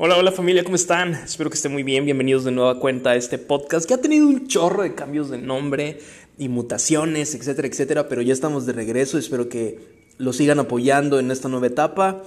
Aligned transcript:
Hola, 0.00 0.16
hola 0.16 0.30
familia, 0.30 0.62
¿cómo 0.62 0.76
están? 0.76 1.12
Espero 1.14 1.50
que 1.50 1.56
estén 1.56 1.72
muy 1.72 1.82
bien. 1.82 2.04
Bienvenidos 2.04 2.44
de 2.44 2.52
nueva 2.52 2.78
cuenta 2.78 3.10
a 3.10 3.16
este 3.16 3.36
podcast 3.36 3.84
que 3.84 3.94
ha 3.94 4.00
tenido 4.00 4.28
un 4.28 4.46
chorro 4.46 4.84
de 4.84 4.94
cambios 4.94 5.28
de 5.28 5.38
nombre 5.38 5.98
y 6.38 6.48
mutaciones, 6.48 7.34
etcétera, 7.34 7.66
etcétera, 7.66 8.08
pero 8.08 8.22
ya 8.22 8.32
estamos 8.32 8.64
de 8.64 8.74
regreso. 8.74 9.18
Espero 9.18 9.48
que 9.48 10.06
lo 10.16 10.32
sigan 10.32 10.60
apoyando 10.60 11.18
en 11.18 11.32
esta 11.32 11.48
nueva 11.48 11.66
etapa. 11.66 12.22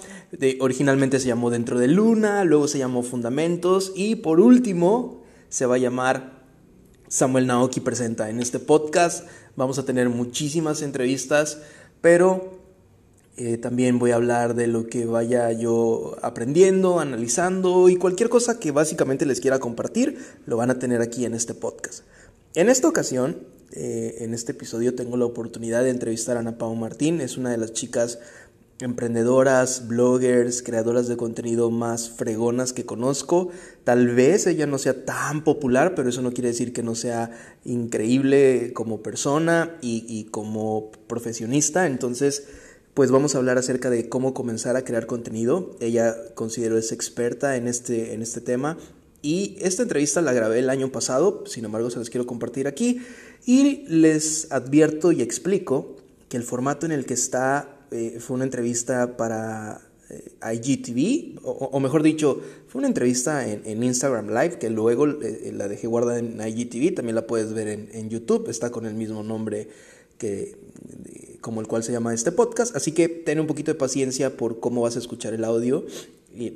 Originalmente 0.60 1.18
se 1.21 1.29
llamó 1.29 1.49
Dentro 1.49 1.79
de 1.79 1.88
Luna, 1.88 2.44
luego 2.44 2.68
se 2.68 2.78
llamó 2.78 3.03
Fundamentos 3.03 3.94
y 3.96 4.15
por 4.17 4.42
último 4.42 5.24
se 5.47 5.65
va 5.65 5.76
a 5.76 5.78
llamar 5.78 6.44
Samuel 7.08 7.47
Naoki 7.47 7.79
Presenta. 7.79 8.29
En 8.29 8.42
este 8.42 8.60
podcast 8.60 9.29
vamos 9.56 9.79
a 9.79 9.85
tener 9.85 10.10
muchísimas 10.10 10.81
entrevistas, 10.81 11.62
pero 12.01 12.60
eh, 13.37 13.57
también 13.57 13.97
voy 13.97 14.11
a 14.11 14.15
hablar 14.15 14.55
de 14.55 14.67
lo 14.67 14.87
que 14.87 15.05
vaya 15.05 15.51
yo 15.51 16.17
aprendiendo, 16.21 16.99
analizando 16.99 17.88
y 17.89 17.95
cualquier 17.95 18.30
cosa 18.30 18.59
que 18.59 18.71
básicamente 18.71 19.26
les 19.26 19.39
quiera 19.39 19.59
compartir, 19.59 20.17
lo 20.45 20.58
van 20.58 20.70
a 20.70 20.80
tener 20.80 21.02
aquí 21.02 21.26
en 21.26 21.34
este 21.34 21.53
podcast. 21.53 22.03
En 22.55 22.67
esta 22.67 22.89
ocasión, 22.89 23.38
eh, 23.72 24.17
en 24.20 24.34
este 24.34 24.52
episodio, 24.52 24.95
tengo 24.95 25.16
la 25.16 25.25
oportunidad 25.25 25.84
de 25.84 25.91
entrevistar 25.91 26.36
a 26.36 26.41
Ana 26.41 26.58
Pau 26.58 26.75
Martín. 26.75 27.22
Es 27.22 27.38
una 27.38 27.52
de 27.52 27.58
las 27.58 27.72
chicas 27.72 28.20
emprendedoras, 28.80 29.88
bloggers, 29.88 30.61
creadoras 30.61 31.08
de 31.08 31.16
contenido 31.16 31.72
más 31.72 32.09
fregonas 32.09 32.73
que 32.73 32.86
conozco. 32.86 33.50
Tal 33.86 34.09
vez 34.09 34.48
ella 34.48 34.67
no 34.67 34.77
sea 34.77 35.05
tan 35.05 35.45
popular, 35.45 35.95
pero 35.95 36.09
eso 36.09 36.22
no 36.22 36.34
quiere 36.34 36.50
decir 36.50 36.73
que 36.73 36.84
no 36.84 36.95
sea 36.95 37.31
increíble 37.63 38.73
como 38.73 39.02
persona 39.02 39.77
y, 39.81 40.05
y 40.08 40.25
como 40.25 40.91
profesionista. 41.08 41.88
Entonces, 41.88 42.44
pues 42.94 43.12
vamos 43.12 43.36
a 43.36 43.38
hablar 43.38 43.58
acerca 43.58 43.90
de 43.90 44.09
cómo 44.09 44.34
comenzar 44.34 44.76
a 44.76 44.84
crear 44.84 45.05
contenido. 45.05 45.76
Ella 45.80 46.16
considero 46.36 46.77
es 46.77 46.91
experta 46.91 47.55
en 47.55 47.67
este, 47.67 48.14
en 48.14 48.22
este 48.22 48.41
tema 48.41 48.77
y 49.22 49.55
esta 49.62 49.84
entrevista 49.84 50.22
la 50.22 50.34
grabé 50.34 50.59
el 50.59 50.70
año 50.70 50.92
pasado, 50.92 51.44
sin 51.45 51.66
embargo 51.66 51.89
se 51.89 52.00
las 52.00 52.09
quiero 52.09 52.25
compartir 52.25 52.67
aquí 52.67 53.02
y 53.45 53.86
les 53.88 54.52
advierto 54.52 55.12
y 55.12 55.22
explico 55.22 55.95
que 56.28 56.38
el 56.38 56.44
formato 56.44 56.86
en 56.86 56.92
el 56.92 57.06
que 57.06 57.14
está 57.14 57.78
eh, 57.92 58.17
fue 58.19 58.36
una 58.36 58.45
entrevista 58.45 59.17
para 59.17 59.81
eh, 60.09 60.31
IGTV, 60.53 61.39
o, 61.44 61.80
mejor 61.80 62.03
dicho, 62.03 62.42
fue 62.67 62.80
una 62.80 62.88
entrevista 62.88 63.47
en, 63.47 63.84
Instagram 63.84 64.30
Live 64.30 64.58
que 64.58 64.69
luego 64.69 65.08
eh, 65.08 65.52
la 65.53 65.67
dejé 65.67 65.88
guardada 65.88 66.19
en 66.19 66.39
IGTV, 66.39 66.95
también 66.95 67.16
la 67.16 67.28
puedes 67.28 67.53
ver 67.53 67.67
en, 67.67 67.89
en 67.94 68.09
YouTube, 68.09 68.50
está 68.50 68.72
con 68.72 68.86
el 68.86 68.95
mismo 68.95 69.23
nombre 69.23 69.67
que 70.17 70.56
como 71.42 71.59
el 71.59 71.67
cual 71.67 71.84
se 71.84 71.92
llama 71.92 72.14
este 72.14 72.31
podcast. 72.31 72.75
Así 72.75 72.94
que 72.94 73.09
ten 73.09 73.39
un 73.39 73.47
poquito 73.47 73.72
de 73.72 73.78
paciencia 73.78 74.38
por 74.38 74.59
cómo 74.59 74.81
vas 74.81 74.95
a 74.95 75.00
escuchar 75.00 75.34
el 75.34 75.44
audio, 75.44 75.86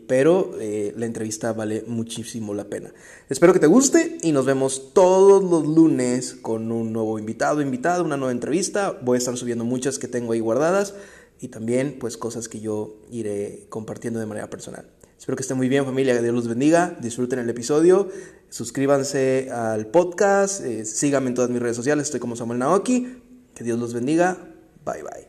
pero 0.08 0.53
eh, 0.59 0.94
la 0.97 1.05
entrevista 1.05 1.52
vale 1.52 1.83
muchísimo 1.88 2.53
la 2.53 2.66
pena. 2.66 2.94
Espero 3.30 3.52
que 3.52 3.59
te 3.59 3.67
guste 3.67 4.17
y 4.22 4.31
nos 4.31 4.45
vemos 4.45 4.94
todos 4.94 5.44
los 5.44 5.66
lunes 5.67 6.36
con 6.41 6.72
un 6.72 6.94
nuevo 6.94 7.19
invitado, 7.19 7.61
invitada, 7.61 8.03
una 8.03 8.17
nueva 8.17 8.31
entrevista. 8.31 8.97
Voy 9.02 9.16
a 9.16 9.17
estar 9.17 9.36
subiendo 9.36 9.66
muchas 9.66 10.00
que 10.00 10.08
tengo 10.08 10.31
ahí 10.31 10.39
guardadas 10.39 10.94
y 11.41 11.50
también 11.50 11.97
pues 12.00 12.16
cosas 12.16 12.47
que 12.47 12.59
yo 12.59 12.95
iré 13.11 13.66
compartiendo 13.69 14.19
de 14.19 14.25
manera 14.25 14.50
personal. 14.50 14.86
Espero 15.17 15.38
que 15.38 15.41
estén 15.41 15.58
muy 15.58 15.69
bien 15.69 15.86
familia, 15.86 16.16
que 16.16 16.22
Dios 16.22 16.36
los 16.36 16.47
bendiga, 16.47 16.95
disfruten 17.02 17.39
el 17.39 17.50
episodio, 17.50 18.09
suscríbanse 18.50 19.50
al 19.52 19.88
podcast, 19.88 20.61
eh, 20.63 20.86
síganme 20.86 21.30
en 21.30 21.36
todas 21.36 21.50
mis 21.50 21.61
redes 21.61 21.75
sociales, 21.75 22.03
estoy 22.03 22.19
como 22.19 22.36
Samuel 22.36 22.59
Naoki, 22.59 23.22
que 23.56 23.63
Dios 23.63 23.80
los 23.80 23.94
bendiga, 23.94 24.38
Bye 24.86 25.02
bye. 25.02 25.25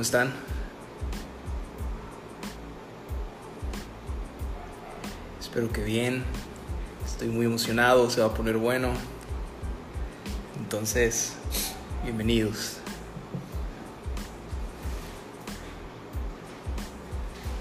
¿Cómo 0.00 0.06
están? 0.06 0.32
Espero 5.38 5.70
que 5.70 5.84
bien. 5.84 6.24
Estoy 7.04 7.28
muy 7.28 7.44
emocionado, 7.44 8.08
se 8.08 8.22
va 8.22 8.28
a 8.28 8.34
poner 8.34 8.56
bueno. 8.56 8.92
Entonces, 10.58 11.34
bienvenidos. 12.02 12.78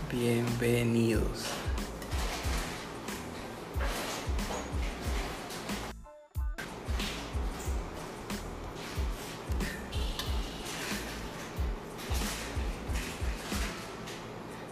Bienvenidos. 0.10 1.59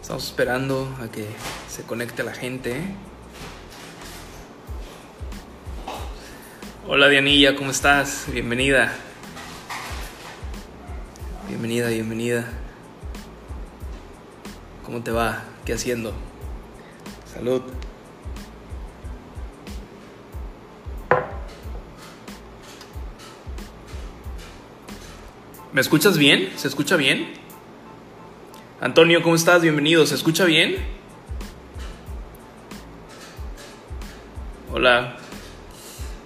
Estamos 0.07 0.23
esperando 0.23 0.87
a 1.03 1.11
que 1.11 1.27
se 1.67 1.83
conecte 1.83 2.23
la 2.23 2.33
gente. 2.33 2.81
Hola 6.87 7.09
Dianilla, 7.09 7.57
¿cómo 7.57 7.71
estás? 7.71 8.25
Bienvenida. 8.31 8.93
Bienvenida, 11.49 11.89
bienvenida. 11.89 12.45
¿Cómo 14.85 15.03
te 15.03 15.11
va? 15.11 15.43
¿Qué 15.65 15.73
haciendo? 15.73 16.13
Salud. 17.33 17.63
¿Me 25.73 25.81
escuchas 25.81 26.17
bien? 26.17 26.53
¿Se 26.55 26.69
escucha 26.69 26.95
bien? 26.95 27.46
Antonio, 28.79 29.23
¿cómo 29.23 29.33
estás? 29.33 29.63
Bienvenido. 29.63 30.05
¿Se 30.05 30.13
escucha 30.13 30.45
bien? 30.45 30.75
Hola. 34.71 35.17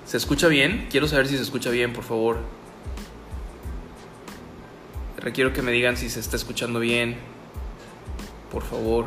¿Se 0.06 0.18
escucha 0.18 0.50
bien? 0.50 0.88
Quiero 0.92 1.08
saber 1.08 1.30
si 1.30 1.38
se 1.38 1.44
escucha 1.44 1.70
bien, 1.70 1.94
por 1.94 2.04
favor. 2.04 2.40
Requiero 5.18 5.54
que 5.54 5.62
me 5.62 5.72
digan 5.72 5.96
si 5.96 6.10
se 6.10 6.20
está 6.20 6.36
escuchando 6.36 6.82
bien. 6.82 7.16
Por 8.52 8.64
favor. 8.64 9.06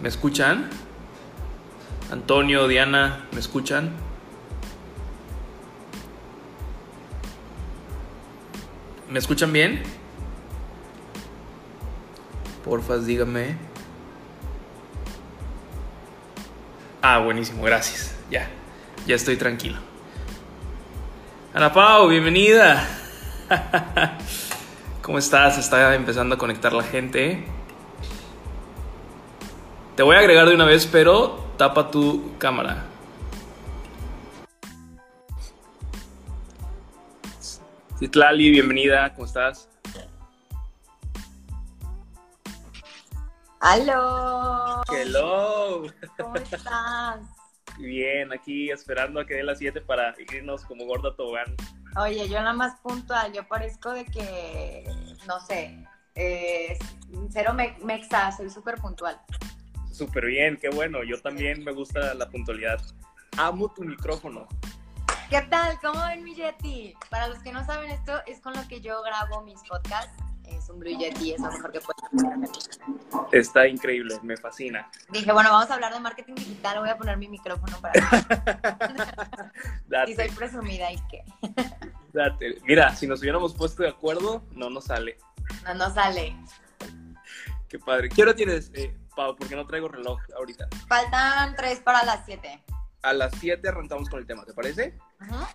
¿Me 0.00 0.08
escuchan? 0.08 0.70
Antonio, 2.10 2.66
Diana, 2.68 3.26
¿me 3.32 3.40
escuchan? 3.40 3.92
¿Me 9.10 9.18
escuchan 9.18 9.52
bien? 9.52 10.01
Porfas, 12.64 13.06
dígame. 13.06 13.56
Ah, 17.00 17.18
buenísimo, 17.18 17.64
gracias. 17.64 18.14
Ya, 18.30 18.48
ya 19.06 19.16
estoy 19.16 19.36
tranquilo. 19.36 19.78
Ana 21.52 21.72
Pau, 21.72 22.08
bienvenida. 22.08 22.86
¿Cómo 25.02 25.18
estás? 25.18 25.58
Está 25.58 25.94
empezando 25.96 26.36
a 26.36 26.38
conectar 26.38 26.72
la 26.72 26.84
gente. 26.84 27.44
Te 29.96 30.02
voy 30.04 30.14
a 30.14 30.20
agregar 30.20 30.48
de 30.48 30.54
una 30.54 30.64
vez, 30.64 30.86
pero 30.86 31.44
tapa 31.56 31.90
tu 31.90 32.38
cámara. 32.38 32.84
Citlali, 37.98 38.50
bienvenida, 38.50 39.12
¿cómo 39.14 39.26
estás? 39.26 39.71
¡Aló! 43.64 44.82
¡Hello! 44.92 45.84
¿Cómo 46.18 46.34
estás? 46.34 47.20
Bien, 47.78 48.32
aquí 48.32 48.72
esperando 48.72 49.20
a 49.20 49.24
que 49.24 49.34
dé 49.34 49.44
las 49.44 49.58
7 49.58 49.80
para 49.82 50.16
irnos 50.18 50.64
como 50.64 50.84
gorda 50.84 51.14
tobogán. 51.14 51.54
Oye, 51.96 52.28
yo 52.28 52.40
nada 52.40 52.54
más 52.54 52.80
puntual, 52.80 53.32
yo 53.32 53.46
parezco 53.46 53.92
de 53.92 54.04
que, 54.06 54.84
no 55.28 55.38
sé, 55.38 55.86
eh, 56.16 56.76
cero 57.30 57.54
me, 57.54 57.76
mexa, 57.84 58.32
soy 58.32 58.50
súper 58.50 58.80
puntual. 58.80 59.20
Súper 59.92 60.26
bien, 60.26 60.58
qué 60.60 60.68
bueno, 60.70 61.04
yo 61.04 61.22
también 61.22 61.62
me 61.62 61.70
gusta 61.70 62.14
la 62.14 62.28
puntualidad. 62.28 62.80
Amo 63.38 63.72
tu 63.72 63.84
micrófono. 63.84 64.48
¿Qué 65.30 65.40
tal? 65.42 65.78
¿Cómo 65.80 66.04
ven 66.08 66.24
mi 66.24 66.34
Yeti? 66.34 66.94
Para 67.10 67.28
los 67.28 67.38
que 67.38 67.52
no 67.52 67.64
saben 67.64 67.92
esto, 67.92 68.22
es 68.26 68.40
con 68.40 68.54
lo 68.54 68.66
que 68.66 68.80
yo 68.80 69.00
grabo 69.04 69.42
mis 69.42 69.60
podcasts. 69.68 70.31
Es 70.56 70.68
un 70.68 70.78
Blue 70.78 70.96
Yeti, 70.96 71.32
es 71.32 71.40
lo 71.40 71.50
mejor 71.50 71.72
que 71.72 71.80
puedo 71.80 71.98
Está 73.32 73.66
increíble, 73.66 74.18
me 74.22 74.36
fascina. 74.36 74.90
Dije, 75.10 75.32
bueno, 75.32 75.50
vamos 75.50 75.70
a 75.70 75.74
hablar 75.74 75.92
de 75.92 76.00
marketing 76.00 76.34
digital, 76.34 76.80
voy 76.80 76.90
a 76.90 76.96
poner 76.96 77.16
mi 77.16 77.28
micrófono 77.28 77.78
para... 77.80 78.00
Y 80.06 80.14
soy 80.16 80.28
presumida 80.30 80.92
y 80.92 80.96
qué. 81.08 81.24
Date. 82.12 82.58
Mira, 82.64 82.94
si 82.94 83.06
nos 83.06 83.20
hubiéramos 83.20 83.54
puesto 83.54 83.82
de 83.82 83.88
acuerdo, 83.88 84.44
no 84.52 84.70
nos 84.70 84.84
sale. 84.84 85.18
No, 85.64 85.74
no 85.74 85.92
sale. 85.92 86.36
Qué 87.68 87.78
padre. 87.78 88.08
¿Qué 88.08 88.22
hora 88.22 88.34
tienes, 88.34 88.70
eh, 88.74 88.94
Pau? 89.16 89.34
Porque 89.36 89.56
no 89.56 89.66
traigo 89.66 89.88
reloj 89.88 90.20
ahorita. 90.36 90.68
Faltan 90.88 91.56
tres 91.56 91.80
para 91.80 92.04
las 92.04 92.24
siete. 92.26 92.62
A 93.02 93.12
las 93.12 93.32
7 93.40 93.68
arrancamos 93.68 94.08
con 94.08 94.20
el 94.20 94.26
tema, 94.26 94.44
¿te 94.44 94.54
parece? 94.54 94.96
Ajá. 95.18 95.48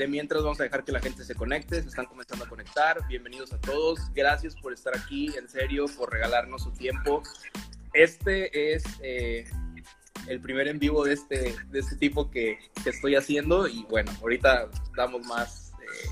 De 0.00 0.08
mientras 0.08 0.42
vamos 0.42 0.58
a 0.60 0.62
dejar 0.62 0.82
que 0.82 0.92
la 0.92 1.00
gente 1.00 1.22
se 1.24 1.34
conecte, 1.34 1.82
se 1.82 1.88
están 1.90 2.06
comenzando 2.06 2.46
a 2.46 2.48
conectar. 2.48 3.06
Bienvenidos 3.06 3.52
a 3.52 3.60
todos. 3.60 4.10
Gracias 4.14 4.56
por 4.56 4.72
estar 4.72 4.96
aquí, 4.96 5.30
en 5.36 5.46
serio, 5.46 5.84
por 5.98 6.10
regalarnos 6.10 6.62
su 6.62 6.72
tiempo. 6.72 7.22
Este 7.92 8.72
es 8.72 8.82
eh, 9.02 9.44
el 10.26 10.40
primer 10.40 10.68
en 10.68 10.78
vivo 10.78 11.04
de 11.04 11.12
este, 11.12 11.54
de 11.66 11.78
este 11.78 11.96
tipo 11.96 12.30
que, 12.30 12.58
que 12.82 12.88
estoy 12.88 13.14
haciendo 13.14 13.68
y 13.68 13.84
bueno, 13.90 14.10
ahorita 14.22 14.70
damos 14.96 15.20
más, 15.26 15.74
eh, 15.82 16.08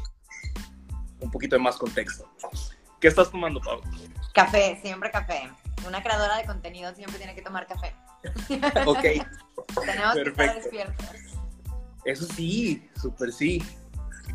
un 1.21 1.31
poquito 1.31 1.57
de 1.57 1.63
más 1.63 1.79
contexto. 1.79 2.31
¿Qué 3.01 3.09
estás 3.09 3.31
tomando, 3.31 3.59
Pau? 3.59 3.81
Café, 4.35 4.79
siempre 4.83 5.11
café. 5.11 5.49
Una 5.87 6.03
creadora 6.03 6.37
de 6.37 6.45
contenido 6.45 6.95
siempre 6.95 7.17
tiene 7.17 7.35
que 7.35 7.41
tomar 7.41 7.67
café. 7.67 7.95
Ok, 8.85 9.01
Tenemos 9.01 9.25
que 9.81 9.81
estar 9.81 10.15
Perfecto. 10.15 10.55
despiertos. 10.57 11.07
eso 12.05 12.27
sí, 12.27 12.87
súper 12.95 13.33
sí. 13.33 13.63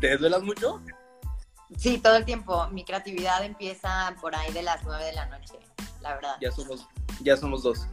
¿Te 0.04 0.10
desvelas 0.10 0.42
mucho? 0.42 0.82
Sí, 1.78 1.96
todo 1.96 2.16
el 2.16 2.26
tiempo. 2.26 2.68
Mi 2.68 2.84
creatividad 2.84 3.42
empieza 3.42 4.14
por 4.20 4.36
ahí 4.36 4.52
de 4.52 4.62
las 4.62 4.84
nueve 4.84 5.02
de 5.02 5.14
la 5.14 5.24
noche, 5.24 5.54
la 6.02 6.16
verdad. 6.16 6.36
Ya 6.42 6.52
somos, 6.52 6.86
ya 7.22 7.38
somos 7.38 7.62
dos. 7.62 7.86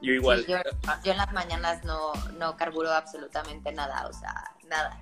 Yo 0.00 0.12
igual. 0.12 0.44
Sí, 0.44 0.52
yo, 0.52 0.58
yo 1.02 1.10
en 1.10 1.18
las 1.18 1.32
mañanas 1.32 1.82
no, 1.82 2.12
no 2.38 2.56
carburo 2.56 2.92
absolutamente 2.92 3.72
nada, 3.72 4.06
o 4.06 4.12
sea, 4.12 4.54
nada. 4.68 4.96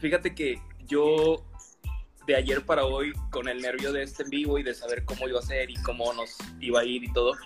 Fíjate 0.00 0.34
que 0.34 0.60
yo 0.80 1.46
de 2.26 2.36
ayer 2.36 2.66
para 2.66 2.84
hoy, 2.84 3.14
con 3.30 3.48
el 3.48 3.62
nervio 3.62 3.94
de 3.94 4.02
este 4.02 4.24
en 4.24 4.28
vivo 4.28 4.58
y 4.58 4.62
de 4.62 4.74
saber 4.74 5.06
cómo 5.06 5.26
iba 5.26 5.38
a 5.38 5.42
ser 5.42 5.70
y 5.70 5.76
cómo 5.82 6.12
nos 6.12 6.36
iba 6.60 6.80
a 6.80 6.84
ir 6.84 7.04
y 7.04 7.12
todo, 7.14 7.38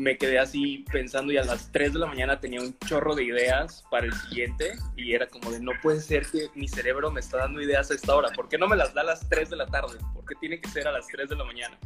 me 0.00 0.16
quedé 0.16 0.38
así 0.38 0.84
pensando 0.90 1.30
y 1.32 1.36
a 1.36 1.44
las 1.44 1.70
3 1.72 1.92
de 1.92 1.98
la 1.98 2.06
mañana 2.06 2.40
tenía 2.40 2.60
un 2.60 2.76
chorro 2.78 3.14
de 3.14 3.24
ideas 3.24 3.84
para 3.90 4.06
el 4.06 4.14
siguiente 4.14 4.72
y 4.96 5.14
era 5.14 5.26
como 5.28 5.50
de 5.50 5.60
no 5.60 5.72
puede 5.82 6.00
ser 6.00 6.26
que 6.26 6.48
mi 6.54 6.68
cerebro 6.68 7.10
me 7.10 7.20
está 7.20 7.36
dando 7.36 7.60
ideas 7.60 7.90
a 7.90 7.94
esta 7.94 8.14
hora, 8.16 8.30
¿por 8.30 8.48
qué 8.48 8.56
no 8.56 8.66
me 8.66 8.76
las 8.76 8.94
da 8.94 9.02
a 9.02 9.04
las 9.04 9.28
3 9.28 9.50
de 9.50 9.56
la 9.56 9.66
tarde? 9.66 9.98
¿Por 10.14 10.24
qué 10.24 10.34
tiene 10.40 10.58
que 10.60 10.68
ser 10.70 10.88
a 10.88 10.92
las 10.92 11.06
3 11.06 11.28
de 11.28 11.36
la 11.36 11.44
mañana? 11.44 11.78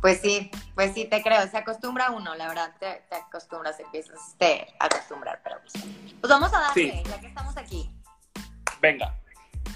Pues 0.00 0.20
sí, 0.20 0.50
pues 0.74 0.94
sí, 0.94 1.04
te 1.06 1.22
creo. 1.22 1.46
Se 1.48 1.58
acostumbra 1.58 2.12
uno, 2.12 2.34
la 2.36 2.48
verdad, 2.48 2.72
te, 2.78 3.02
te 3.10 3.16
acostumbras, 3.16 3.78
empiezas 3.80 4.36
a 4.80 4.84
acostumbrar, 4.86 5.40
pero 5.42 5.56
pues, 5.60 5.84
pues 6.20 6.30
vamos 6.30 6.52
a 6.54 6.60
darle, 6.60 6.92
Sí. 6.92 7.02
ya 7.10 7.20
que 7.20 7.26
estamos 7.26 7.56
aquí. 7.56 7.90
Venga. 8.80 9.14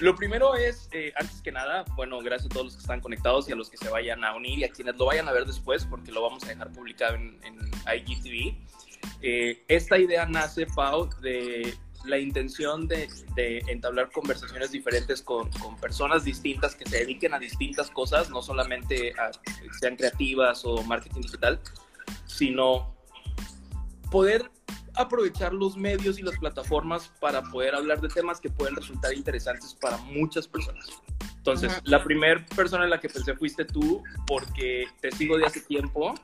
Lo 0.01 0.17
primero 0.17 0.55
es, 0.55 0.89
eh, 0.93 1.13
antes 1.17 1.41
que 1.43 1.53
nada, 1.53 1.85
bueno, 1.95 2.19
gracias 2.21 2.47
a 2.47 2.55
todos 2.55 2.67
los 2.67 2.75
que 2.75 2.81
están 2.81 3.01
conectados 3.01 3.49
y 3.49 3.53
a 3.53 3.57
los 3.57 3.71
que 3.71 3.77
se 3.77 3.89
vayan 3.89 4.25
a 4.25 4.35
unir 4.35 4.59
y 4.59 4.65
a 4.65 4.71
quienes 4.71 4.97
lo 4.97 5.07
vayan 5.07 5.29
a 5.29 5.33
ver 5.33 5.45
después, 5.45 5.85
porque 5.85 6.11
lo 6.11 6.23
vamos 6.23 6.45
a 6.45 6.49
dejar 6.49 6.73
publicado 6.73 7.15
en, 7.15 7.39
en 7.45 7.71
IGTV. 7.87 8.57
Eh, 9.21 9.65
esta 9.69 9.99
idea 9.99 10.27
nace, 10.27 10.67
Pau, 10.67 11.09
de 11.21 11.75
la 12.05 12.19
intención 12.19 12.89
de, 12.89 13.09
de 13.37 13.59
entablar 13.69 14.11
conversaciones 14.11 14.73
diferentes 14.73 15.23
con, 15.23 15.51
con 15.53 15.77
personas 15.77 16.25
distintas 16.25 16.75
que 16.75 16.85
se 16.85 16.99
dediquen 16.99 17.35
a 17.35 17.39
distintas 17.39 17.91
cosas, 17.91 18.31
no 18.31 18.43
solamente 18.43 19.15
a, 19.19 19.31
sean 19.79 19.97
creativas 19.97 20.65
o 20.65 20.83
marketing 20.83 21.21
digital, 21.21 21.61
sino 22.27 22.95
poder 24.11 24.51
aprovechar 24.95 25.53
los 25.53 25.77
medios 25.77 26.19
y 26.19 26.23
las 26.23 26.39
plataformas 26.39 27.11
para 27.21 27.43
poder 27.43 27.75
hablar 27.75 28.01
de 28.01 28.09
temas 28.09 28.41
que 28.41 28.51
pueden 28.51 28.77
resultar 28.77 29.13
interesantes 29.15 29.75
para 29.81 29.97
muchas 29.99 30.47
personas. 30.47 30.87
Entonces, 31.37 31.73
Ujú. 31.73 31.81
la 31.85 32.05
primera 32.05 32.45
persona 32.55 32.85
en 32.85 32.91
la 32.91 33.01
que 33.01 33.09
pensé 33.09 33.35
fuiste 33.35 33.65
tú, 33.65 34.03
porque 34.27 34.87
te 35.01 35.11
sigo 35.13 35.37
de 35.39 35.47
hace 35.47 35.61
tiempo. 35.61 36.15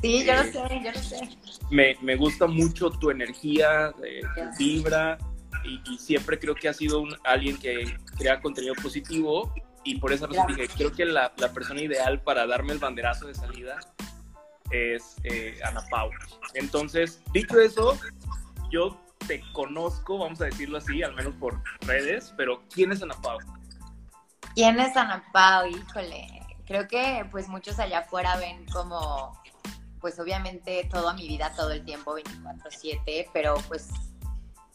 Sí, 0.00 0.24
yo 0.24 0.34
lo 0.34 0.42
Eh, 0.42 0.52
sé, 0.52 0.80
yo 0.84 0.92
lo 0.92 0.98
sé. 1.02 1.28
Me, 1.70 1.96
me 2.02 2.16
gusta 2.16 2.46
mucho 2.46 2.90
tu 2.90 3.10
energía, 3.10 3.92
eh, 4.02 4.20
tu 4.34 4.58
vibra, 4.58 5.18
y, 5.64 5.80
y 5.92 5.98
siempre 5.98 6.38
creo 6.38 6.54
que 6.54 6.68
has 6.68 6.76
sido 6.76 7.00
un, 7.00 7.14
alguien 7.24 7.56
que 7.58 7.96
crea 8.18 8.40
contenido 8.40 8.74
positivo. 8.74 9.52
Y 9.86 9.98
por 9.98 10.12
esa 10.14 10.26
razón 10.26 10.46
dije, 10.48 10.66
creo 10.68 10.92
que 10.92 11.04
la, 11.04 11.32
la 11.36 11.52
persona 11.52 11.82
ideal 11.82 12.22
para 12.22 12.46
darme 12.46 12.72
el 12.72 12.78
banderazo 12.78 13.26
de 13.26 13.34
salida 13.34 13.78
es 14.70 15.16
eh, 15.24 15.58
Ana 15.64 15.84
Pau. 15.90 16.10
Entonces, 16.54 17.22
dicho 17.32 17.60
eso, 17.60 17.98
yo 18.70 18.98
te 19.26 19.42
conozco, 19.52 20.18
vamos 20.18 20.40
a 20.40 20.46
decirlo 20.46 20.78
así, 20.78 21.02
al 21.02 21.14
menos 21.14 21.34
por 21.36 21.62
redes, 21.82 22.34
pero 22.36 22.62
¿quién 22.72 22.92
es 22.92 23.02
Ana 23.02 23.14
Pau? 23.22 23.38
¿Quién 24.54 24.78
es 24.78 24.96
Ana 24.96 25.24
Pau? 25.32 25.66
Híjole, 25.66 26.42
creo 26.66 26.86
que 26.88 27.26
pues 27.30 27.48
muchos 27.48 27.78
allá 27.78 28.00
afuera 28.00 28.36
ven 28.36 28.66
como, 28.66 29.40
pues 30.00 30.18
obviamente 30.18 30.88
toda 30.90 31.14
mi 31.14 31.26
vida, 31.26 31.52
todo 31.56 31.72
el 31.72 31.84
tiempo, 31.84 32.14
24/7, 32.16 33.30
pero 33.32 33.54
pues, 33.68 33.88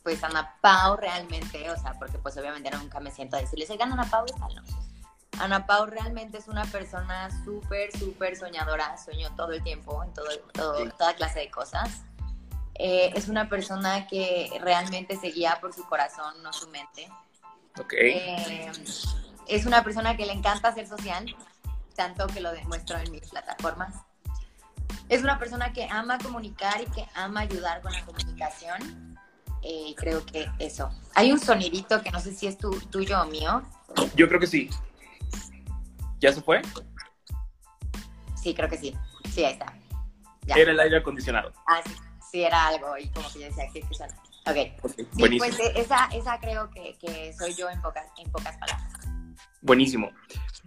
pues 0.03 0.24
Ana 0.24 0.56
Pau 0.62 0.97
realmente, 0.97 1.69
o 1.69 1.77
sea, 1.77 1.94
porque 1.94 2.18
pues 2.18 2.38
obviamente 2.38 2.71
nunca 2.71 3.00
me 3.00 3.12
siento 3.12 3.38
a 3.38 3.42
decirles, 3.42 3.69
oigan, 3.69 3.92
Ana 3.92 4.09
Pau 4.09 4.25
es 4.25 4.35
tal. 4.35 4.63
Ana 5.39 5.65
Pau 5.65 5.86
realmente 5.86 6.38
es 6.38 6.47
una 6.47 6.65
persona 6.65 7.30
súper, 7.44 7.91
súper 7.97 8.36
soñadora, 8.36 8.97
sueño 8.97 9.33
todo 9.36 9.51
el 9.51 9.63
tiempo, 9.63 10.03
en 10.03 10.13
todo, 10.13 10.27
todo- 10.53 10.77
Sí. 10.86 10.89
toda 10.97 11.13
clase 11.15 11.39
de 11.39 11.50
cosas. 11.51 11.89
Eh, 12.75 13.12
es 13.15 13.27
una 13.27 13.50
persona 13.50 14.07
que 14.07 14.50
realmente 14.62 15.18
se 15.18 15.27
guía 15.27 15.57
por 15.59 15.74
su 15.74 15.83
corazón, 15.86 16.41
no 16.44 16.53
su 16.53 16.68
mente. 16.69 17.09
Ok. 17.80 17.94
Eh, 17.94 18.71
es 19.47 19.65
una 19.65 19.83
persona 19.83 20.15
que 20.15 20.25
le 20.25 20.33
encanta 20.33 20.74
ser 20.74 20.88
social, 20.88 21.25
tanto 21.95 22.27
que 22.27 22.39
lo 22.39 22.51
demuestro 22.51 22.97
en 22.97 23.12
mis 23.12 23.27
plataformas. 23.30 23.95
Es 25.09 25.24
una 25.24 25.39
persona 25.39 25.74
que 25.74 25.88
ama 25.89 26.18
comunicar 26.19 26.81
y 26.81 26.85
que 26.85 27.06
ama 27.15 27.42
ayudar 27.42 27.81
con 27.81 27.92
la 27.92 28.06
comunicación. 28.06 29.18
Eh, 29.62 29.94
creo 29.97 30.25
que 30.25 30.50
eso. 30.59 30.89
Hay 31.15 31.31
un 31.33 31.39
sonidito 31.39 32.01
que 32.01 32.12
no 32.12 32.19
sé 32.19 32.33
si 32.33 32.47
es 32.47 32.57
tu- 32.57 32.80
tuyo 32.89 33.21
o 33.21 33.25
mío. 33.25 33.62
Yo 34.15 34.27
creo 34.30 34.39
que 34.39 34.47
sí. 34.47 34.69
¿Ya 36.19 36.33
se 36.33 36.42
fue? 36.42 36.61
Sí, 38.42 38.54
creo 38.54 38.69
que 38.69 38.78
sí. 38.78 38.95
Sí, 39.31 39.44
ahí 39.44 39.54
está. 39.54 39.73
Ya. 40.45 40.56
Era 40.56 40.71
el 40.71 40.80
aire 40.80 40.97
acondicionado. 40.97 41.52
Ah, 41.68 41.81
sí, 41.85 41.94
sí, 42.31 42.44
era 42.44 42.68
algo 42.68 42.97
y 42.97 43.09
como 43.09 43.28
que 43.31 43.40
yo 43.40 43.45
decía, 43.45 43.66
¿qué, 43.73 43.81
qué 43.81 43.94
suena? 43.94 44.16
Ok. 44.47 44.57
Ok, 44.83 44.92
Sí, 44.97 45.07
Buenísimo. 45.14 45.57
pues 45.57 45.71
esa, 45.76 46.06
esa 46.07 46.40
creo 46.40 46.69
que, 46.71 46.97
que 46.97 47.33
soy 47.38 47.54
yo 47.54 47.69
en 47.69 47.81
pocas, 47.81 48.06
en 48.18 48.31
pocas 48.31 48.57
palabras. 48.57 48.94
Buenísimo. 49.61 50.09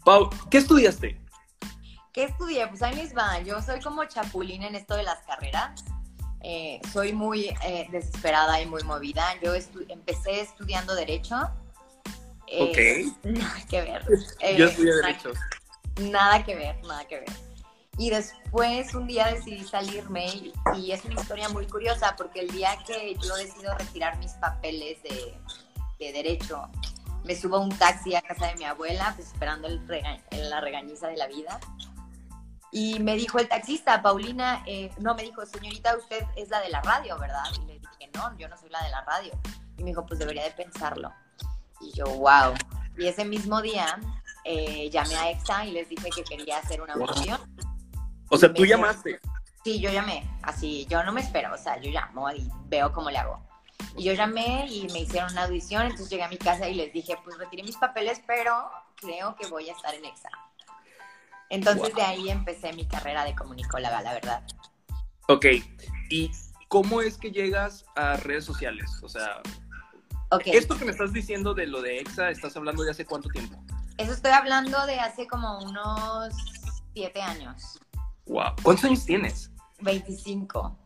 Pau, 0.04 0.30
¿qué 0.50 0.58
estudiaste? 0.58 1.20
¿Qué 2.12 2.24
estudié? 2.24 2.66
Pues 2.68 2.82
ahí 2.82 2.94
les 2.94 3.16
va. 3.16 3.40
Yo 3.40 3.60
soy 3.62 3.80
como 3.80 4.04
chapulín 4.04 4.62
en 4.62 4.74
esto 4.74 4.94
de 4.94 5.02
las 5.02 5.20
carreras. 5.22 5.82
Eh, 6.42 6.80
soy 6.92 7.12
muy 7.12 7.48
eh, 7.64 7.88
desesperada 7.90 8.60
y 8.60 8.66
muy 8.66 8.82
movida. 8.82 9.24
Yo 9.42 9.54
estu- 9.56 9.86
empecé 9.88 10.42
estudiando 10.42 10.94
Derecho. 10.94 11.36
Eh, 12.52 13.12
Nada 13.24 13.56
que 13.68 13.80
ver. 13.80 14.04
Eh, 14.40 14.56
Yo 14.58 14.66
estudié 14.66 14.90
nada- 14.92 15.06
Derecho. 15.06 15.32
Nada 16.00 16.44
que 16.44 16.54
ver, 16.54 16.82
nada 16.84 17.04
que 17.06 17.20
ver. 17.20 17.28
Y 17.98 18.08
después 18.10 18.94
un 18.94 19.06
día 19.06 19.26
decidí 19.26 19.62
salirme 19.64 20.26
y, 20.26 20.52
y 20.76 20.92
es 20.92 21.04
una 21.04 21.20
historia 21.20 21.48
muy 21.50 21.66
curiosa 21.66 22.14
porque 22.16 22.40
el 22.40 22.48
día 22.50 22.70
que 22.86 23.14
yo 23.22 23.36
decido 23.36 23.74
retirar 23.76 24.16
mis 24.18 24.32
papeles 24.32 25.02
de, 25.02 25.36
de 25.98 26.12
derecho, 26.12 26.68
me 27.24 27.36
subo 27.36 27.56
a 27.56 27.60
un 27.60 27.68
taxi 27.68 28.14
a 28.14 28.22
casa 28.22 28.46
de 28.46 28.56
mi 28.56 28.64
abuela, 28.64 29.12
pues 29.14 29.28
esperando 29.28 29.68
el 29.68 29.86
rega- 29.86 30.22
la 30.30 30.60
regañiza 30.62 31.08
de 31.08 31.16
la 31.18 31.26
vida. 31.26 31.60
Y 32.70 32.98
me 33.00 33.14
dijo 33.16 33.38
el 33.38 33.48
taxista, 33.48 34.00
Paulina, 34.00 34.62
eh, 34.66 34.90
no, 34.98 35.14
me 35.14 35.22
dijo, 35.24 35.44
señorita, 35.44 35.94
usted 35.94 36.24
es 36.36 36.48
la 36.48 36.60
de 36.60 36.70
la 36.70 36.80
radio, 36.80 37.18
¿verdad? 37.18 37.44
Y 37.62 37.66
le 37.66 37.78
dije, 37.78 38.10
no, 38.14 38.36
yo 38.38 38.48
no 38.48 38.56
soy 38.56 38.70
la 38.70 38.82
de 38.82 38.90
la 38.90 39.02
radio. 39.04 39.38
Y 39.76 39.82
me 39.82 39.90
dijo, 39.90 40.06
pues 40.06 40.18
debería 40.18 40.44
de 40.44 40.52
pensarlo. 40.52 41.12
Y 41.82 41.92
yo, 41.92 42.04
wow. 42.06 42.54
Y 42.96 43.06
ese 43.06 43.24
mismo 43.24 43.60
día 43.62 43.98
eh, 44.44 44.88
llamé 44.90 45.16
a 45.16 45.30
EXA 45.30 45.66
y 45.66 45.72
les 45.72 45.88
dije 45.88 46.08
que 46.10 46.24
quería 46.24 46.58
hacer 46.58 46.80
una 46.82 46.94
Wow. 46.96 47.08
audición. 47.08 47.40
O 48.28 48.36
sea, 48.36 48.52
tú 48.52 48.64
llamaste. 48.64 49.20
Sí, 49.64 49.78
yo 49.80 49.90
llamé, 49.90 50.28
así, 50.42 50.86
yo 50.90 51.04
no 51.04 51.12
me 51.12 51.20
espero, 51.20 51.54
o 51.54 51.58
sea, 51.58 51.80
yo 51.80 51.90
llamo 51.90 52.28
y 52.32 52.48
veo 52.66 52.92
cómo 52.92 53.10
le 53.10 53.18
hago. 53.18 53.40
Y 53.96 54.04
yo 54.04 54.12
llamé 54.12 54.66
y 54.68 54.88
me 54.92 55.00
hicieron 55.00 55.30
una 55.32 55.44
audición, 55.44 55.82
entonces 55.82 56.08
llegué 56.10 56.24
a 56.24 56.28
mi 56.28 56.38
casa 56.38 56.68
y 56.68 56.74
les 56.74 56.92
dije, 56.92 57.16
pues 57.24 57.38
retiré 57.38 57.62
mis 57.62 57.76
papeles, 57.76 58.20
pero 58.26 58.70
creo 58.96 59.36
que 59.36 59.46
voy 59.46 59.68
a 59.68 59.72
estar 59.72 59.94
en 59.94 60.04
EXA. 60.04 60.30
Entonces 61.50 61.90
Wow. 61.90 61.96
de 61.96 62.02
ahí 62.02 62.30
empecé 62.30 62.72
mi 62.72 62.86
carrera 62.86 63.24
de 63.24 63.34
comunicóloga, 63.34 64.00
la 64.02 64.14
verdad. 64.14 64.42
Ok. 65.28 65.46
¿Y 66.10 66.30
¿cómo 66.68 67.00
es 67.02 67.18
que 67.18 67.30
llegas 67.30 67.84
a 67.94 68.16
redes 68.16 68.44
sociales? 68.44 68.90
O 69.02 69.08
sea, 69.08 69.42
esto 70.46 70.78
que 70.78 70.84
me 70.84 70.92
estás 70.92 71.12
diciendo 71.12 71.54
de 71.54 71.66
lo 71.66 71.82
de 71.82 71.98
EXA, 71.98 72.30
¿estás 72.30 72.56
hablando 72.56 72.82
de 72.82 72.90
hace 72.90 73.04
cuánto 73.04 73.28
tiempo? 73.28 73.56
Eso 73.98 74.12
estoy 74.12 74.32
hablando 74.32 74.84
de 74.86 74.98
hace 75.00 75.26
como 75.26 75.58
unos 75.60 76.34
siete 76.94 77.20
años. 77.20 77.78
Wow. 78.26 78.54
¿Cuántos 78.62 78.84
años 78.84 79.04
tienes? 79.04 79.50
25. 79.80 80.78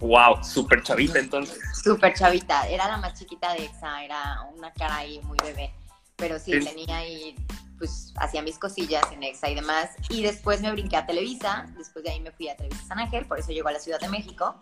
wow, 0.00 0.42
súper 0.42 0.82
chavita 0.82 1.18
entonces. 1.18 1.58
Súper 1.82 2.14
chavita. 2.14 2.68
Era 2.68 2.88
la 2.88 2.96
más 2.96 3.18
chiquita 3.18 3.52
de 3.54 3.64
EXA, 3.64 4.04
era 4.04 4.42
una 4.56 4.72
cara 4.72 4.96
ahí 4.96 5.20
muy 5.24 5.38
bebé. 5.42 5.72
Pero 6.16 6.38
sí, 6.38 6.52
tenía 6.60 6.98
ahí, 6.98 7.34
pues 7.78 8.12
hacía 8.16 8.42
mis 8.42 8.58
cosillas 8.58 9.04
en 9.12 9.22
EXA 9.22 9.50
y 9.50 9.54
demás. 9.54 9.90
Y 10.08 10.22
después 10.22 10.60
me 10.60 10.70
brinqué 10.70 10.96
a 10.96 11.06
Televisa. 11.06 11.66
Después 11.76 12.04
de 12.04 12.10
ahí 12.10 12.20
me 12.20 12.30
fui 12.30 12.48
a 12.48 12.56
Televisa 12.56 12.82
San 12.84 12.98
Ángel, 12.98 13.26
por 13.26 13.38
eso 13.38 13.52
llegó 13.52 13.68
a 13.68 13.72
la 13.72 13.80
Ciudad 13.80 14.00
de 14.00 14.08
México. 14.08 14.54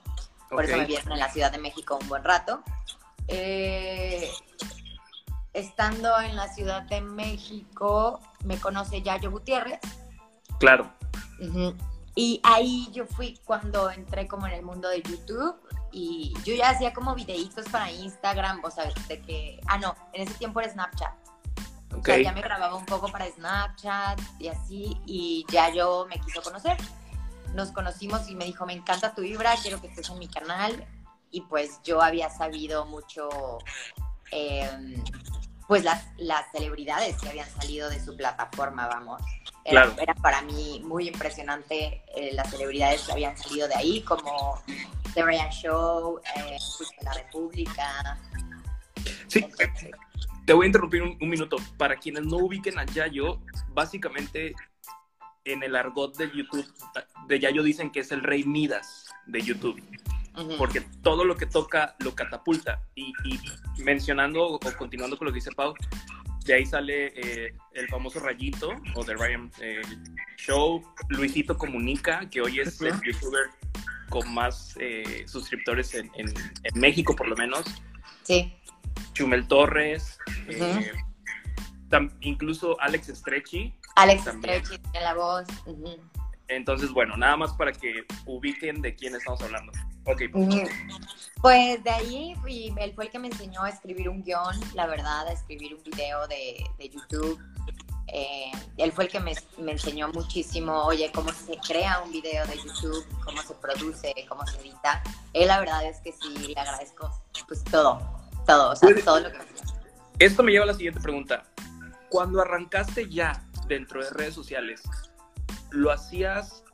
Por 0.49 0.65
eso 0.65 0.77
me 0.77 0.87
vieron 0.87 1.13
en 1.13 1.19
la 1.19 1.31
Ciudad 1.31 1.53
de 1.53 1.59
México 1.59 1.99
un 2.01 2.09
buen 2.09 2.25
rato. 2.25 2.63
Eh, 3.29 4.31
estando 5.53 6.19
en 6.21 6.37
la 6.37 6.53
Ciudad 6.53 6.83
de 6.83 7.01
México, 7.01 8.21
me 8.45 8.59
conoce 8.59 9.03
Yayo 9.03 9.31
Gutiérrez. 9.31 9.81
Claro. 10.59 10.91
Y 12.15 12.41
ahí 12.43 12.89
yo 12.93 13.07
fui 13.07 13.39
cuando 13.45 13.91
entré 13.91 14.27
como 14.27 14.47
en 14.47 14.55
el 14.55 14.63
mundo 14.63 14.89
de 14.89 15.03
YouTube 15.03 15.55
y 15.93 16.35
yo 16.45 16.55
ya 16.55 16.71
hacía 16.71 16.93
como 16.93 17.15
videitos 17.15 17.67
para 17.69 17.91
Instagram, 17.91 18.61
o 18.65 18.71
sea, 18.71 18.91
de 19.09 19.21
que, 19.23 19.61
ah, 19.67 19.79
no, 19.79 19.95
en 20.13 20.23
ese 20.23 20.35
tiempo 20.35 20.61
era 20.61 20.71
Snapchat. 20.71 21.15
O 21.97 22.03
sea, 22.03 22.21
ya 22.21 22.33
me 22.33 22.43
grababa 22.43 22.75
un 22.75 22.87
poco 22.87 23.09
para 23.09 23.27
Snapchat 23.31 24.21
y 24.39 24.49
así, 24.49 25.01
y 25.07 25.47
ya 25.51 25.73
yo 25.73 26.07
me 26.09 26.21
quiso 26.21 26.43
conocer. 26.43 26.77
Nos 27.55 27.73
conocimos 27.73 28.29
y 28.29 28.35
me 28.35 28.45
dijo, 28.45 28.67
me 28.67 28.75
encanta 28.75 29.15
tu 29.15 29.23
vibra, 29.23 29.55
quiero 29.63 29.81
que 29.81 29.87
estés 29.87 30.11
en 30.11 30.19
mi 30.19 30.29
canal. 30.29 30.87
Y 31.31 31.43
pues 31.43 31.81
yo 31.85 32.01
había 32.01 32.31
sabido 32.31 32.87
mucho, 32.87 33.59
em, 34.31 35.03
pues 35.67 35.85
las, 35.85 36.07
las 36.17 36.51
celebridades 36.53 37.17
que 37.21 37.29
habían 37.29 37.49
salido 37.51 37.91
de 37.91 38.03
su 38.03 38.17
plataforma, 38.17 38.87
vamos. 38.87 39.23
Era, 39.65 40.15
para 40.23 40.41
mí 40.43 40.81
muy 40.85 41.09
impresionante 41.09 42.03
eh, 42.17 42.31
las 42.33 42.51
celebridades 42.51 43.03
que 43.03 43.13
habían 43.13 43.37
salido 43.37 43.69
de 43.69 43.75
ahí, 43.75 44.01
como 44.03 44.63
The 45.15 45.23
Ryan 45.23 45.51
Show, 45.51 46.21
eh, 46.37 46.57
La 47.03 47.13
República. 47.13 48.19
Sí, 49.27 49.47
te 50.47 50.55
voy 50.55 50.65
a 50.65 50.69
interrumpir 50.69 51.03
un, 51.03 51.29
minuto. 51.29 51.57
Para 51.77 51.97
quienes 51.97 52.25
no 52.25 52.39
ubiquen 52.39 52.79
a 52.79 52.87
Yayo, 52.87 53.41
básicamente 53.69 54.55
en 55.45 55.63
el 55.63 55.77
argot 55.77 56.17
de 56.17 56.31
YouTube, 56.35 56.67
de 57.27 57.39
Yayo 57.41 57.63
dicen 57.63 57.91
que 57.91 58.01
es 58.01 58.13
el 58.13 58.23
rey 58.23 58.45
Midas 58.45 59.07
de 59.27 59.43
YouTube. 59.43 59.79
Porque 60.57 60.83
todo 61.03 61.25
lo 61.25 61.37
que 61.37 61.47
toca 61.47 61.97
lo 61.99 62.15
catapulta. 62.15 62.83
Y, 62.95 63.13
y 63.25 63.41
mencionando 63.83 64.45
o 64.45 64.59
continuando 64.77 65.17
con 65.19 65.27
lo 65.27 65.33
que 65.33 65.37
dice 65.37 65.51
Pau, 65.53 65.75
de 66.49 66.55
ahí 66.55 66.65
sale 66.65 67.13
eh, 67.15 67.55
el 67.75 67.89
famoso 67.89 68.21
Rayito 68.21 68.71
o 68.95 69.05
The 69.05 69.15
Ryan 69.15 69.51
eh, 69.61 69.83
Show. 70.39 70.83
Luisito 71.11 71.59
Comunica, 71.59 72.29
que 72.31 72.41
hoy 72.41 72.61
es 72.61 72.81
el 72.81 72.99
youtuber 73.03 73.51
con 74.09 74.33
más 74.33 74.75
eh, 74.81 75.25
suscriptores 75.27 75.95
en, 75.95 76.11
México, 76.75 77.15
por 77.15 77.29
lo 77.29 77.37
menos. 77.37 77.67
Sí. 78.23 78.55
Chumel 79.13 79.47
Torres. 79.47 80.19
incluso 82.21 82.81
Alex 82.81 83.09
Stretchy. 83.09 83.75
Alex 83.97 84.23
Stretchy 84.23 84.79
tiene 84.79 85.01
la 85.03 85.15
voz. 85.15 85.47
Entonces, 86.49 86.91
bueno, 86.93 87.15
nada 87.19 87.37
más 87.37 87.53
para 87.53 87.73
que 87.73 88.07
ubiquen 88.25 88.81
de 88.81 88.95
quién 88.95 89.15
estamos 89.15 89.43
hablando. 89.43 89.71
Ok. 90.09 90.23
Pues 91.41 91.85
de 91.85 91.91
ahí 91.91 92.35
él 92.79 92.93
fue 92.95 93.05
el 93.05 93.11
que 93.11 93.19
me 93.19 93.29
enseñó 93.29 93.63
a 93.63 93.69
escribir 93.69 94.09
un 94.09 94.25
guion, 94.25 94.59
la 94.75 94.87
verdad, 94.87 95.29
a 95.29 95.33
escribir 95.33 95.75
un 95.75 95.83
video 95.85 96.27
de, 96.27 96.65
YouTube. 96.79 97.39
Eh, 98.09 98.51
él 98.79 98.91
fue 98.91 99.05
el 99.05 99.11
que 99.11 99.21
me, 99.21 99.35
enseñó 99.71 100.09
muchísimo, 100.09 100.83
oye, 100.85 101.13
cómo 101.15 101.31
se 101.31 101.59
crea 101.59 102.01
un 102.01 102.11
video 102.11 102.47
de 102.47 102.57
YouTube, 102.57 103.07
cómo 103.23 103.43
se 103.43 103.55
produce, 103.55 104.15
cómo 104.29 104.47
se 104.47 104.59
edita. 104.61 105.03
Él 105.35 105.49
la 105.49 105.61
verdad 105.61 105.85
es 105.85 106.01
que 106.01 106.13
sí, 106.13 106.55
le 106.55 106.59
agradezco 106.59 107.11
pues 107.47 107.63
todo, 107.65 108.01
todo, 108.47 108.71
o 108.73 108.77
sea, 108.77 108.89
todo 109.05 109.21
lo 109.21 109.31
que 109.31 109.39
me 109.39 109.45
Esto 110.19 110.43
me 110.43 110.53
lleva 110.53 110.65
a 110.65 110.69
la 110.69 110.75
siguiente 110.75 111.01
pregunta. 111.01 111.45
Cuando 112.09 112.41
arrancaste 112.41 113.09
ya 113.11 113.45
dentro 113.67 114.03
de 114.03 114.11
redes 114.11 114.35
sociales, 114.35 114.83
¿lo 115.71 115.93
hacías 115.93 116.65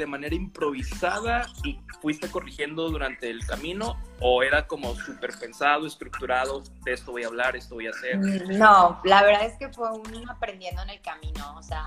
de 0.00 0.06
manera 0.06 0.34
improvisada 0.34 1.46
y 1.62 1.78
fuiste 2.00 2.30
corrigiendo 2.30 2.88
durante 2.88 3.28
el 3.28 3.46
camino 3.46 4.00
o 4.18 4.42
era 4.42 4.66
como 4.66 4.94
súper 4.94 5.38
pensado, 5.38 5.86
estructurado, 5.86 6.62
de 6.84 6.94
esto 6.94 7.12
voy 7.12 7.24
a 7.24 7.26
hablar, 7.26 7.54
esto 7.54 7.74
voy 7.74 7.86
a 7.86 7.90
hacer? 7.90 8.18
Mm, 8.18 8.58
no, 8.58 9.00
la 9.04 9.22
verdad 9.22 9.44
es 9.44 9.56
que 9.58 9.68
fue 9.68 9.90
un 9.92 10.28
aprendiendo 10.28 10.82
en 10.82 10.90
el 10.90 11.00
camino, 11.02 11.54
o 11.56 11.62
sea, 11.62 11.84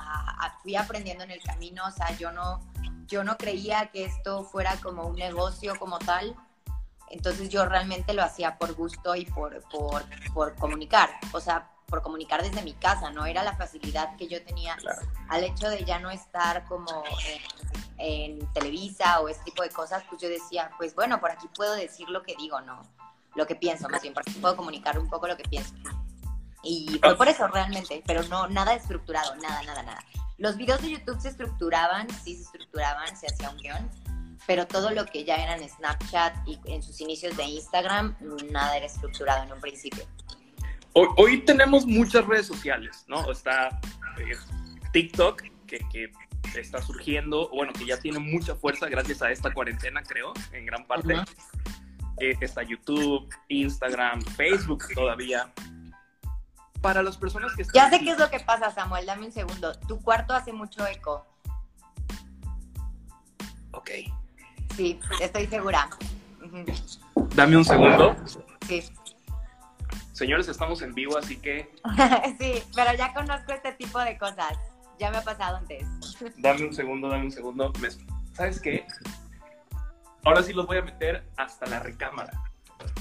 fui 0.62 0.76
aprendiendo 0.76 1.24
en 1.24 1.32
el 1.32 1.42
camino, 1.42 1.84
o 1.88 1.92
sea, 1.92 2.16
yo 2.18 2.32
no, 2.32 2.62
yo 3.08 3.24
no 3.24 3.36
creía 3.36 3.88
que 3.88 4.06
esto 4.06 4.44
fuera 4.44 4.78
como 4.78 5.08
un 5.08 5.16
negocio 5.16 5.76
como 5.80 5.98
tal, 5.98 6.36
entonces 7.14 7.50
yo 7.50 7.64
realmente 7.66 8.14
lo 8.14 8.24
hacía 8.24 8.58
por 8.58 8.74
gusto 8.74 9.16
y 9.16 9.26
por, 9.26 9.62
por, 9.70 10.04
por 10.34 10.56
comunicar, 10.56 11.12
o 11.32 11.40
sea, 11.40 11.70
por 11.86 12.02
comunicar 12.02 12.42
desde 12.42 12.64
mi 12.64 12.74
casa, 12.74 13.12
¿no? 13.12 13.28
Era 13.28 13.44
la 13.44 13.56
facilidad 13.56 14.16
que 14.16 14.28
yo 14.28 14.44
tenía 14.44 14.76
al 15.30 15.44
hecho 15.44 15.70
de 15.70 15.86
ya 15.86 16.00
no 16.00 16.10
estar 16.10 16.66
como 16.66 17.04
en, 18.00 18.52
Televisa 18.54 19.20
o 19.20 19.30
ese 19.30 19.44
tipo 19.44 19.62
de 19.62 19.70
cosas, 19.70 20.04
pues 20.10 20.20
yo 20.20 20.28
decía, 20.28 20.72
pues 20.78 20.96
bueno, 20.96 21.20
por 21.20 21.30
aquí 21.30 21.48
puedo 21.56 21.76
decir 21.76 22.10
lo 22.10 22.24
que 22.24 22.36
digo, 22.36 22.60
¿no? 22.62 22.82
Lo 23.36 23.46
que 23.46 23.56
pienso, 23.56 23.88
más 23.90 24.02
bien, 24.02 24.16
por 24.16 24.24
aquí 24.28 24.40
puedo 24.40 24.58
comunicar 24.58 24.98
un 24.98 25.08
poco 25.08 25.28
lo 25.28 25.38
que 25.38 25.44
pienso. 25.44 25.76
Y 26.64 27.00
fue 27.00 27.16
por 27.16 27.28
eso 27.28 27.46
realmente, 27.48 28.02
pero 28.08 28.24
no, 28.24 28.48
nada 28.48 28.74
estructurado, 28.74 29.36
nada, 29.36 29.62
nada, 29.62 29.84
nada. 29.84 30.04
Los 30.40 30.58
videos 30.58 30.82
de 30.82 30.90
YouTube 30.92 31.22
se 31.22 31.30
estructuraban, 31.30 32.10
sí 32.10 32.36
se 32.36 32.44
estructuraban, 32.44 33.16
se 33.16 33.28
hacía 33.28 33.52
un 33.52 33.58
guion, 33.58 33.90
pero 34.46 34.68
todo 34.68 34.92
lo 34.92 35.06
que 35.06 35.24
ya 35.24 35.36
era 35.36 35.56
en 35.56 35.68
Snapchat 35.68 36.48
y 36.48 36.60
en 36.66 36.84
sus 36.84 37.00
inicios 37.02 37.36
de 37.38 37.44
Instagram, 37.44 38.16
nada 38.52 38.78
era 38.78 38.86
estructurado 38.86 39.44
en 39.44 39.54
un 39.54 39.62
principio. 39.62 40.04
Hoy, 40.94 41.42
tenemos 41.42 41.88
muchas 41.88 42.26
redes 42.26 42.46
sociales, 42.46 43.06
¿no? 43.08 43.32
Está 43.32 43.80
eh, 44.20 44.36
TikTok, 44.92 45.42
que, 45.66 46.12
está 46.56 46.82
surgiendo, 46.84 47.50
bueno, 47.50 47.74
que 47.74 47.86
ya 47.86 48.00
tiene 48.00 48.20
mucha 48.20 48.54
fuerza 48.56 48.88
gracias 48.88 49.24
a 49.24 49.32
esta 49.32 49.52
cuarentena, 49.52 50.04
creo, 50.04 50.34
en 50.52 50.68
gran 50.68 50.86
parte. 50.86 51.16
Eh, 52.20 52.36
está 52.42 52.62
YouTube, 52.62 53.28
Instagram, 53.48 54.22
Facebook 54.22 54.84
todavía. 54.94 55.52
Para 56.80 57.02
las 57.02 57.18
personas 57.18 57.56
que 57.56 57.64
están... 57.64 57.90
Ya 57.90 57.90
sé 57.90 58.04
qué 58.04 58.12
es 58.12 58.20
lo 58.20 58.30
que 58.30 58.40
pasa, 58.42 58.70
Samuel, 58.70 59.08
dame 59.08 59.26
un 59.26 59.32
segundo. 59.32 59.74
Tu 59.88 60.00
cuarto 60.00 60.36
hace 60.36 60.54
mucho 60.54 60.86
eco. 60.86 61.26
Ok. 63.72 63.90
Sí, 64.76 65.00
estoy 65.22 65.48
segura. 65.48 65.90
Dame 67.36 67.58
un 67.58 67.66
segundo. 67.66 68.16
Sí. 68.68 68.84
Señores, 70.14 70.48
estamos 70.48 70.82
en 70.82 70.94
vivo, 70.94 71.18
así 71.18 71.38
que... 71.38 71.74
sí, 72.40 72.64
pero 72.76 72.94
ya 72.96 73.14
conozco 73.14 73.52
este 73.52 73.72
tipo 73.74 74.00
de 74.00 74.18
cosas. 74.18 74.58
Ya 75.00 75.10
me 75.10 75.18
ha 75.18 75.24
pasado 75.24 75.58
antes. 75.58 75.86
dame 76.38 76.66
un 76.66 76.74
segundo, 76.74 77.10
dame 77.10 77.26
un 77.26 77.32
segundo. 77.32 77.74
¿Sabes 78.34 78.60
qué? 78.60 78.86
Ahora 80.24 80.44
sí 80.44 80.54
los 80.54 80.66
voy 80.66 80.78
a 80.78 80.82
meter 80.84 81.24
hasta 81.38 81.66
la 81.66 81.80
recámara. 81.80 82.32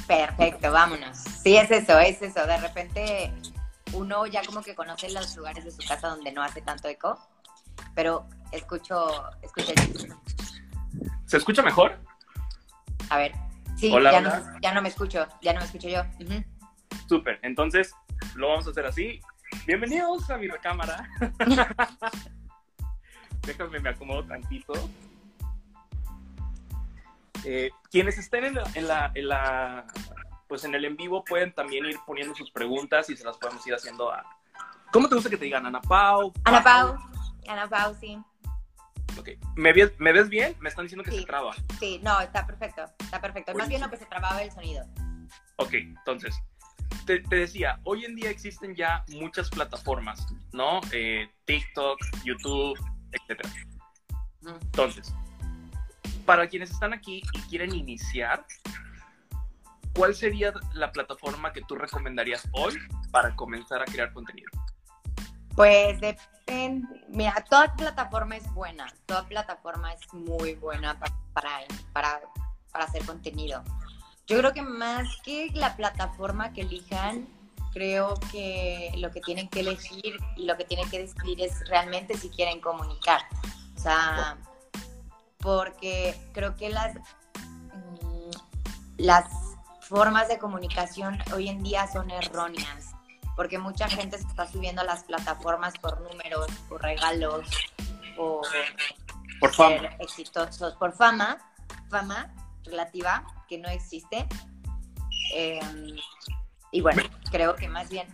Perfecto, 0.06 0.72
vámonos. 0.72 1.18
Sí, 1.18 1.56
es 1.56 1.70
eso, 1.70 1.98
es 1.98 2.20
eso. 2.22 2.46
De 2.46 2.58
repente 2.58 3.32
uno 3.92 4.26
ya 4.26 4.42
como 4.44 4.62
que 4.62 4.74
conoce 4.74 5.10
los 5.10 5.36
lugares 5.36 5.64
de 5.64 5.70
su 5.70 5.86
casa 5.86 6.08
donde 6.08 6.32
no 6.32 6.42
hace 6.42 6.62
tanto 6.62 6.88
eco, 6.88 7.18
pero 7.94 8.26
escucho, 8.50 9.08
escucho 9.42 9.72
¿Se 11.32 11.38
escucha 11.38 11.62
mejor? 11.62 11.98
A 13.08 13.16
ver, 13.16 13.32
sí, 13.78 13.90
ya, 13.90 14.20
No, 14.20 14.60
ya 14.60 14.74
no 14.74 14.82
me 14.82 14.90
escucho, 14.90 15.26
ya 15.40 15.54
no 15.54 15.60
me 15.60 15.64
escucho 15.64 15.88
yo. 15.88 16.02
Súper, 17.08 17.38
entonces 17.40 17.94
lo 18.34 18.50
vamos 18.50 18.66
a 18.66 18.70
hacer 18.70 18.84
así. 18.84 19.18
Bienvenidos 19.66 20.28
a 20.28 20.36
mi 20.36 20.46
recámara. 20.46 21.08
Déjame, 23.46 23.80
me 23.80 23.88
acomodo 23.88 24.26
tantito. 24.26 24.74
Eh, 27.44 27.70
quienes 27.90 28.18
estén 28.18 28.44
en 28.44 28.86
la, 28.86 29.10
en 29.14 29.28
la, 29.28 29.86
pues 30.48 30.64
en 30.64 30.74
el 30.74 30.84
en 30.84 30.98
vivo 30.98 31.24
pueden 31.24 31.54
también 31.54 31.86
ir 31.86 31.96
poniendo 32.06 32.34
sus 32.34 32.50
preguntas 32.50 33.08
y 33.08 33.16
se 33.16 33.24
las 33.24 33.38
podemos 33.38 33.66
ir 33.66 33.72
haciendo 33.72 34.12
a... 34.12 34.22
¿Cómo 34.92 35.08
te 35.08 35.14
gusta 35.14 35.30
que 35.30 35.38
te 35.38 35.46
digan? 35.46 35.64
Ana 35.64 35.80
Pau. 35.80 36.30
Ana 36.44 36.62
Pau. 36.62 36.98
Ana 37.48 37.66
Pau, 37.70 37.94
sí. 37.98 38.22
Ok. 39.18 39.30
¿Me, 39.56 39.72
ves, 39.72 39.92
¿Me 39.98 40.12
ves 40.12 40.28
bien? 40.28 40.56
Me 40.60 40.68
están 40.68 40.84
diciendo 40.84 41.04
que 41.04 41.12
se 41.12 41.24
traba. 41.24 41.54
Sí, 41.78 42.00
no, 42.02 42.20
está 42.20 42.46
perfecto. 42.46 42.84
Está 42.98 43.20
perfecto. 43.20 43.54
Más 43.54 43.68
bien 43.68 43.80
lo 43.80 43.90
que 43.90 43.96
se 43.96 44.06
trababa 44.06 44.42
el 44.42 44.50
sonido. 44.50 44.84
Ok, 45.56 45.74
entonces, 45.74 46.34
te, 47.06 47.20
decía, 47.28 47.80
hoy 47.84 48.04
en 48.04 48.14
día 48.14 48.30
existen 48.30 48.74
ya 48.74 49.04
muchas 49.08 49.50
plataformas, 49.50 50.26
¿no? 50.52 50.80
Eh, 50.92 51.28
TikTok, 51.44 51.98
YouTube, 52.24 52.78
etc. 53.12 53.46
Entonces, 54.44 55.14
para 56.24 56.48
quienes 56.48 56.70
están 56.70 56.92
aquí 56.92 57.22
y 57.32 57.40
quieren 57.42 57.74
iniciar, 57.74 58.44
¿cuál 59.94 60.14
sería 60.14 60.52
la 60.74 60.92
plataforma 60.92 61.52
que 61.52 61.62
tú 61.62 61.74
recomendarías 61.74 62.48
hoy 62.52 62.78
para 63.10 63.34
comenzar 63.36 63.82
a 63.82 63.84
crear 63.84 64.12
contenido? 64.12 64.50
Pues 65.54 66.00
depende, 66.00 66.88
mira, 67.08 67.44
toda 67.48 67.74
plataforma 67.74 68.36
es 68.36 68.52
buena, 68.54 68.92
toda 69.06 69.24
plataforma 69.24 69.92
es 69.92 70.00
muy 70.14 70.54
buena 70.54 70.98
para, 70.98 71.66
para, 71.92 72.20
para, 72.72 72.84
hacer 72.84 73.04
contenido. 73.04 73.62
Yo 74.26 74.38
creo 74.38 74.52
que 74.52 74.62
más 74.62 75.08
que 75.24 75.50
la 75.52 75.76
plataforma 75.76 76.52
que 76.52 76.62
elijan, 76.62 77.28
creo 77.72 78.14
que 78.30 78.92
lo 78.96 79.10
que 79.10 79.20
tienen 79.20 79.48
que 79.48 79.60
elegir 79.60 80.18
y 80.36 80.44
lo 80.44 80.56
que 80.56 80.64
tienen 80.64 80.88
que 80.90 81.00
decidir 81.00 81.40
es 81.40 81.68
realmente 81.68 82.16
si 82.16 82.30
quieren 82.30 82.60
comunicar. 82.60 83.20
O 83.76 83.80
sea, 83.80 84.38
porque 85.38 86.14
creo 86.32 86.56
que 86.56 86.70
las, 86.70 86.94
mm, 86.94 88.30
las 88.98 89.26
formas 89.80 90.28
de 90.28 90.38
comunicación 90.38 91.18
hoy 91.34 91.48
en 91.48 91.62
día 91.62 91.86
son 91.92 92.10
erróneas, 92.10 92.91
porque 93.36 93.58
mucha 93.58 93.88
gente 93.88 94.18
se 94.18 94.26
está 94.26 94.46
subiendo 94.46 94.82
a 94.82 94.84
las 94.84 95.04
plataformas 95.04 95.74
por 95.78 96.00
números, 96.00 96.46
por 96.68 96.82
regalos, 96.82 97.48
por, 98.16 98.46
por 99.40 99.54
fama. 99.54 99.88
exitosos, 99.98 100.74
por 100.74 100.92
fama, 100.92 101.38
fama 101.90 102.34
relativa 102.64 103.24
que 103.48 103.58
no 103.58 103.68
existe. 103.68 104.26
Em, 105.34 105.96
y 106.70 106.80
bueno, 106.80 107.02
creo 107.30 107.54
que 107.54 107.68
más 107.68 107.88
bien. 107.90 108.06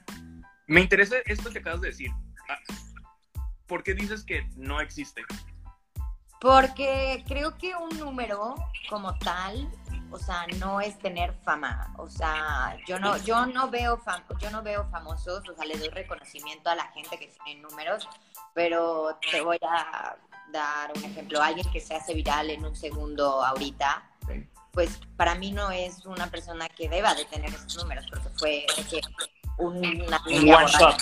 Me 0.66 0.80
interesa 0.80 1.16
esto 1.24 1.50
que 1.50 1.58
acabas 1.58 1.80
de 1.80 1.88
decir. 1.88 2.10
Ah, 2.48 2.58
¿Por 3.66 3.82
qué 3.82 3.94
dices 3.94 4.24
que 4.24 4.48
no 4.56 4.80
existe? 4.80 5.22
Porque 6.40 7.24
creo 7.26 7.58
que 7.58 7.74
un 7.74 7.98
número 7.98 8.54
como 8.88 9.18
tal 9.18 9.68
o 10.10 10.18
sea, 10.18 10.46
no 10.58 10.80
es 10.80 10.98
tener 10.98 11.34
fama, 11.44 11.92
o 11.98 12.08
sea, 12.08 12.76
yo 12.86 12.98
no, 12.98 13.16
yo 13.18 13.46
no 13.46 13.68
veo 13.68 13.98
fam 13.98 14.22
yo 14.40 14.50
no 14.50 14.62
veo 14.62 14.88
famosos, 14.90 15.48
o 15.48 15.54
sea, 15.54 15.64
le 15.64 15.76
doy 15.76 15.88
reconocimiento 15.88 16.70
a 16.70 16.74
la 16.74 16.86
gente 16.92 17.18
que 17.18 17.32
tiene 17.44 17.60
números, 17.60 18.08
pero 18.54 19.18
te 19.30 19.40
voy 19.40 19.58
a 19.62 20.16
dar 20.52 20.92
un 20.96 21.04
ejemplo, 21.04 21.42
alguien 21.42 21.70
que 21.70 21.80
se 21.80 21.94
hace 21.94 22.14
viral 22.14 22.50
en 22.50 22.64
un 22.64 22.74
segundo 22.74 23.44
ahorita, 23.44 24.02
pues 24.72 25.00
para 25.16 25.34
mí 25.34 25.52
no 25.52 25.70
es 25.70 26.06
una 26.06 26.28
persona 26.28 26.68
que 26.68 26.88
deba 26.88 27.14
de 27.14 27.24
tener 27.26 27.50
esos 27.50 27.76
números, 27.76 28.06
porque 28.08 28.28
fue 28.38 28.66
una 29.58 30.22
un 30.26 30.54
one 30.54 30.66
shot. 30.66 30.96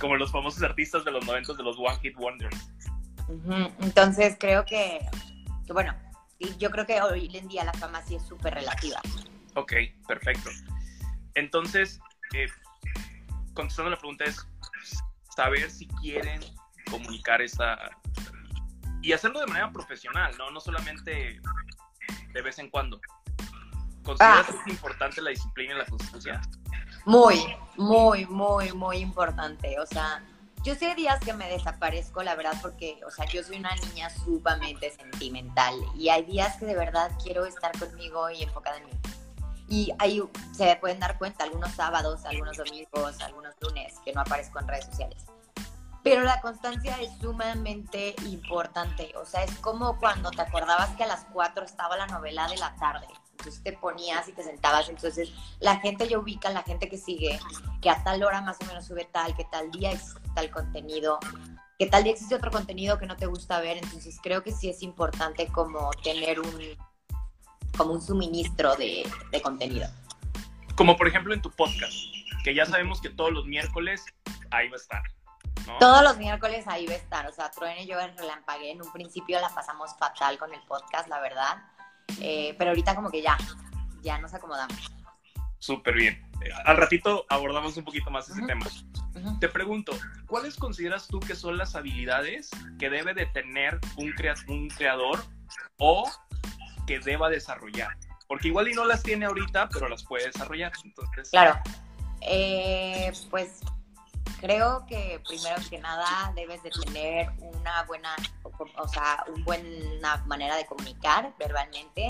Como 0.00 0.16
los 0.16 0.32
famosos 0.32 0.62
artistas 0.62 1.04
de 1.04 1.10
los 1.10 1.24
noventos 1.26 1.56
de 1.56 1.62
los 1.62 1.76
One 1.78 1.98
Hit 2.00 2.16
Wonders. 2.16 2.56
Entonces 3.80 4.36
creo 4.38 4.64
que, 4.64 5.06
que 5.66 5.72
bueno, 5.72 5.94
y 6.40 6.56
yo 6.56 6.70
creo 6.70 6.86
que 6.86 7.00
hoy 7.02 7.30
en 7.36 7.46
día 7.48 7.64
la 7.64 7.74
fama 7.74 8.02
sí 8.02 8.16
es 8.16 8.26
súper 8.26 8.54
relativa. 8.54 9.00
Ok, 9.54 9.74
perfecto. 10.08 10.48
Entonces, 11.34 12.00
eh, 12.34 12.48
contestando 13.52 13.90
la 13.90 13.98
pregunta 13.98 14.24
es 14.24 14.46
saber 15.36 15.70
si 15.70 15.86
quieren 16.02 16.40
comunicar 16.90 17.42
esa... 17.42 17.78
Y 19.02 19.12
hacerlo 19.12 19.40
de 19.40 19.46
manera 19.46 19.70
profesional, 19.70 20.34
¿no? 20.38 20.50
No 20.50 20.60
solamente 20.60 21.40
de 22.32 22.42
vez 22.42 22.58
en 22.58 22.70
cuando. 22.70 23.00
¿Consideras 24.02 24.46
ah. 24.48 24.52
que 24.52 24.58
es 24.58 24.66
importante 24.76 25.22
la 25.22 25.30
disciplina 25.30 25.74
y 25.74 25.78
la 25.78 25.86
constancia? 25.86 26.40
Muy, 27.04 27.54
muy, 27.76 28.26
muy, 28.26 28.72
muy 28.72 28.96
importante. 28.98 29.78
O 29.78 29.86
sea, 29.86 30.22
yo 30.62 30.74
sé 30.74 30.94
días 30.94 31.20
que 31.20 31.32
me 31.32 31.48
desaparezco, 31.48 32.22
la 32.22 32.34
verdad, 32.34 32.54
porque, 32.60 33.00
o 33.06 33.10
sea, 33.10 33.24
yo 33.26 33.42
soy 33.42 33.58
una 33.58 33.74
niña 33.76 34.10
sumamente 34.10 34.90
sentimental 34.90 35.74
y 35.94 36.10
hay 36.10 36.22
días 36.24 36.56
que 36.58 36.66
de 36.66 36.76
verdad 36.76 37.10
quiero 37.22 37.46
estar 37.46 37.76
conmigo 37.78 38.28
y 38.30 38.42
enfocada 38.42 38.76
en 38.78 38.86
mí. 38.86 38.92
Y 39.68 39.92
ahí 39.98 40.22
se 40.52 40.76
pueden 40.76 41.00
dar 41.00 41.16
cuenta 41.16 41.44
algunos 41.44 41.70
sábados, 41.72 42.24
algunos 42.24 42.56
domingos, 42.56 43.20
algunos 43.20 43.54
lunes 43.60 43.94
que 44.04 44.12
no 44.12 44.20
aparezco 44.20 44.58
en 44.58 44.68
redes 44.68 44.86
sociales. 44.86 45.24
Pero 46.02 46.22
la 46.24 46.40
constancia 46.40 47.00
es 47.00 47.10
sumamente 47.20 48.14
importante. 48.26 49.12
O 49.16 49.24
sea, 49.24 49.44
es 49.44 49.54
como 49.58 49.98
cuando 49.98 50.30
te 50.30 50.42
acordabas 50.42 50.90
que 50.96 51.04
a 51.04 51.06
las 51.06 51.24
4 51.32 51.64
estaba 51.64 51.96
la 51.96 52.06
novela 52.06 52.48
de 52.48 52.56
la 52.56 52.74
tarde 52.76 53.06
entonces 53.40 53.62
te 53.62 53.72
ponías 53.72 54.28
y 54.28 54.32
te 54.32 54.42
sentabas. 54.42 54.88
Entonces 54.88 55.32
la 55.58 55.78
gente 55.80 56.08
ya 56.08 56.18
ubica, 56.18 56.50
la 56.50 56.62
gente 56.62 56.88
que 56.88 56.98
sigue, 56.98 57.38
que 57.80 57.90
a 57.90 58.02
tal 58.04 58.22
hora 58.22 58.40
más 58.40 58.58
o 58.60 58.66
menos 58.66 58.86
sube 58.86 59.08
tal, 59.10 59.36
que 59.36 59.44
tal 59.44 59.70
día 59.70 59.92
existe 59.92 60.20
tal 60.34 60.50
contenido, 60.50 61.18
que 61.78 61.86
tal 61.86 62.04
día 62.04 62.12
existe 62.12 62.34
otro 62.34 62.50
contenido 62.50 62.98
que 62.98 63.06
no 63.06 63.16
te 63.16 63.26
gusta 63.26 63.60
ver. 63.60 63.78
Entonces 63.78 64.18
creo 64.22 64.42
que 64.42 64.52
sí 64.52 64.68
es 64.68 64.82
importante 64.82 65.46
como 65.48 65.90
tener 66.02 66.40
un, 66.40 66.60
como 67.76 67.92
un 67.94 68.02
suministro 68.02 68.76
de, 68.76 69.10
de 69.32 69.42
contenido. 69.42 69.88
Como 70.76 70.96
por 70.96 71.08
ejemplo 71.08 71.34
en 71.34 71.42
tu 71.42 71.50
podcast, 71.50 71.94
que 72.44 72.54
ya 72.54 72.64
sabemos 72.64 73.00
que 73.00 73.10
todos 73.10 73.32
los 73.32 73.46
miércoles 73.46 74.04
ahí 74.50 74.68
va 74.68 74.74
a 74.74 74.80
estar. 74.80 75.02
Todos 75.78 76.02
los 76.02 76.16
miércoles 76.18 76.66
ahí 76.66 76.86
va 76.86 76.94
a 76.94 76.96
estar. 76.96 77.26
O 77.26 77.32
sea, 77.32 77.50
Truene 77.50 77.82
y 77.82 77.86
yo 77.86 78.00
en 78.00 78.16
Relampagué 78.16 78.70
en 78.72 78.82
un 78.82 78.92
principio 78.92 79.40
la 79.40 79.48
pasamos 79.50 79.96
fatal 79.98 80.38
con 80.38 80.52
el 80.52 80.60
podcast, 80.62 81.08
la 81.08 81.20
verdad. 81.20 81.62
Eh, 82.20 82.54
pero 82.58 82.70
ahorita 82.70 82.94
como 82.94 83.10
que 83.10 83.22
ya, 83.22 83.36
ya 84.02 84.18
nos 84.18 84.34
acomodamos. 84.34 84.92
Súper 85.58 85.94
bien. 85.94 86.30
Eh, 86.42 86.50
al 86.64 86.76
ratito 86.76 87.26
abordamos 87.28 87.76
un 87.76 87.84
poquito 87.84 88.10
más 88.10 88.28
ese 88.28 88.42
tema. 88.46 88.66
Te 89.40 89.48
pregunto, 89.48 89.92
¿cuáles 90.26 90.56
consideras 90.56 91.06
tú 91.06 91.20
que 91.20 91.34
son 91.34 91.58
las 91.58 91.74
habilidades 91.76 92.50
que 92.78 92.88
debe 92.88 93.12
de 93.12 93.26
tener 93.26 93.78
un, 93.96 94.14
un 94.48 94.68
creador 94.68 95.22
o 95.78 96.10
que 96.86 97.00
deba 97.00 97.28
desarrollar? 97.28 97.96
Porque 98.26 98.48
igual 98.48 98.68
y 98.68 98.72
no 98.72 98.84
las 98.84 99.02
tiene 99.02 99.26
ahorita, 99.26 99.68
pero 99.68 99.88
las 99.88 100.04
puede 100.04 100.26
desarrollar. 100.26 100.72
Entonces... 100.84 101.30
Claro. 101.30 101.60
Eh, 102.22 103.12
pues 103.28 103.60
creo 104.40 104.86
que 104.86 105.22
primero 105.28 105.56
que 105.68 105.78
nada 105.78 106.32
debes 106.34 106.62
de 106.62 106.70
tener 106.70 107.30
una 107.40 107.84
buena, 107.84 108.16
o 108.78 108.88
sea, 108.88 109.24
una 109.28 109.44
buena 109.44 110.16
manera 110.26 110.56
de 110.56 110.64
comunicar 110.66 111.34
verbalmente, 111.38 112.08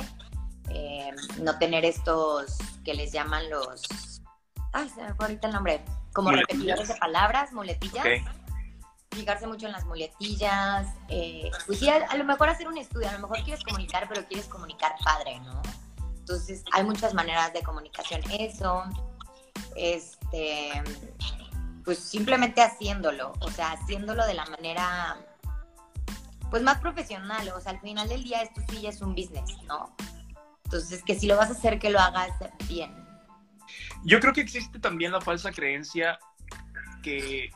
eh, 0.70 1.10
no 1.40 1.58
tener 1.58 1.84
estos 1.84 2.56
que 2.84 2.94
les 2.94 3.12
llaman 3.12 3.50
los, 3.50 4.22
ay, 4.72 4.88
se 4.88 5.02
me 5.02 5.14
fue 5.14 5.26
ahorita 5.26 5.48
el 5.48 5.54
nombre, 5.54 5.84
como 6.12 6.30
repetidores 6.30 6.88
de 6.88 6.94
palabras, 6.94 7.52
muletillas. 7.52 8.06
Fijarse 9.12 9.48
mucho 9.48 9.66
en 9.66 9.72
las 9.72 9.84
muletillas. 9.86 10.86
Eh, 11.08 11.50
pues 11.66 11.80
sí, 11.80 11.88
a, 11.88 12.14
lo 12.16 12.22
mejor 12.22 12.48
hacer 12.48 12.68
un 12.68 12.78
estudio, 12.78 13.08
a 13.08 13.12
lo 13.12 13.18
mejor 13.18 13.42
quieres 13.42 13.64
comunicar, 13.64 14.08
pero 14.08 14.24
quieres 14.28 14.46
comunicar 14.46 14.94
padre, 15.04 15.40
¿no? 15.40 15.60
Entonces, 16.16 16.62
hay 16.70 16.84
muchas 16.84 17.12
maneras 17.12 17.52
de 17.52 17.60
comunicación. 17.62 18.22
Eso, 18.30 18.84
este, 19.74 20.80
pues 21.84 21.98
simplemente 21.98 22.62
haciéndolo, 22.62 23.32
o 23.40 23.50
sea, 23.50 23.72
haciéndolo 23.72 24.26
de 24.26 24.34
la 24.34 24.44
manera 24.46 25.18
pues 26.50 26.62
más 26.62 26.80
profesional, 26.80 27.48
o 27.54 27.60
sea, 27.60 27.72
al 27.72 27.80
final 27.80 28.08
del 28.08 28.24
día 28.24 28.42
esto 28.42 28.60
sí 28.68 28.86
es 28.86 29.00
un 29.00 29.14
business, 29.14 29.62
¿no? 29.68 29.94
Entonces, 30.64 31.02
que 31.04 31.14
si 31.14 31.26
lo 31.26 31.36
vas 31.36 31.48
a 31.48 31.52
hacer, 31.52 31.78
que 31.78 31.90
lo 31.90 32.00
hagas 32.00 32.32
bien. 32.68 32.92
Yo 34.04 34.18
creo 34.20 34.32
que 34.32 34.40
existe 34.40 34.78
también 34.78 35.12
la 35.12 35.20
falsa 35.20 35.52
creencia 35.52 36.18
que 37.02 37.50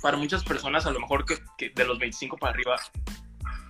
para 0.00 0.16
muchas 0.16 0.44
personas, 0.44 0.86
a 0.86 0.90
lo 0.90 1.00
mejor 1.00 1.24
que, 1.24 1.38
que 1.58 1.70
de 1.70 1.84
los 1.84 1.98
25 1.98 2.36
para 2.38 2.52
arriba, 2.52 2.76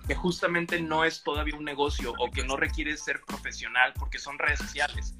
que 0.07 0.15
justamente 0.15 0.81
no 0.81 1.03
es 1.03 1.23
todavía 1.23 1.55
un 1.55 1.65
negocio 1.65 2.13
o 2.17 2.31
que 2.31 2.43
no 2.43 2.55
requiere 2.57 2.95
ser 2.97 3.21
profesional 3.21 3.93
porque 3.97 4.19
son 4.19 4.37
redes 4.37 4.59
sociales. 4.59 5.15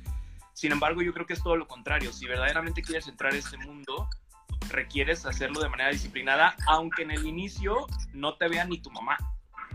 Sin 0.55 0.71
embargo, 0.71 1.01
yo 1.01 1.13
creo 1.13 1.25
que 1.25 1.33
es 1.33 1.43
todo 1.43 1.57
lo 1.57 1.67
contrario. 1.67 2.13
Si 2.13 2.25
verdaderamente 2.25 2.81
quieres 2.81 3.09
entrar 3.09 3.33
a 3.33 3.35
este 3.35 3.57
mundo, 3.57 4.09
requieres 4.69 5.25
hacerlo 5.25 5.59
de 5.59 5.67
manera 5.67 5.89
disciplinada, 5.89 6.55
aunque 6.67 7.03
en 7.03 7.11
el 7.11 7.25
inicio 7.25 7.85
no 8.13 8.35
te 8.35 8.47
vea 8.47 8.63
ni 8.63 8.79
tu 8.79 8.89
mamá, 8.89 9.17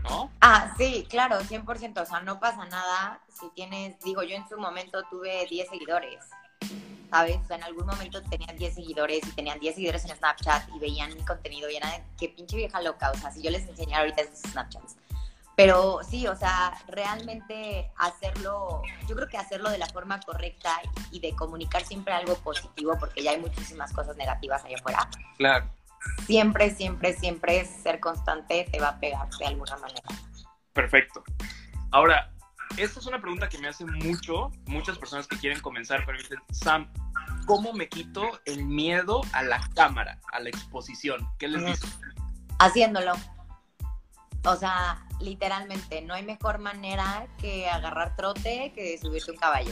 ¿no? 0.03 0.31
Ah, 0.41 0.73
sí, 0.79 1.05
claro, 1.07 1.39
100%. 1.39 2.01
O 2.01 2.05
sea, 2.07 2.21
no 2.21 2.39
pasa 2.39 2.65
nada 2.65 3.21
si 3.39 3.47
tienes, 3.51 3.99
digo, 3.99 4.23
yo 4.23 4.35
en 4.35 4.49
su 4.49 4.57
momento 4.57 5.03
tuve 5.11 5.45
10 5.47 5.69
seguidores, 5.69 6.25
¿sabes? 7.11 7.37
O 7.37 7.45
sea, 7.45 7.57
en 7.57 7.63
algún 7.63 7.85
momento 7.85 8.19
tenían 8.23 8.57
10 8.57 8.73
seguidores 8.73 9.21
y 9.27 9.31
tenían 9.33 9.59
10 9.59 9.75
seguidores 9.75 10.03
en 10.05 10.17
Snapchat 10.17 10.67
y 10.75 10.79
veían 10.79 11.13
mi 11.13 11.23
contenido 11.23 11.69
y 11.69 11.75
era 11.75 11.91
de, 11.91 12.03
qué 12.17 12.27
pinche 12.27 12.57
vieja 12.57 12.81
loca. 12.81 13.11
O 13.11 13.17
sea, 13.19 13.31
si 13.31 13.43
yo 13.43 13.51
les 13.51 13.67
enseñara 13.67 14.01
ahorita 14.01 14.21
esos 14.21 14.39
Snapchats 14.51 14.97
pero 15.55 15.99
sí, 16.07 16.27
o 16.27 16.35
sea, 16.35 16.73
realmente 16.87 17.91
hacerlo, 17.97 18.81
yo 19.07 19.15
creo 19.15 19.27
que 19.27 19.37
hacerlo 19.37 19.69
de 19.69 19.77
la 19.77 19.85
forma 19.87 20.19
correcta 20.21 20.79
y 21.11 21.19
de 21.19 21.35
comunicar 21.35 21.83
siempre 21.83 22.13
algo 22.13 22.35
positivo, 22.35 22.97
porque 22.99 23.21
ya 23.23 23.31
hay 23.31 23.39
muchísimas 23.39 23.91
cosas 23.93 24.15
negativas 24.17 24.63
allá 24.63 24.77
afuera. 24.77 25.09
Claro. 25.37 25.69
Siempre, 26.25 26.73
siempre, 26.73 27.13
siempre 27.13 27.65
ser 27.65 27.99
constante 27.99 28.67
te 28.71 28.79
va 28.79 28.89
a 28.89 28.99
pegar 28.99 29.29
de 29.29 29.45
alguna 29.45 29.77
manera. 29.77 30.01
Perfecto. 30.73 31.23
Ahora, 31.91 32.31
esta 32.77 32.99
es 32.99 33.05
una 33.05 33.21
pregunta 33.21 33.49
que 33.49 33.57
me 33.57 33.67
hacen 33.67 33.91
mucho, 33.91 34.49
muchas 34.65 34.97
personas 34.97 35.27
que 35.27 35.37
quieren 35.37 35.59
comenzar, 35.59 36.03
pero 36.05 36.17
dicen, 36.17 36.39
Sam, 36.51 36.91
¿cómo 37.45 37.73
me 37.73 37.89
quito 37.89 38.39
el 38.45 38.65
miedo 38.65 39.21
a 39.33 39.43
la 39.43 39.59
cámara, 39.75 40.19
a 40.31 40.39
la 40.39 40.49
exposición? 40.49 41.27
¿Qué 41.37 41.49
les 41.49 41.65
dices? 41.65 41.99
Haciéndolo 42.59 43.13
O 44.43 44.55
sea, 44.55 45.05
literalmente, 45.19 46.01
no 46.01 46.13
hay 46.13 46.23
mejor 46.23 46.59
manera 46.59 47.27
que 47.37 47.69
agarrar 47.69 48.15
trote 48.15 48.73
que 48.75 48.97
subirte 48.97 49.31
un 49.31 49.37
caballo. 49.37 49.71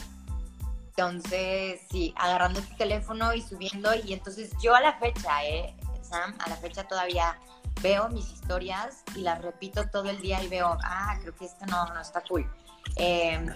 Entonces, 0.90 1.82
sí, 1.90 2.14
agarrando 2.18 2.62
tu 2.62 2.76
teléfono 2.76 3.34
y 3.34 3.42
subiendo. 3.42 3.92
Y 3.96 4.14
entonces 4.14 4.52
yo 4.62 4.76
a 4.76 4.82
la 4.82 4.94
fecha, 5.00 5.44
¿eh? 5.46 5.76
Sam, 6.02 6.36
a 6.40 6.50
la 6.50 6.56
fecha 6.58 6.88
todavía 6.88 7.38
veo 7.82 8.10
mis 8.10 8.30
historias 8.32 9.04
y 9.16 9.22
las 9.22 9.42
repito 9.42 9.90
todo 9.90 10.10
el 10.10 10.20
día 10.22 10.44
y 10.44 10.48
veo, 10.48 10.78
ah, 10.84 11.18
creo 11.22 11.36
que 11.36 11.46
esta 11.46 11.66
no, 11.68 11.86
no 11.94 12.02
está 12.02 12.22
cool. 12.28 12.50
Em, 12.96 13.48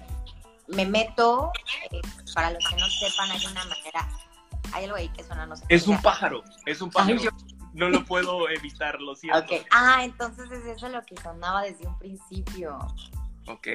me 0.68 0.86
meto, 0.86 1.52
eh, 1.92 2.02
para 2.34 2.52
los 2.52 2.64
que 2.68 2.76
no 2.78 2.88
sepan, 2.88 3.32
hay 3.32 3.46
una 3.46 3.66
manera, 3.66 4.10
hay 4.72 4.86
algo 4.86 4.96
ahí 4.96 5.10
que 5.10 5.24
suena, 5.24 5.46
no 5.46 5.56
sé. 5.56 5.66
Es 5.70 5.88
un 5.88 6.02
pájaro, 6.02 6.44
es 6.66 6.82
un 6.82 6.90
pájaro. 6.90 7.20
No 7.74 7.90
lo 7.90 8.06
puedo 8.06 8.50
evitar, 8.50 9.00
lo 9.02 9.16
siento. 9.16 9.40
Okay. 9.40 9.66
Ah, 9.72 10.04
entonces 10.04 10.50
es 10.52 10.66
eso 10.66 10.90
lo 10.90 11.02
que 11.04 11.16
sonaba 11.18 11.64
desde 11.64 11.88
un 11.88 11.98
principio. 11.98 12.78
Ok. 13.48 13.68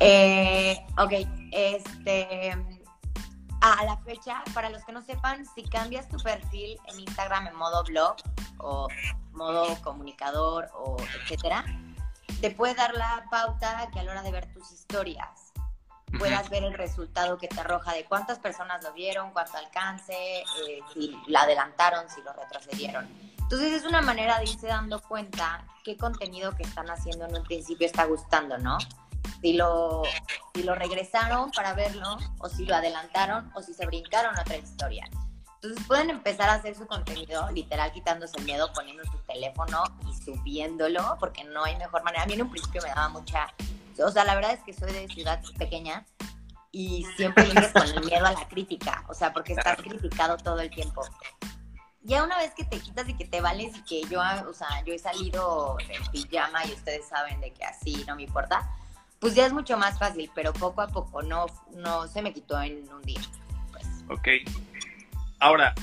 Eh, 0.00 0.86
ok, 0.96 1.12
este 1.52 2.56
a 3.60 3.84
la 3.84 3.96
fecha, 3.98 4.42
para 4.54 4.70
los 4.70 4.82
que 4.84 4.92
no 4.92 5.02
sepan, 5.02 5.44
si 5.54 5.62
cambias 5.64 6.08
tu 6.08 6.16
perfil 6.18 6.78
en 6.86 7.00
Instagram 7.00 7.46
en 7.46 7.56
modo 7.56 7.84
blog 7.84 8.16
o 8.58 8.88
modo 9.32 9.76
comunicador 9.82 10.70
o 10.74 10.96
etcétera, 11.22 11.64
te 12.40 12.50
puede 12.50 12.74
dar 12.74 12.94
la 12.94 13.26
pauta 13.30 13.88
que 13.92 14.00
a 14.00 14.02
la 14.02 14.12
hora 14.12 14.22
de 14.22 14.32
ver 14.32 14.50
tus 14.54 14.72
historias 14.72 15.49
puedas 16.18 16.48
ver 16.50 16.64
el 16.64 16.74
resultado 16.74 17.38
que 17.38 17.48
te 17.48 17.60
arroja 17.60 17.92
de 17.92 18.04
cuántas 18.04 18.38
personas 18.38 18.82
lo 18.82 18.92
vieron, 18.92 19.32
cuánto 19.32 19.56
alcance, 19.56 20.14
eh, 20.14 20.80
si 20.92 21.16
la 21.26 21.42
adelantaron, 21.42 22.08
si 22.08 22.20
lo 22.22 22.32
retrocedieron. 22.32 23.08
Entonces 23.38 23.72
es 23.72 23.84
una 23.84 24.00
manera 24.00 24.38
de 24.38 24.44
irse 24.44 24.66
dando 24.66 25.00
cuenta 25.00 25.64
qué 25.84 25.96
contenido 25.96 26.54
que 26.54 26.62
están 26.62 26.88
haciendo 26.90 27.26
en 27.26 27.36
un 27.36 27.44
principio 27.44 27.86
está 27.86 28.04
gustando, 28.04 28.58
¿no? 28.58 28.78
si 29.40 29.54
lo, 29.54 30.02
si 30.54 30.62
lo 30.62 30.74
regresaron 30.74 31.50
para 31.50 31.74
verlo, 31.74 32.18
o 32.38 32.48
si 32.48 32.64
lo 32.66 32.74
adelantaron, 32.74 33.50
o 33.54 33.62
si 33.62 33.74
se 33.74 33.86
brincaron 33.86 34.38
otra 34.38 34.56
historia. 34.56 35.08
Entonces 35.56 35.86
pueden 35.86 36.10
empezar 36.10 36.48
a 36.48 36.54
hacer 36.54 36.74
su 36.74 36.86
contenido, 36.86 37.50
literal 37.50 37.92
quitándose 37.92 38.38
el 38.38 38.44
miedo, 38.44 38.72
poniendo 38.72 39.04
su 39.04 39.18
teléfono 39.26 39.82
y 40.08 40.14
subiéndolo, 40.14 41.16
porque 41.20 41.44
no 41.44 41.64
hay 41.64 41.76
mejor 41.76 42.02
manera. 42.02 42.22
A 42.22 42.26
mí 42.26 42.34
en 42.34 42.42
un 42.42 42.50
principio 42.50 42.82
me 42.82 42.88
daba 42.88 43.08
mucha... 43.08 43.52
O 44.06 44.10
sea, 44.10 44.24
la 44.24 44.34
verdad 44.34 44.52
es 44.52 44.60
que 44.60 44.72
soy 44.72 44.92
de 44.92 45.08
ciudad 45.08 45.42
pequeña 45.58 46.06
y 46.72 47.04
siempre 47.16 47.44
vienes 47.44 47.72
con 47.72 47.82
el 47.82 48.04
miedo 48.04 48.26
a 48.26 48.32
la 48.32 48.48
crítica, 48.48 49.04
o 49.08 49.14
sea, 49.14 49.32
porque 49.32 49.52
estás 49.54 49.76
criticado 49.76 50.36
todo 50.36 50.60
el 50.60 50.70
tiempo. 50.70 51.02
Ya 52.02 52.24
una 52.24 52.38
vez 52.38 52.52
que 52.54 52.64
te 52.64 52.78
quitas 52.78 53.08
y 53.08 53.14
que 53.14 53.26
te 53.26 53.40
vales 53.40 53.76
y 53.76 53.82
que 53.82 54.08
yo, 54.08 54.20
o 54.48 54.54
sea, 54.54 54.82
yo 54.86 54.94
he 54.94 54.98
salido 54.98 55.76
en 55.88 56.02
pijama 56.06 56.64
y 56.64 56.72
ustedes 56.72 57.06
saben 57.08 57.40
de 57.40 57.52
que 57.52 57.64
así 57.64 58.04
no 58.06 58.16
me 58.16 58.22
importa, 58.22 58.70
pues 59.18 59.34
ya 59.34 59.46
es 59.46 59.52
mucho 59.52 59.76
más 59.76 59.98
fácil, 59.98 60.30
pero 60.34 60.52
poco 60.52 60.80
a 60.80 60.88
poco 60.88 61.22
no, 61.22 61.46
no 61.72 62.08
se 62.08 62.22
me 62.22 62.32
quitó 62.32 62.60
en 62.62 62.90
un 62.90 63.02
día. 63.02 63.20
Pues. 63.70 63.86
Ok. 64.08 64.28
Ahora, 65.40 65.74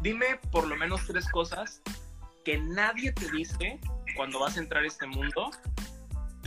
dime 0.00 0.40
por 0.50 0.66
lo 0.66 0.76
menos 0.76 1.06
tres 1.06 1.28
cosas 1.28 1.80
que 2.44 2.58
nadie 2.58 3.12
te 3.12 3.30
dice 3.30 3.78
cuando 4.16 4.40
vas 4.40 4.56
a 4.56 4.60
entrar 4.60 4.82
a 4.82 4.86
este 4.86 5.06
mundo, 5.06 5.50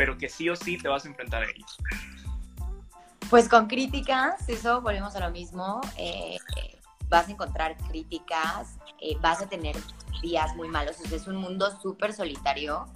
pero 0.01 0.17
que 0.17 0.29
sí 0.29 0.49
o 0.49 0.55
sí 0.55 0.79
te 0.79 0.87
vas 0.87 1.05
a 1.05 1.09
enfrentar 1.09 1.43
a 1.43 1.45
ellos. 1.45 1.77
Pues 3.29 3.47
con 3.47 3.67
críticas, 3.67 4.49
eso 4.49 4.81
volvemos 4.81 5.15
a 5.15 5.19
lo 5.19 5.29
mismo. 5.29 5.79
Eh, 5.95 6.39
vas 7.07 7.27
a 7.27 7.31
encontrar 7.31 7.77
críticas, 7.87 8.79
eh, 8.99 9.15
vas 9.21 9.43
a 9.43 9.47
tener 9.47 9.75
días 10.23 10.55
muy 10.55 10.69
malos. 10.69 10.99
es 10.99 11.27
un 11.27 11.35
mundo 11.35 11.69
súper 11.83 12.13
solitario 12.13 12.87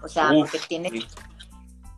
o 0.00 0.06
sea, 0.06 0.30
porque 0.30 0.60
tienes, 0.68 1.08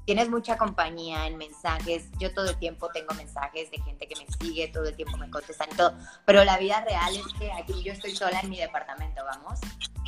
tienes 0.07 0.31
mucha 0.31 0.57
compañía 0.57 1.27
en 1.27 1.37
mensajes. 1.37 2.09
Yo 2.19 2.33
todo 2.33 2.49
el 2.49 2.57
tiempo 2.57 2.89
tengo 2.95 3.13
mensajes 3.13 3.71
de 3.71 3.79
gente 3.83 4.09
que 4.09 4.17
me 4.17 4.27
sigue, 4.41 4.69
todo 4.69 4.85
el 4.85 4.97
tiempo 4.97 5.19
me 5.19 5.29
contestan 5.29 5.69
y 5.71 5.77
todo. 5.77 5.93
Pero 6.25 6.45
la 6.45 6.57
vida 6.57 6.83
real 6.89 7.15
es 7.15 7.31
que 7.39 7.53
aquí 7.53 7.83
yo 7.83 7.93
estoy 7.93 8.17
sola 8.17 8.41
en 8.41 8.49
mi 8.49 8.59
departamento, 8.59 9.23
vamos. 9.23 9.61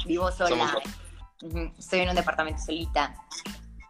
Vivo 0.07 0.33
sola. 0.33 0.79
Estoy 1.79 2.00
en 2.00 2.09
un 2.09 2.16
departamento 2.16 2.62
solita. 2.62 3.14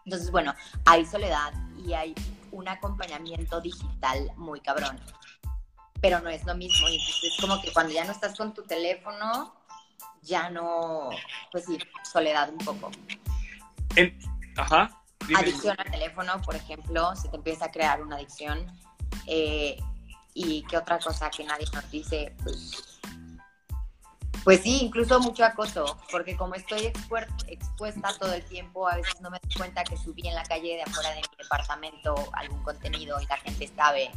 Entonces, 0.07 0.31
bueno, 0.31 0.55
hay 0.85 1.05
soledad 1.05 1.53
y 1.77 1.93
hay 1.93 2.15
un 2.53 2.69
acompañamiento 2.69 3.61
digital 3.61 4.31
muy 4.37 4.61
cabrón. 4.61 4.99
Pero 6.01 6.21
no 6.21 6.31
es 6.31 6.45
lo 6.45 6.55
mismo. 6.55 6.89
Y 6.89 6.95
entonces 6.95 7.33
es 7.35 7.41
como 7.41 7.61
que 7.61 7.73
cuando 7.73 7.93
ya 7.93 8.05
no 8.05 8.13
estás 8.13 8.37
con 8.37 8.55
tu 8.55 8.63
teléfono, 8.63 9.53
ya 10.23 10.49
no, 10.49 11.11
pues 11.51 11.65
sí, 11.65 11.79
soledad 12.11 12.51
un 12.51 12.59
poco. 12.59 12.91
Ajá. 14.57 15.03
adicción 15.37 15.75
al 15.79 15.91
teléfono, 15.91 16.41
por 16.43 16.55
ejemplo, 16.55 17.15
se 17.17 17.29
te 17.29 17.37
empieza 17.37 17.67
a 17.67 17.71
crear 17.73 18.01
una 18.01 18.17
adicción. 18.17 18.67
Eh, 19.27 19.79
y 20.35 20.63
qué 20.65 20.77
otra 20.77 20.99
cosa 20.99 21.31
que 21.31 21.45
nadie 21.45 21.67
nos 21.73 21.91
dice, 21.91 22.37
pues, 22.45 22.96
pues 24.47 24.61
sí, 24.61 24.79
incluso 24.81 25.19
mucho 25.19 25.45
acoso, 25.45 25.99
porque 26.09 26.37
como 26.37 26.55
estoy 26.55 26.93
expuesta 27.49 28.17
todo 28.17 28.33
el 28.33 28.45
tiempo, 28.45 28.89
a 28.89 28.95
veces 28.95 29.21
no 29.21 29.29
me 29.29 29.41
doy 29.43 29.53
cuenta 29.57 29.83
que 29.83 29.97
subí 29.97 30.29
en 30.29 30.37
la 30.37 30.45
calle 30.45 30.77
de 30.77 30.83
afuera 30.83 31.11
de 31.11 31.17
mi 31.17 31.37
departamento 31.37 32.15
algún 32.33 32.63
contenido 32.63 33.21
y 33.21 33.27
la 33.27 33.39
gente 33.39 33.69
sabe 33.75 34.09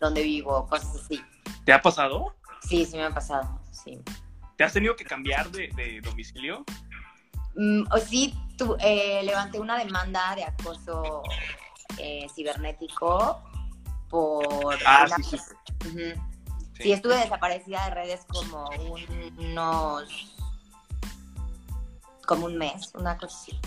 dónde 0.00 0.22
vivo, 0.22 0.66
cosas 0.68 1.02
así. 1.04 1.22
¿Te 1.66 1.74
ha 1.74 1.82
pasado? 1.82 2.34
Sí, 2.66 2.86
sí 2.86 2.96
me 2.96 3.04
ha 3.04 3.10
pasado, 3.10 3.60
sí. 3.72 4.00
¿Te 4.56 4.64
has 4.64 4.72
tenido 4.72 4.96
que 4.96 5.04
cambiar 5.04 5.50
de, 5.50 6.00
domicilio? 6.02 6.64
Mm, 7.54 7.82
o 7.92 7.98
sí, 7.98 8.34
eh, 8.78 9.20
levanté 9.22 9.60
una 9.60 9.76
demanda 9.76 10.34
de 10.34 10.44
acoso 10.44 11.22
eh, 11.98 12.26
cibernético 12.34 13.42
por... 14.08 14.78
Ah, 14.86 15.08
sí, 15.14 15.36
sí. 15.36 16.14
Estuve 16.78 17.16
desaparecida 17.16 17.84
de 17.84 17.90
redes 17.94 18.26
como 18.26 18.68
unos... 19.38 20.34
como 22.26 22.46
un 22.46 22.56
mes, 22.58 22.92
una 22.94 23.16
cosa 23.16 23.36
así, 23.36 23.60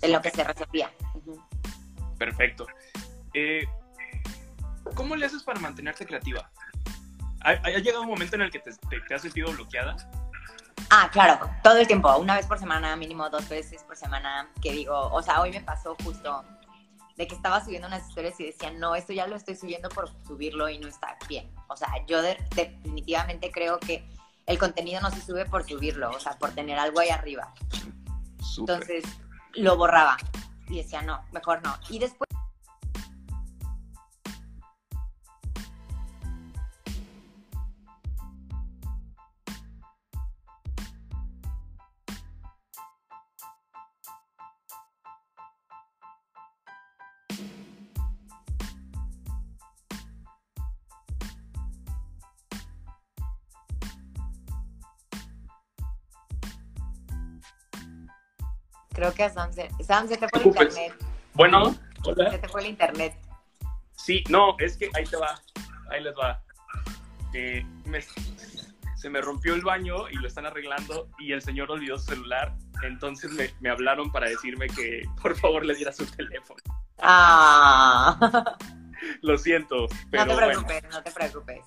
de 0.00 0.08
lo 0.08 0.20
que 0.22 0.30
se 0.30 0.44
resolvía. 0.44 0.90
Perfecto. 2.18 2.66
Eh, 3.32 3.66
¿Cómo 4.94 5.16
le 5.16 5.26
haces 5.26 5.42
para 5.42 5.60
mantenerte 5.60 6.06
creativa? 6.06 6.50
¿Ha, 7.40 7.68
llegado 7.70 8.02
un 8.02 8.08
momento 8.08 8.36
en 8.36 8.42
el 8.42 8.50
que 8.50 8.60
te 8.60 9.14
has 9.14 9.22
sentido 9.22 9.52
bloqueada? 9.52 9.96
Ah, 10.90 11.08
claro, 11.10 11.50
todo 11.62 11.78
el 11.78 11.86
tiempo, 11.86 12.14
una 12.18 12.36
vez 12.36 12.46
por 12.46 12.58
semana, 12.58 12.94
mínimo 12.96 13.28
dos 13.28 13.48
veces 13.48 13.82
por 13.82 13.96
semana, 13.96 14.48
que 14.62 14.72
digo, 14.72 14.96
o 14.96 15.22
sea, 15.22 15.40
hoy 15.40 15.50
me 15.50 15.60
pasó 15.60 15.96
justo 16.04 16.44
de 17.16 17.26
que 17.26 17.34
estaba 17.34 17.64
subiendo 17.64 17.86
unas 17.86 18.08
historias 18.08 18.38
y 18.40 18.46
decía, 18.46 18.70
no, 18.70 18.94
esto 18.94 19.12
ya 19.12 19.26
lo 19.26 19.36
estoy 19.36 19.56
subiendo 19.56 19.88
por 19.88 20.10
subirlo 20.26 20.68
y 20.68 20.78
no 20.78 20.88
está 20.88 21.16
bien. 21.28 21.50
O 21.68 21.76
sea, 21.76 21.88
yo 22.06 22.20
definitivamente 22.22 23.50
creo 23.50 23.78
que 23.78 24.08
el 24.46 24.58
contenido 24.58 25.00
no 25.00 25.10
se 25.10 25.20
sube 25.20 25.46
por 25.46 25.66
subirlo, 25.66 26.10
o 26.10 26.20
sea, 26.20 26.38
por 26.38 26.50
tener 26.50 26.78
algo 26.78 27.00
ahí 27.00 27.10
arriba. 27.10 27.54
Entonces, 28.58 29.04
lo 29.54 29.76
borraba 29.76 30.16
y 30.68 30.78
decía, 30.78 31.02
no, 31.02 31.24
mejor 31.32 31.62
no. 31.62 31.74
Y 31.88 31.98
después 31.98 32.23
Creo 59.14 59.16
que 59.16 59.24
a 59.24 59.30
Sam 59.30 59.52
se, 59.52 59.70
Sam, 59.84 60.08
se 60.08 60.16
te 60.16 60.28
fue 60.28 60.40
el 60.40 60.46
internet. 60.46 60.94
Bueno, 61.34 61.74
hola. 62.04 62.30
Se 62.30 62.38
te 62.38 62.48
fue 62.48 62.60
el 62.62 62.66
internet. 62.68 63.14
Sí, 63.96 64.24
no, 64.28 64.56
es 64.58 64.76
que 64.76 64.90
ahí 64.94 65.04
te 65.04 65.16
va, 65.16 65.40
ahí 65.90 66.02
les 66.02 66.14
va. 66.14 66.42
se 68.96 69.10
me 69.10 69.20
rompió 69.20 69.54
el 69.54 69.62
baño 69.62 70.08
y 70.08 70.14
lo 70.16 70.26
están 70.26 70.46
arreglando 70.46 71.08
y 71.18 71.32
el 71.32 71.42
señor 71.42 71.70
olvidó 71.70 71.96
su 71.98 72.06
celular. 72.06 72.54
Entonces 72.82 73.30
me, 73.32 73.50
me 73.60 73.70
hablaron 73.70 74.10
para 74.10 74.28
decirme 74.28 74.66
que 74.66 75.02
por 75.22 75.36
favor 75.36 75.64
le 75.64 75.74
diera 75.74 75.92
su 75.92 76.04
teléfono. 76.06 76.60
Ah. 76.98 78.56
Lo 79.22 79.38
siento. 79.38 79.86
Pero 80.10 80.24
no 80.26 80.36
te 80.36 80.46
preocupes, 80.46 80.82
no 80.90 81.02
te 81.02 81.10
preocupes. 81.10 81.60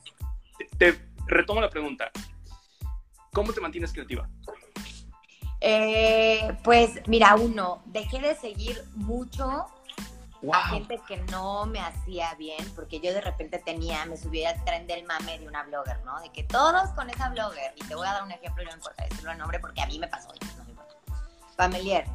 te 0.78 1.00
retomo 1.28 1.62
la 1.62 1.70
pregunta. 1.70 2.12
¿Cómo 3.32 3.54
te 3.54 3.62
mantienes 3.62 3.94
creativa? 3.94 4.28
Eh, 5.62 6.56
pues 6.64 7.02
mira, 7.08 7.36
uno, 7.36 7.82
dejé 7.86 8.20
de 8.20 8.36
seguir 8.36 8.84
mucho 8.96 9.68
a 10.54 10.70
gente 10.70 11.02
que 11.08 11.18
no 11.32 11.66
me 11.66 11.80
hacía 11.80 12.34
bien, 12.36 12.64
porque 12.76 13.00
yo 13.00 13.12
de 13.14 13.22
repente 13.22 13.60
tenía, 13.60 14.06
me 14.06 14.18
subía 14.18 14.52
al 14.52 14.64
tren 14.64 14.86
del 14.88 15.04
mame 15.06 15.40
de 15.40 15.48
una 15.48 15.64
blogger, 15.64 16.00
¿no? 16.06 16.20
De 16.22 16.30
que 16.30 16.44
todos 16.44 16.90
con 16.92 17.10
esa 17.10 17.30
blogger, 17.30 17.74
y 17.76 17.84
te 17.86 17.96
voy 17.96 18.08
a 18.08 18.14
dar 18.14 18.24
un 18.24 18.32
ejemplo, 18.32 18.64
no 18.64 18.70
me 18.70 18.76
importa 18.76 19.04
decirlo 19.04 19.32
el 19.32 19.38
nombre 19.38 19.60
porque 19.60 19.82
a 19.82 19.88
mí 19.88 19.98
me 19.98 20.08
pasó, 20.08 20.30
no 20.58 20.64
me 20.64 20.72
importa. 20.72 20.96
Familiar. 21.56 22.06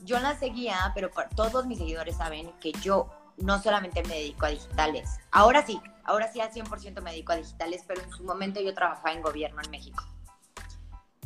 Yo 0.00 0.20
la 0.20 0.38
seguía, 0.38 0.92
pero 0.94 1.10
todos 1.34 1.66
mis 1.66 1.78
seguidores 1.78 2.16
saben 2.16 2.52
que 2.60 2.72
yo 2.72 3.08
no 3.38 3.60
solamente 3.62 4.02
me 4.04 4.14
dedico 4.14 4.46
a 4.46 4.50
digitales. 4.50 5.18
Ahora 5.30 5.64
sí, 5.64 5.80
ahora 6.04 6.30
sí 6.32 6.40
al 6.40 6.52
100% 6.52 7.00
me 7.00 7.10
dedico 7.10 7.32
a 7.32 7.36
digitales, 7.36 7.84
pero 7.86 8.02
en 8.02 8.10
su 8.10 8.24
momento 8.24 8.60
yo 8.60 8.74
trabajaba 8.74 9.12
en 9.12 9.22
gobierno 9.22 9.60
en 9.62 9.70
México. 9.70 10.04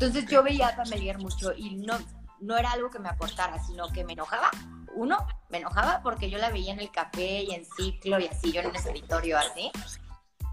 Entonces 0.02 0.28
yo 0.28 0.42
veía 0.42 0.66
a 0.66 0.74
Familiar 0.74 1.20
mucho 1.20 1.52
y 1.56 1.76
no, 1.76 1.96
no 2.40 2.56
era 2.56 2.72
algo 2.72 2.90
que 2.90 2.98
me 2.98 3.08
aportara, 3.08 3.62
sino 3.62 3.88
que 3.92 4.02
me 4.04 4.14
enojaba. 4.14 4.50
Uno, 4.96 5.16
me 5.48 5.58
enojaba 5.58 6.00
porque 6.02 6.28
yo 6.28 6.38
la 6.38 6.50
veía 6.50 6.72
en 6.72 6.80
el 6.80 6.90
café 6.90 7.44
y 7.44 7.54
en 7.54 7.64
ciclo 7.64 8.18
y 8.18 8.26
así, 8.26 8.50
yo 8.50 8.62
en 8.62 8.66
un 8.66 8.74
escritorio 8.74 9.38
así. 9.38 9.70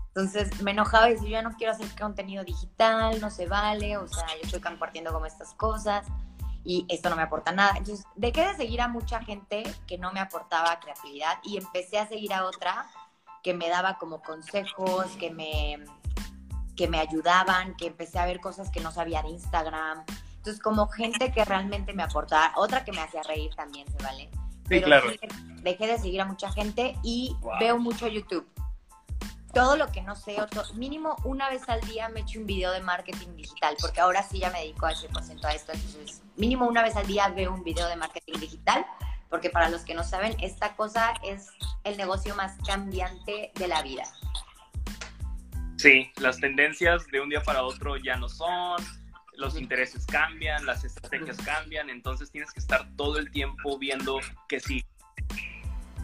Entonces 0.10 0.62
me 0.62 0.70
enojaba 0.70 1.10
y 1.10 1.14
decía, 1.16 1.42
yo 1.42 1.50
no 1.50 1.58
quiero 1.58 1.74
hacer 1.74 1.88
contenido 2.00 2.44
digital, 2.44 3.20
no 3.20 3.32
se 3.32 3.48
vale, 3.48 3.98
o 3.98 4.08
sea, 4.08 4.28
yo 4.36 4.42
estoy 4.44 4.62
compartiendo 4.62 5.12
como 5.12 5.26
estas 5.26 5.56
cosas 5.56 6.06
y 6.64 6.86
esto 6.88 7.10
no 7.10 7.16
me 7.16 7.24
aporta 7.24 7.52
nada. 7.52 7.74
Entonces 7.76 8.06
dejé 8.16 8.46
de 8.50 8.56
seguir 8.56 8.82
a 8.82 8.88
mucha 8.88 9.20
gente 9.24 9.64
que 9.88 9.98
no 9.98 10.12
me 10.12 10.20
aportaba 10.20 10.80
creatividad 10.80 11.40
y 11.42 11.58
empecé 11.58 11.98
a 11.98 12.08
seguir 12.08 12.36
a 12.36 12.46
otra 12.46 12.88
que 13.42 13.56
me 13.56 13.68
daba 13.68 13.98
como 13.98 14.22
consejos, 14.22 15.08
que 15.18 15.32
me, 15.32 15.84
que 16.80 16.88
me 16.88 16.98
ayudaban, 16.98 17.76
que 17.76 17.88
empecé 17.88 18.20
a 18.20 18.26
ver 18.26 18.39
cosas 18.39 18.72
que 18.72 18.80
no 18.80 18.94
sabía 18.94 19.22
de 19.22 19.28
Instagram. 19.28 20.06
Entonces, 20.38 20.62
como 20.62 20.88
gente 20.88 21.30
que 21.34 21.44
realmente 21.44 21.92
me 21.92 22.04
aportaba, 22.04 22.54
otra 22.56 22.86
que 22.86 22.94
me 22.94 23.02
hacía 23.02 23.22
reír 23.24 23.54
también, 23.54 23.86
¿se 23.92 24.02
vale? 24.02 24.30
Sí, 24.70 24.82
claro. 24.82 25.12
dejé 25.62 25.88
de 25.88 25.98
seguir 25.98 26.22
a 26.22 26.26
mucha 26.26 26.50
gente 26.54 26.96
y 27.04 27.36
veo 27.60 27.78
mucho 27.80 28.08
YouTube. 28.08 28.48
Todo 29.54 29.76
lo 29.76 29.92
que 29.92 30.02
no 30.02 30.15
sé, 30.15 30.38
mínimo 30.76 31.18
una 31.26 31.50
vez 31.50 31.68
al 31.68 31.82
día 31.82 32.08
me 32.08 32.22
echo 32.22 32.39
un 32.39 32.46
video 32.46 32.72
de 32.72 32.80
marketing 32.80 33.36
digital, 33.36 33.76
porque 33.82 34.00
ahora 34.00 34.24
sí 34.24 34.39
ya 34.39 34.50
me 34.50 34.62
dedico 34.62 34.86
al 34.86 34.96
100% 34.96 35.44
a 35.44 35.52
esto. 35.52 35.74
Entonces, 35.74 36.22
mínimo 36.38 36.65
una 36.65 36.82
vez 36.82 36.96
al 36.96 37.08
día 37.08 37.28
veo 37.28 37.54
un 37.54 37.65
video 37.65 37.89
de 37.89 37.98
marketing 37.98 38.39
digital, 38.39 38.86
porque 39.30 39.50
para 39.50 39.68
los 39.68 39.82
que 39.82 39.96
no 39.96 40.06
saben, 40.06 40.38
esta 40.39 40.78
cosa 40.78 41.13
es 41.24 41.50
el 41.84 41.98
negocio 41.98 42.36
más 42.36 42.56
cambiante 42.65 43.52
de 43.56 43.68
la 43.68 43.82
vida. 43.82 44.04
Sí, 45.80 46.12
las 46.18 46.42
tendencias 46.42 47.08
de 47.08 47.22
un 47.22 47.30
día 47.30 47.42
para 47.42 47.63
otro 47.63 47.96
ya 47.96 48.18
no 48.18 48.28
son, 48.28 48.84
los 49.38 49.58
intereses 49.58 50.06
cambian, 50.06 50.65
las 50.65 50.84
estrategias 50.84 51.38
cambian, 51.38 51.89
entonces 51.89 52.30
tienes 52.30 52.52
que 52.52 52.60
estar 52.60 52.86
todo 52.98 53.18
el 53.18 53.32
tiempo 53.32 53.80
viendo 53.80 54.20
que 54.50 54.60
sí. 54.60 54.84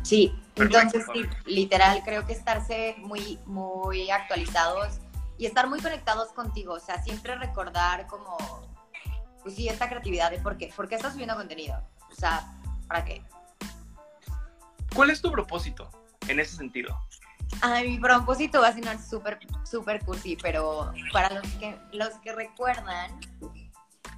Sí, 0.02 0.34
entonces 0.56 1.06
sí, 1.12 1.26
literal, 1.46 2.04
creo 2.06 2.26
que 2.26 2.32
estarse 2.32 2.96
muy, 3.00 3.38
muy 3.48 4.10
actualizados 4.12 5.02
y 5.38 5.46
estar 5.46 5.68
muy 5.68 5.82
conectados 5.82 6.30
contigo, 6.30 6.76
o 6.76 6.80
sea, 6.80 7.04
siempre 7.04 7.36
recordar 7.36 8.08
como, 8.08 8.38
pues 9.44 9.56
sí, 9.56 9.68
esta 9.68 9.90
creatividad 9.90 10.32
de 10.32 10.40
por 10.40 10.58
qué, 10.58 10.72
por 10.74 10.88
qué 10.88 10.96
estás 10.96 11.12
subiendo 11.12 11.36
contenido, 11.36 11.86
o 12.10 12.16
sea, 12.16 12.48
¿para 12.88 13.04
qué? 13.04 13.22
¿Cuál 14.96 15.10
es 15.10 15.22
tu 15.22 15.30
propósito 15.34 15.92
en 16.30 16.40
ese 16.40 16.56
sentido? 16.56 16.98
Ay, 17.62 17.90
mi 17.90 18.00
propósito 18.00 18.62
va 18.62 18.68
a 18.68 18.74
sonar 18.74 19.00
súper, 19.02 19.40
súper 19.64 20.04
cursi, 20.04 20.38
pero 20.42 20.94
para 21.12 21.30
los 21.30 21.48
que, 21.54 21.78
los 21.94 22.10
que 22.24 22.34
recuerdan, 22.34 23.12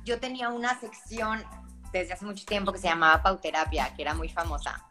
yo 0.03 0.19
tenía 0.19 0.49
una 0.49 0.79
sección 0.79 1.43
desde 1.91 2.13
hace 2.13 2.25
mucho 2.25 2.45
tiempo 2.45 2.71
que 2.71 2.79
se 2.79 2.87
llamaba 2.87 3.21
Pauterapia, 3.21 3.93
que 3.95 4.01
era 4.01 4.13
muy 4.13 4.29
famosa. 4.29 4.83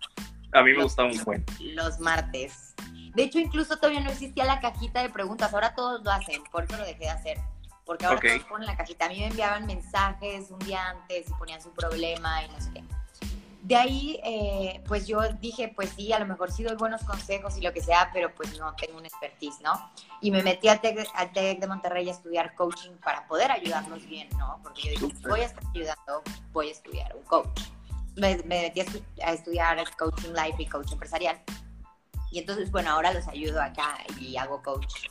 A 0.52 0.62
mí 0.62 0.72
me 0.72 0.82
gustaba 0.82 1.11
un 1.11 1.22
buen. 1.24 1.44
Los 1.61 2.00
martes. 2.00 2.74
De 3.14 3.24
hecho, 3.24 3.38
incluso 3.38 3.76
todavía 3.76 4.00
no 4.00 4.11
existía 4.11 4.44
la 4.44 4.61
cajita 4.61 5.02
de 5.02 5.11
preguntas. 5.11 5.52
Ahora 5.52 5.74
todos 5.74 6.02
lo 6.02 6.11
hacen, 6.11 6.42
por 6.44 6.64
eso 6.64 6.76
lo 6.76 6.85
dejé 6.85 7.04
de 7.04 7.11
hacer. 7.11 7.38
Porque 7.85 8.04
ahora 8.04 8.20
todos 8.20 8.44
ponen 8.44 8.66
la 8.66 8.76
cajita. 8.76 9.06
A 9.06 9.09
mí 9.09 9.20
me 9.20 9.26
enviaban 9.28 9.66
mensajes 9.66 10.50
un 10.50 10.59
día 10.61 10.90
antes 10.90 11.28
y 11.28 11.32
ponían 11.35 11.61
su 11.62 11.70
problema 11.72 12.42
y 12.44 12.48
no 12.48 12.61
sé 12.61 12.70
qué. 12.72 12.85
De 13.66 13.74
ahí, 13.74 14.20
eh, 14.22 14.81
pues 14.87 15.09
yo 15.09 15.20
dije, 15.40 15.72
pues 15.74 15.90
sí, 15.96 16.12
a 16.12 16.20
lo 16.20 16.26
mejor 16.26 16.52
sí 16.52 16.62
doy 16.62 16.76
buenos 16.76 17.02
consejos 17.02 17.59
y 17.59 17.62
lo 17.62 17.72
que 17.72 17.83
sea, 17.83 18.11
pero 18.12 18.33
pues 18.33 18.57
no 18.61 18.72
tengo 18.76 18.96
un 18.96 19.05
expertise, 19.05 19.61
¿no? 19.61 19.72
Y 20.20 20.31
me 20.31 20.44
metí 20.44 20.68
al 20.68 20.81
TEC, 20.81 21.59
de 21.59 21.66
Monterrey 21.66 22.09
a 22.09 22.12
estudiar 22.12 22.55
coaching 22.55 22.92
para 23.02 23.26
poder 23.26 23.50
ayudarnos 23.50 24.07
bien, 24.07 24.29
¿no? 24.38 24.61
Porque 24.62 24.83
yo 24.83 24.90
dije, 24.90 25.29
voy 25.29 25.40
a 25.40 25.46
estar 25.46 25.64
ayudando, 25.74 26.22
voy 26.52 26.68
a 26.68 26.70
estudiar 26.70 27.16
un 27.16 27.24
coach. 27.24 27.62
Me, 28.14 28.37
metí 28.44 28.83
a, 29.20 29.33
estudiar 29.33 29.85
coaching 29.96 30.31
life 30.31 30.62
y 30.62 30.66
coaching 30.66 30.92
empresarial. 30.92 31.42
Y 32.31 32.38
entonces, 32.38 32.70
bueno, 32.70 32.92
ahora 32.92 33.12
los 33.12 33.26
ayudo 33.26 33.61
acá 33.61 33.98
y 34.20 34.37
hago 34.37 34.62
coach 34.62 35.09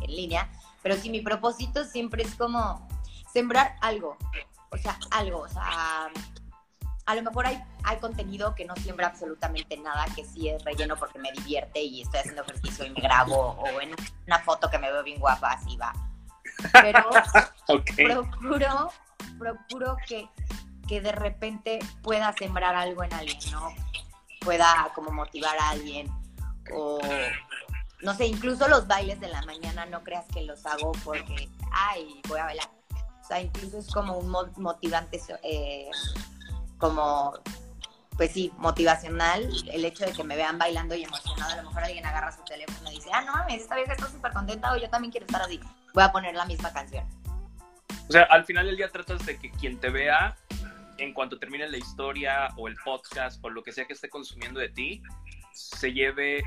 en 0.00 0.14
línea. 0.14 0.48
Pero 0.84 0.94
sí, 0.94 1.10
mi 1.10 1.22
propósito 1.22 1.84
siempre 1.84 2.22
es 2.22 2.36
como 2.36 2.88
sembrar 3.32 3.74
algo. 3.80 4.16
O 4.70 4.78
sea, 4.78 4.96
algo. 5.10 5.40
O 5.40 5.48
sea, 5.48 6.08
a 7.10 7.14
lo 7.16 7.22
mejor 7.22 7.44
hay, 7.44 7.60
hay 7.82 7.96
contenido 7.98 8.54
que 8.54 8.64
no 8.64 8.76
siembra 8.76 9.08
absolutamente 9.08 9.76
nada, 9.76 10.06
que 10.14 10.24
sí 10.24 10.48
es 10.48 10.62
relleno 10.64 10.96
porque 10.96 11.18
me 11.18 11.32
divierte 11.32 11.82
y 11.82 12.02
estoy 12.02 12.20
haciendo 12.20 12.42
ejercicio 12.42 12.86
y 12.86 12.90
me 12.90 13.00
grabo, 13.00 13.56
o 13.58 13.80
en 13.80 13.90
una 14.28 14.38
foto 14.38 14.70
que 14.70 14.78
me 14.78 14.92
veo 14.92 15.02
bien 15.02 15.18
guapa, 15.18 15.54
así 15.54 15.76
va. 15.76 15.92
Pero 16.72 17.10
procuro, 18.30 18.92
procuro 19.40 19.96
que, 20.06 20.28
que 20.86 21.00
de 21.00 21.10
repente 21.10 21.80
pueda 22.00 22.32
sembrar 22.32 22.76
algo 22.76 23.02
en 23.02 23.12
alguien, 23.12 23.50
¿no? 23.50 23.74
Pueda 24.40 24.92
como 24.94 25.10
motivar 25.10 25.58
a 25.58 25.70
alguien, 25.70 26.08
o 26.72 27.00
no 28.02 28.14
sé, 28.14 28.26
incluso 28.26 28.68
los 28.68 28.86
bailes 28.86 29.18
de 29.18 29.28
la 29.28 29.42
mañana 29.42 29.84
no 29.86 30.04
creas 30.04 30.26
que 30.32 30.42
los 30.42 30.64
hago 30.64 30.92
porque, 31.04 31.48
ay, 31.72 32.20
voy 32.28 32.38
a 32.38 32.44
bailar. 32.44 32.70
O 33.20 33.24
sea, 33.26 33.40
incluso 33.40 33.78
es 33.78 33.90
como 33.92 34.16
un 34.16 34.30
motivante 34.56 35.20
eh, 35.42 35.90
como, 36.80 37.34
pues 38.16 38.32
sí, 38.32 38.52
motivacional, 38.56 39.48
el 39.70 39.84
hecho 39.84 40.04
de 40.04 40.12
que 40.12 40.24
me 40.24 40.36
vean 40.36 40.58
bailando 40.58 40.94
y 40.94 41.04
emocionado, 41.04 41.52
a 41.52 41.56
lo 41.56 41.68
mejor 41.68 41.84
alguien 41.84 42.04
agarra 42.04 42.32
su 42.32 42.42
teléfono 42.44 42.90
y 42.90 42.96
dice, 42.96 43.10
ah, 43.12 43.22
no 43.22 43.32
mames, 43.32 43.62
esta 43.62 43.76
vieja 43.76 43.92
está 43.92 44.08
súper 44.08 44.32
contenta 44.32 44.72
o 44.72 44.76
yo 44.76 44.90
también 44.90 45.12
quiero 45.12 45.26
estar 45.26 45.42
así, 45.42 45.60
voy 45.94 46.02
a 46.02 46.10
poner 46.10 46.34
la 46.34 46.46
misma 46.46 46.72
canción. 46.72 47.06
O 48.08 48.12
sea, 48.12 48.22
al 48.24 48.44
final 48.44 48.66
del 48.66 48.76
día 48.76 48.90
tratas 48.90 49.24
de 49.24 49.38
que 49.38 49.50
quien 49.52 49.78
te 49.78 49.90
vea, 49.90 50.36
en 50.98 51.14
cuanto 51.14 51.38
termine 51.38 51.68
la 51.68 51.78
historia 51.78 52.48
o 52.56 52.68
el 52.68 52.76
podcast 52.84 53.38
o 53.44 53.50
lo 53.50 53.62
que 53.62 53.72
sea 53.72 53.86
que 53.86 53.92
esté 53.92 54.08
consumiendo 54.08 54.58
de 54.58 54.68
ti, 54.68 55.02
se 55.52 55.92
lleve 55.92 56.42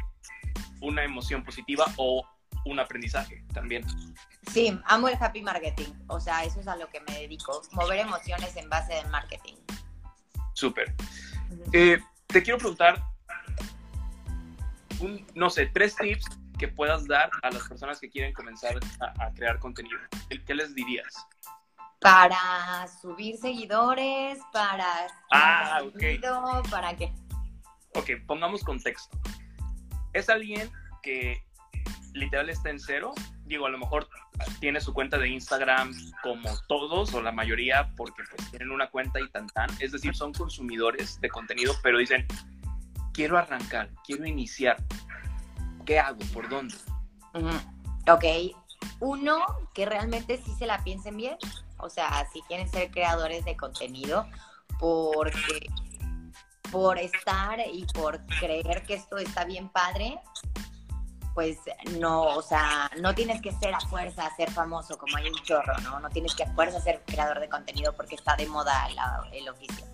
una 0.82 1.04
emoción 1.04 1.44
positiva 1.44 1.86
o 1.98 2.28
un 2.66 2.80
aprendizaje 2.80 3.44
también. 3.54 3.86
Sí, 4.52 4.78
amo 4.86 5.08
el 5.08 5.18
happy 5.20 5.42
marketing, 5.42 5.94
o 6.08 6.20
sea, 6.20 6.44
eso 6.44 6.60
es 6.60 6.68
a 6.68 6.76
lo 6.76 6.88
que 6.90 7.00
me 7.02 7.14
dedico, 7.20 7.62
mover 7.72 8.00
emociones 8.00 8.56
en 8.56 8.70
base 8.70 8.94
del 8.94 9.08
marketing. 9.10 9.56
Súper. 10.64 10.94
Eh, 11.74 12.00
te 12.28 12.42
quiero 12.42 12.58
preguntar, 12.58 13.04
no 15.36 15.50
sé, 15.50 15.66
tres 15.66 15.94
tips 15.98 16.26
que 16.58 16.70
puedas 16.70 17.06
dar 17.06 17.30
a 17.42 17.52
las 17.52 17.68
personas 17.68 18.00
que 18.00 18.10
quieren 18.10 18.34
comenzar 18.34 18.80
a, 19.02 19.30
crear 19.34 19.60
contenido. 19.60 20.00
¿Qué 20.46 20.56
les 20.56 20.74
dirías? 20.74 21.14
Para 22.00 22.88
subir 23.02 23.36
seguidores, 23.36 24.40
para... 24.54 24.88
Ah, 25.34 25.82
ok. 25.84 26.70
¿Para 26.72 26.96
qué? 26.96 27.14
Ok, 27.96 28.12
pongamos 28.26 28.64
contexto. 28.64 29.18
Es 30.14 30.30
alguien 30.30 30.72
que 31.02 31.44
literal 32.14 32.50
está 32.50 32.70
en 32.70 32.80
cero. 32.80 33.14
Digo, 33.46 33.66
a 33.66 33.70
lo 33.70 33.78
mejor 33.78 34.08
tiene 34.60 34.82
su 34.82 34.94
cuenta 34.94 35.18
de 35.18 35.30
Instagram 35.30 35.94
como 36.22 36.50
todos 36.68 37.14
o 37.14 37.22
la 37.22 37.32
mayoría 37.32 37.92
porque 37.96 38.24
pues 38.30 38.50
tienen 38.50 38.72
una 38.72 38.90
cuenta 38.90 39.20
y 39.20 39.30
tan 39.30 39.48
tan. 39.48 39.70
Es 39.80 39.92
decir, 39.92 40.16
son 40.16 40.34
consumidores 40.34 41.20
de 41.22 41.30
contenido, 41.30 41.74
pero 41.84 41.98
dicen, 41.98 42.26
quiero 43.14 43.38
arrancar, 43.38 43.90
quiero 44.06 44.26
iniciar. 44.26 44.78
¿Qué 45.86 46.00
hago? 46.00 46.20
¿Por 46.34 46.50
dónde? 46.50 46.76
Ok. 48.10 48.26
Uno, 49.00 49.40
que 49.74 49.86
realmente 49.86 50.42
sí 50.44 50.54
se 50.58 50.66
la 50.66 50.84
piensen 50.84 51.18
bien. 51.18 51.38
O 51.78 51.90
sea, 51.90 52.28
si 52.32 52.42
quieren 52.44 52.70
ser 52.70 52.92
creadores 52.92 53.44
de 53.46 53.58
contenido, 53.58 54.28
porque 54.80 55.68
por 56.72 56.98
estar 56.98 57.60
y 57.72 57.86
por 57.94 58.26
creer 58.40 58.84
que 58.84 58.96
esto 58.96 59.18
está 59.18 59.46
bien 59.46 59.70
padre, 59.70 60.20
pues 61.34 61.58
no, 62.00 62.22
o 62.22 62.42
sea, 62.42 62.90
no 63.02 63.16
tienes 63.16 63.42
que 63.42 63.52
ser 63.52 63.74
a 63.74 63.80
fuerza 63.80 64.30
ser 64.36 64.52
famoso 64.52 64.98
como 64.98 65.18
hay 65.18 65.28
un 65.28 65.42
chorro, 65.44 65.74
¿no? 65.82 66.00
No 66.00 66.10
tienes 66.10 66.36
que 66.36 66.44
a 66.44 66.54
fuerza 66.54 66.80
ser 66.80 67.02
creador 67.06 67.40
de 67.40 67.50
contenido 67.50 67.94
porque 67.94 68.16
está 68.16 68.36
de 68.36 68.46
moda 68.46 68.88
el 69.32 69.50
oficio. 69.50 69.86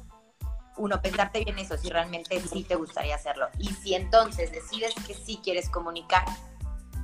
Uno, 0.78 1.02
pensarte 1.02 1.43
bien 1.43 1.58
eso, 1.60 1.78
si 1.78 1.89
realmente 1.89 2.39
sí 2.41 2.63
te 2.63 2.75
gustaría 2.75 3.15
hacerlo. 3.15 3.47
Y 3.58 3.67
si 3.67 3.95
entonces 3.95 4.52
decides 4.52 4.93
que 5.06 5.13
sí 5.13 5.39
quieres 5.43 5.69
comunicar, 5.69 6.25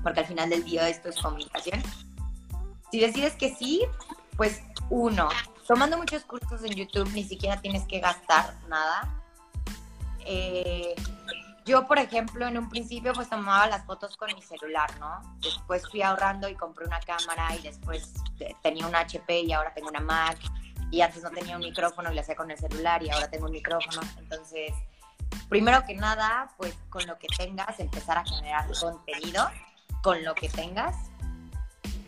porque 0.03 0.21
al 0.21 0.25
final 0.25 0.49
del 0.49 0.63
día 0.63 0.87
esto 0.89 1.09
es 1.09 1.19
comunicación, 1.21 1.81
si 2.91 2.99
decides 2.99 3.35
que 3.35 3.53
sí, 3.55 3.85
pues 4.37 4.61
uno, 4.89 5.29
tomando 5.67 5.97
muchos 5.97 6.23
cursos 6.23 6.63
en 6.63 6.73
YouTube, 6.73 7.09
ni 7.13 7.23
siquiera 7.23 7.59
tienes 7.59 7.85
que 7.85 7.99
gastar 7.99 8.55
nada. 8.67 9.21
Eh, 10.25 10.95
yo, 11.65 11.87
por 11.87 11.97
ejemplo, 11.97 12.47
en 12.47 12.57
un 12.57 12.69
principio 12.69 13.11
pues 13.13 13.27
tomaba 13.27 13.65
las 13.67 13.85
fotos 13.85 14.15
con 14.17 14.33
mi 14.33 14.41
celular, 14.41 14.97
¿no? 14.99 15.19
Después 15.39 15.89
fui 15.89 16.03
ahorrando 16.03 16.47
y 16.47 16.55
compré 16.55 16.85
una 16.85 16.99
cámara 16.99 17.55
y 17.55 17.61
después 17.63 18.13
tenía 18.61 18.85
un 18.85 18.95
HP 18.95 19.41
y 19.41 19.51
ahora 19.51 19.73
tengo 19.73 19.89
una 19.89 19.99
Mac 19.99 20.37
y 20.91 21.01
antes 21.01 21.23
no 21.23 21.31
tenía 21.31 21.55
un 21.55 21.63
micrófono 21.63 22.11
y 22.11 22.15
lo 22.15 22.21
hacía 22.21 22.35
con 22.35 22.51
el 22.51 22.57
celular 22.57 23.01
y 23.01 23.09
ahora 23.09 23.29
tengo 23.29 23.47
un 23.47 23.51
micrófono. 23.51 24.01
Entonces, 24.19 24.73
primero 25.49 25.83
que 25.85 25.95
nada, 25.95 26.53
pues 26.57 26.75
con 26.89 27.05
lo 27.07 27.17
que 27.17 27.27
tengas, 27.35 27.79
empezar 27.79 28.19
a 28.19 28.25
generar 28.25 28.67
contenido 28.79 29.49
con 30.03 30.23
lo 30.23 30.35
que 30.35 30.49
tengas. 30.49 30.95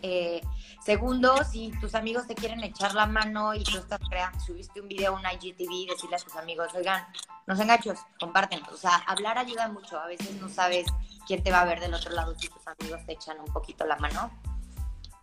Eh, 0.10 0.41
segundo, 0.86 1.43
si 1.43 1.72
tus 1.82 1.93
amigos 1.93 2.28
te 2.28 2.36
quieren 2.36 2.63
echar 2.63 2.93
la 2.93 3.06
mano 3.08 3.54
y 3.54 3.63
tú 3.63 3.78
estás 3.78 4.00
creando, 4.10 4.39
subiste 4.39 4.80
un 4.80 4.88
video, 4.88 5.13
un 5.13 5.22
IGTV, 5.22 5.89
decirle 5.89 6.15
a 6.15 6.20
tus 6.20 6.36
amigos, 6.38 6.70
oigan, 6.76 7.06
no 7.46 7.56
sean 7.58 7.67
gachos, 7.67 8.00
comparten. 8.17 8.62
O 8.72 8.78
sea, 8.78 8.96
hablar 9.06 9.38
ayuda 9.38 9.67
mucho. 9.67 10.00
A 10.00 10.08
veces 10.08 10.34
no 10.41 10.48
sabes 10.48 10.86
quién 11.28 11.43
te 11.43 11.52
va 11.52 11.62
a 11.62 11.65
ver 11.65 11.82
del 11.82 11.93
otro 11.93 12.12
lado 12.12 12.34
si 12.39 12.48
tus 12.48 12.65
amigos 12.67 13.06
te 13.06 13.13
echan 13.13 13.38
un 13.39 13.52
poquito 13.52 13.86
la 13.86 13.98
mano. 13.98 14.32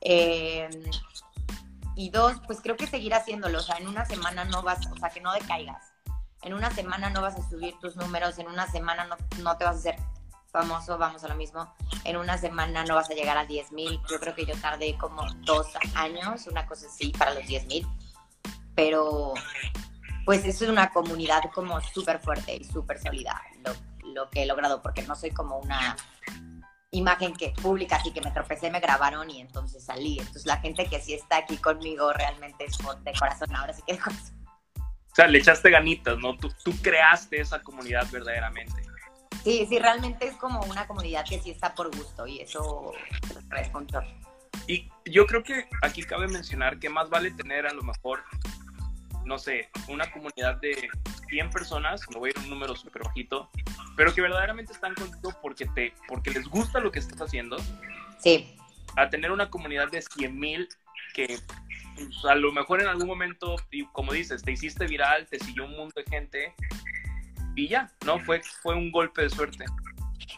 Eh, 0.02 0.68
y 1.96 2.10
dos, 2.10 2.34
pues 2.46 2.60
creo 2.60 2.76
que 2.76 2.86
seguir 2.86 3.14
haciéndolo. 3.14 3.58
O 3.58 3.62
sea, 3.62 3.76
en 3.76 3.88
una 3.88 4.04
semana 4.04 4.44
no 4.44 4.62
vas, 4.62 4.86
o 4.86 4.96
sea, 4.96 5.08
que 5.08 5.22
no 5.22 5.32
decaigas. 5.32 5.94
En 6.42 6.52
una 6.52 6.70
semana 6.70 7.08
no 7.08 7.22
vas 7.22 7.36
a 7.36 7.48
subir 7.48 7.78
tus 7.80 7.96
números, 7.96 8.38
en 8.38 8.48
una 8.48 8.70
semana 8.70 9.06
no, 9.06 9.16
no 9.42 9.56
te 9.56 9.64
vas 9.64 9.76
a 9.76 9.78
hacer 9.78 9.96
famoso, 10.54 10.96
vamos 10.96 11.24
a 11.24 11.28
lo 11.28 11.34
mismo. 11.34 11.74
En 12.04 12.16
una 12.16 12.38
semana 12.38 12.84
no 12.84 12.94
vas 12.94 13.10
a 13.10 13.14
llegar 13.14 13.36
a 13.36 13.44
10 13.44 13.72
mil. 13.72 14.00
Yo 14.08 14.20
creo 14.20 14.36
que 14.36 14.46
yo 14.46 14.54
tardé 14.60 14.96
como 14.96 15.26
dos 15.44 15.66
años, 15.96 16.46
una 16.46 16.64
cosa 16.64 16.86
así, 16.86 17.10
para 17.10 17.34
los 17.34 17.44
10 17.44 17.66
mil. 17.66 17.86
Pero 18.76 19.34
pues 20.24 20.44
eso 20.44 20.64
es 20.64 20.70
una 20.70 20.90
comunidad 20.90 21.42
como 21.52 21.80
súper 21.80 22.20
fuerte 22.20 22.54
y 22.54 22.64
súper 22.64 22.98
sólida, 22.98 23.42
lo, 23.64 23.74
lo, 24.14 24.30
que 24.30 24.44
he 24.44 24.46
logrado, 24.46 24.80
porque 24.80 25.02
no 25.02 25.14
soy 25.16 25.32
como 25.32 25.58
una 25.58 25.96
imagen 26.92 27.34
que 27.34 27.50
pública, 27.50 27.96
así 27.96 28.12
que 28.12 28.22
me 28.22 28.30
tropecé, 28.30 28.70
me 28.70 28.80
grabaron 28.80 29.28
y 29.28 29.40
entonces 29.40 29.84
salí. 29.84 30.18
Entonces 30.20 30.46
la 30.46 30.58
gente 30.58 30.86
que 30.86 31.00
sí 31.00 31.14
está 31.14 31.38
aquí 31.38 31.56
conmigo 31.56 32.12
realmente 32.12 32.64
es 32.64 32.78
de 32.78 33.12
corazón, 33.18 33.54
ahora 33.56 33.72
sí 33.72 33.82
que 33.84 33.94
de 33.94 33.98
corazón. 33.98 34.46
O 34.76 35.14
sea, 35.14 35.26
le 35.26 35.38
echaste 35.38 35.70
ganitas, 35.70 36.16
¿no? 36.18 36.36
Tú, 36.36 36.48
tú 36.64 36.72
creaste 36.80 37.40
esa 37.40 37.60
comunidad 37.60 38.06
verdaderamente. 38.10 38.93
Sí, 39.42 39.66
sí, 39.68 39.78
realmente 39.78 40.28
es 40.28 40.36
como 40.36 40.60
una 40.62 40.86
comunidad 40.86 41.24
que 41.28 41.40
sí 41.40 41.50
está 41.50 41.74
por 41.74 41.94
gusto 41.94 42.26
y 42.26 42.40
eso 42.40 42.92
responde. 43.48 43.98
Y 44.66 44.88
yo 45.04 45.26
creo 45.26 45.42
que 45.42 45.68
aquí 45.82 46.02
cabe 46.02 46.28
mencionar 46.28 46.78
que 46.78 46.88
más 46.88 47.10
vale 47.10 47.30
tener 47.32 47.66
a 47.66 47.72
lo 47.72 47.82
mejor, 47.82 48.22
no 49.24 49.38
sé, 49.38 49.68
una 49.88 50.10
comunidad 50.10 50.60
de 50.60 50.88
100 51.28 51.50
personas, 51.50 52.02
me 52.12 52.18
voy 52.18 52.30
a 52.30 52.30
ir 52.30 52.38
un 52.38 52.50
número 52.50 52.74
súper 52.76 53.02
bajito, 53.02 53.50
pero 53.96 54.14
que 54.14 54.20
verdaderamente 54.20 54.72
están 54.72 54.94
contigo 54.94 55.34
porque, 55.42 55.66
te, 55.66 55.94
porque 56.08 56.30
les 56.30 56.46
gusta 56.48 56.80
lo 56.80 56.90
que 56.90 57.00
estás 57.00 57.20
haciendo. 57.20 57.56
Sí. 58.18 58.56
A 58.96 59.10
tener 59.10 59.32
una 59.32 59.50
comunidad 59.50 59.90
de 59.90 60.00
100 60.00 60.38
mil 60.38 60.68
que 61.12 61.38
pues, 61.94 62.24
a 62.24 62.34
lo 62.34 62.52
mejor 62.52 62.80
en 62.80 62.88
algún 62.88 63.06
momento, 63.06 63.56
y 63.70 63.84
como 63.86 64.12
dices, 64.12 64.42
te 64.42 64.52
hiciste 64.52 64.86
viral, 64.86 65.26
te 65.28 65.38
siguió 65.38 65.64
un 65.64 65.76
mundo 65.76 65.92
de 65.96 66.04
gente 66.04 66.54
y 67.54 67.68
ya, 67.68 67.90
¿no? 68.04 68.18
Fue, 68.20 68.42
fue 68.62 68.74
un 68.74 68.90
golpe 68.90 69.22
de 69.22 69.30
suerte. 69.30 69.64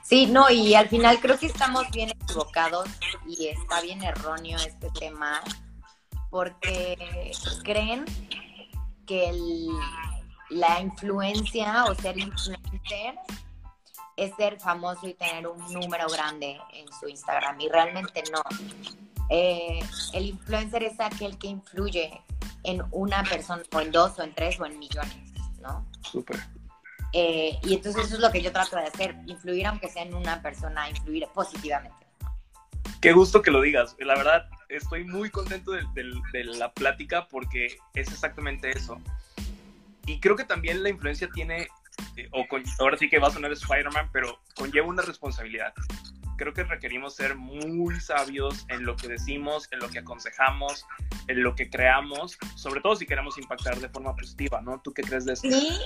Sí, 0.02 0.26
no, 0.26 0.50
y 0.50 0.74
al 0.74 0.88
final 0.88 1.18
creo 1.20 1.38
que 1.38 1.46
estamos 1.46 1.90
bien 1.90 2.11
equivocados 2.11 2.88
y 3.26 3.48
está 3.48 3.81
bien 3.81 4.02
erróneo 4.02 4.59
este 4.59 4.90
tema 4.90 5.40
porque 6.31 7.33
creen 7.64 8.05
que 9.07 9.31
el, 9.31 9.68
la 10.50 10.81
influencia 10.81 11.85
o 11.85 11.94
ser 11.94 12.18
influencer 12.18 13.14
es 14.16 14.35
ser 14.37 14.59
famoso 14.61 15.07
y 15.07 15.14
tener 15.14 15.46
un 15.46 15.59
número 15.72 16.09
grande 16.09 16.59
en 16.72 16.87
su 17.00 17.09
Instagram 17.09 17.61
y 17.61 17.68
realmente 17.68 18.22
no. 18.33 18.42
Eh, 19.29 19.81
el 20.12 20.26
influencer 20.26 20.85
es 20.85 20.98
aquel 21.00 21.37
que 21.38 21.48
influye 21.48 22.22
en 22.62 22.83
una 22.92 23.22
persona 23.24 23.62
o 23.72 23.81
en 23.81 23.90
dos 23.92 24.18
o 24.18 24.22
en 24.22 24.35
tres 24.35 24.59
o 24.61 24.66
en 24.66 24.79
millones, 24.79 25.33
¿no? 25.61 25.85
Súper. 26.02 26.56
Eh, 27.18 27.59
y 27.62 27.72
entonces 27.72 28.05
eso 28.05 28.16
es 28.16 28.20
lo 28.20 28.31
que 28.31 28.42
yo 28.42 28.52
trato 28.52 28.76
de 28.76 28.83
hacer, 28.83 29.16
influir 29.24 29.66
aunque 29.66 29.88
sea 29.88 30.02
en 30.02 30.14
una 30.14 30.42
persona, 30.42 30.90
influir 30.90 31.26
positivamente. 31.33 31.96
Qué 33.00 33.12
gusto 33.12 33.40
que 33.40 33.50
lo 33.50 33.62
digas. 33.62 33.96
La 34.00 34.14
verdad, 34.16 34.46
estoy 34.68 35.05
muy 35.05 35.31
contento 35.31 35.70
de, 35.70 35.83
de, 35.94 36.12
de 36.35 36.44
la 36.44 36.70
plática 36.72 37.26
porque 37.29 37.79
es 37.94 38.09
exactamente 38.09 38.70
eso. 38.70 39.00
Y 40.05 40.20
creo 40.20 40.37
que 40.37 40.44
también 40.44 40.83
la 40.83 40.90
influencia 40.90 41.26
tiene, 41.33 41.68
eh, 42.16 42.29
o 42.33 42.46
con, 42.48 42.62
ahora 42.81 42.98
sí 42.98 43.09
que 43.09 43.18
va 43.18 43.29
a 43.29 43.31
sonar 43.31 43.50
Spider-Man, 43.50 44.11
pero 44.12 44.38
conlleva 44.55 44.87
una 44.87 45.00
responsabilidad. 45.00 45.72
Creo 46.37 46.52
que 46.52 46.64
requerimos 46.64 47.14
ser 47.14 47.35
muy 47.35 47.98
sabios 47.98 48.66
en 48.68 48.85
lo 48.85 48.94
que 48.94 49.09
decimos, 49.09 49.68
en 49.72 49.79
lo 49.79 49.88
que 49.88 50.00
aconsejamos, 50.00 50.85
en 51.29 51.42
lo 51.42 51.55
que 51.55 51.70
creamos, 51.70 52.37
sobre 52.57 52.83
todo 52.83 52.94
si 52.94 53.07
queremos 53.07 53.38
impactar 53.38 53.81
de 53.81 53.88
forma 53.88 54.14
positiva, 54.14 54.61
¿no? 54.61 54.83
¿Tú 54.83 54.92
qué 54.92 55.00
crees 55.00 55.24
de 55.24 55.33
eso? 55.33 55.48
Sí, 55.50 55.81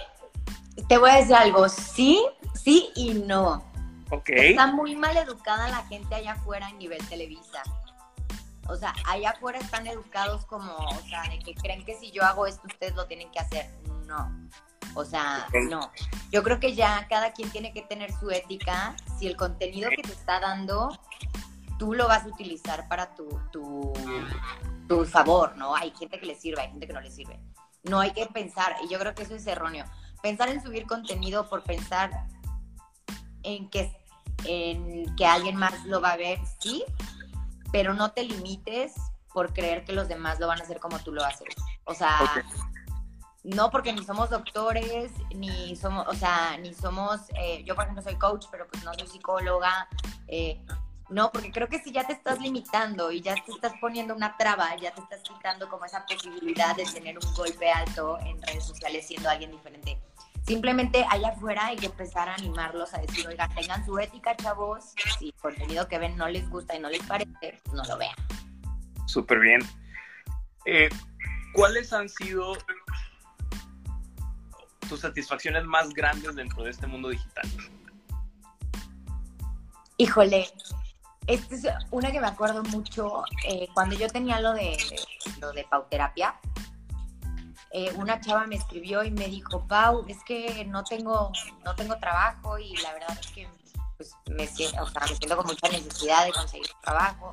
te 0.88 0.98
voy 0.98 1.10
a 1.10 1.16
decir 1.16 1.34
algo, 1.34 1.68
sí, 1.68 2.24
sí 2.54 2.90
y 2.94 3.14
no. 3.14 3.64
Ok. 4.10 4.30
Está 4.30 4.66
muy 4.66 4.96
mal 4.96 5.16
educada 5.16 5.68
la 5.68 5.84
gente 5.84 6.14
allá 6.14 6.32
afuera 6.32 6.68
en 6.68 6.78
nivel 6.78 7.06
Televisa. 7.08 7.62
O 8.68 8.76
sea, 8.76 8.94
allá 9.06 9.30
afuera 9.30 9.58
están 9.58 9.86
educados 9.86 10.44
como, 10.46 10.72
o 10.72 11.00
sea, 11.08 11.22
de 11.28 11.38
que 11.40 11.54
creen 11.54 11.84
que 11.84 11.98
si 11.98 12.10
yo 12.12 12.24
hago 12.24 12.46
esto, 12.46 12.62
ustedes 12.66 12.94
lo 12.94 13.06
tienen 13.06 13.30
que 13.30 13.40
hacer. 13.40 13.70
No. 14.06 14.30
O 14.94 15.04
sea, 15.04 15.46
okay. 15.48 15.66
no. 15.68 15.90
Yo 16.30 16.42
creo 16.42 16.60
que 16.60 16.74
ya 16.74 17.06
cada 17.08 17.32
quien 17.32 17.50
tiene 17.50 17.72
que 17.72 17.82
tener 17.82 18.12
su 18.12 18.30
ética. 18.30 18.96
Si 19.18 19.26
el 19.26 19.36
contenido 19.36 19.90
que 19.90 20.02
te 20.02 20.12
está 20.12 20.40
dando, 20.40 20.96
tú 21.78 21.94
lo 21.94 22.06
vas 22.08 22.24
a 22.24 22.28
utilizar 22.28 22.88
para 22.88 23.14
tu, 23.14 23.28
tu, 23.52 23.92
tu 24.88 25.04
favor, 25.04 25.56
¿no? 25.56 25.74
Hay 25.74 25.92
gente 25.92 26.18
que 26.20 26.26
le 26.26 26.34
sirve, 26.34 26.62
hay 26.62 26.70
gente 26.70 26.86
que 26.86 26.92
no 26.92 27.00
le 27.00 27.10
sirve. 27.10 27.40
No 27.84 28.00
hay 28.00 28.10
que 28.12 28.26
pensar, 28.26 28.76
y 28.84 28.88
yo 28.88 28.98
creo 28.98 29.14
que 29.14 29.22
eso 29.22 29.34
es 29.34 29.46
erróneo. 29.46 29.84
Pensar 30.22 30.48
en 30.48 30.62
subir 30.62 30.86
contenido 30.86 31.48
por 31.48 31.62
pensar 31.62 32.10
en 33.42 33.68
que, 33.70 33.96
en 34.44 35.14
que 35.16 35.26
alguien 35.26 35.56
más 35.56 35.84
lo 35.86 36.00
va 36.00 36.12
a 36.12 36.16
ver, 36.16 36.38
sí, 36.60 36.84
pero 37.72 37.94
no 37.94 38.12
te 38.12 38.24
limites 38.24 38.94
por 39.32 39.52
creer 39.52 39.84
que 39.84 39.92
los 39.92 40.08
demás 40.08 40.40
lo 40.40 40.46
van 40.46 40.60
a 40.60 40.64
hacer 40.64 40.80
como 40.80 40.98
tú 40.98 41.12
lo 41.12 41.24
haces. 41.24 41.54
O 41.84 41.94
sea, 41.94 42.18
okay. 42.22 42.42
no 43.44 43.70
porque 43.70 43.92
ni 43.92 44.04
somos 44.04 44.30
doctores, 44.30 45.12
ni 45.34 45.76
somos, 45.76 46.06
o 46.08 46.14
sea, 46.14 46.56
ni 46.58 46.74
somos, 46.74 47.20
eh, 47.40 47.62
yo 47.64 47.74
por 47.74 47.84
ejemplo 47.84 48.02
soy 48.02 48.16
coach, 48.16 48.46
pero 48.50 48.66
pues 48.68 48.84
no 48.84 48.92
soy 48.94 49.06
psicóloga, 49.06 49.88
eh, 50.28 50.60
no, 51.10 51.32
porque 51.32 51.50
creo 51.50 51.68
que 51.68 51.80
si 51.80 51.90
ya 51.90 52.06
te 52.06 52.12
estás 52.12 52.38
limitando 52.38 53.10
y 53.10 53.20
ya 53.20 53.34
te 53.34 53.50
estás 53.50 53.72
poniendo 53.80 54.14
una 54.14 54.36
traba, 54.36 54.76
ya 54.76 54.92
te 54.94 55.00
estás 55.00 55.20
quitando 55.22 55.68
como 55.68 55.84
esa 55.84 56.06
posibilidad 56.06 56.76
de 56.76 56.84
tener 56.84 57.18
un 57.18 57.34
golpe 57.34 57.68
alto 57.68 58.16
en 58.20 58.40
redes 58.42 58.64
sociales 58.64 59.08
siendo 59.08 59.28
alguien 59.28 59.50
diferente. 59.50 59.98
Simplemente 60.50 61.06
allá 61.08 61.28
afuera 61.28 61.66
hay 61.66 61.76
que 61.76 61.86
empezar 61.86 62.28
a 62.28 62.34
animarlos 62.34 62.92
a 62.92 62.98
decir, 62.98 63.24
oiga, 63.28 63.48
tengan 63.54 63.86
su 63.86 63.96
ética, 64.00 64.34
chavos. 64.34 64.94
Si 65.16 65.26
el 65.26 65.34
contenido 65.34 65.86
que 65.86 65.96
ven 65.96 66.16
no 66.16 66.26
les 66.26 66.50
gusta 66.50 66.74
y 66.74 66.80
no 66.80 66.90
les 66.90 67.00
parece, 67.04 67.60
pues 67.62 67.72
no 67.72 67.84
lo 67.84 67.96
vean. 67.96 68.16
Súper 69.06 69.38
bien. 69.38 69.60
Eh, 70.64 70.88
¿Cuáles 71.54 71.92
han 71.92 72.08
sido 72.08 72.58
tus 74.88 74.98
satisfacciones 74.98 75.62
más 75.66 75.90
grandes 75.90 76.34
dentro 76.34 76.64
de 76.64 76.70
este 76.70 76.88
mundo 76.88 77.10
digital? 77.10 77.48
Híjole, 79.98 80.48
esta 81.28 81.54
es 81.54 81.62
una 81.92 82.10
que 82.10 82.20
me 82.20 82.26
acuerdo 82.26 82.64
mucho. 82.64 83.22
Eh, 83.46 83.68
cuando 83.72 83.94
yo 83.94 84.08
tenía 84.08 84.40
lo 84.40 84.52
de, 84.54 84.76
lo 85.40 85.52
de 85.52 85.62
pauterapia, 85.70 86.34
eh, 87.72 87.92
una 87.96 88.20
chava 88.20 88.46
me 88.46 88.56
escribió 88.56 89.04
y 89.04 89.12
me 89.12 89.28
dijo, 89.28 89.64
Pau, 89.68 90.04
es 90.08 90.22
que 90.24 90.64
no 90.64 90.82
tengo, 90.82 91.30
no 91.64 91.74
tengo 91.76 91.96
trabajo 91.98 92.58
y 92.58 92.76
la 92.78 92.92
verdad 92.94 93.16
es 93.20 93.26
que 93.28 93.48
pues, 93.96 94.16
me, 94.26 94.46
siento, 94.46 94.82
o 94.82 94.86
sea, 94.88 95.02
me 95.02 95.14
siento 95.14 95.36
con 95.36 95.46
mucha 95.46 95.68
necesidad 95.68 96.24
de 96.24 96.32
conseguir 96.32 96.70
trabajo. 96.82 97.32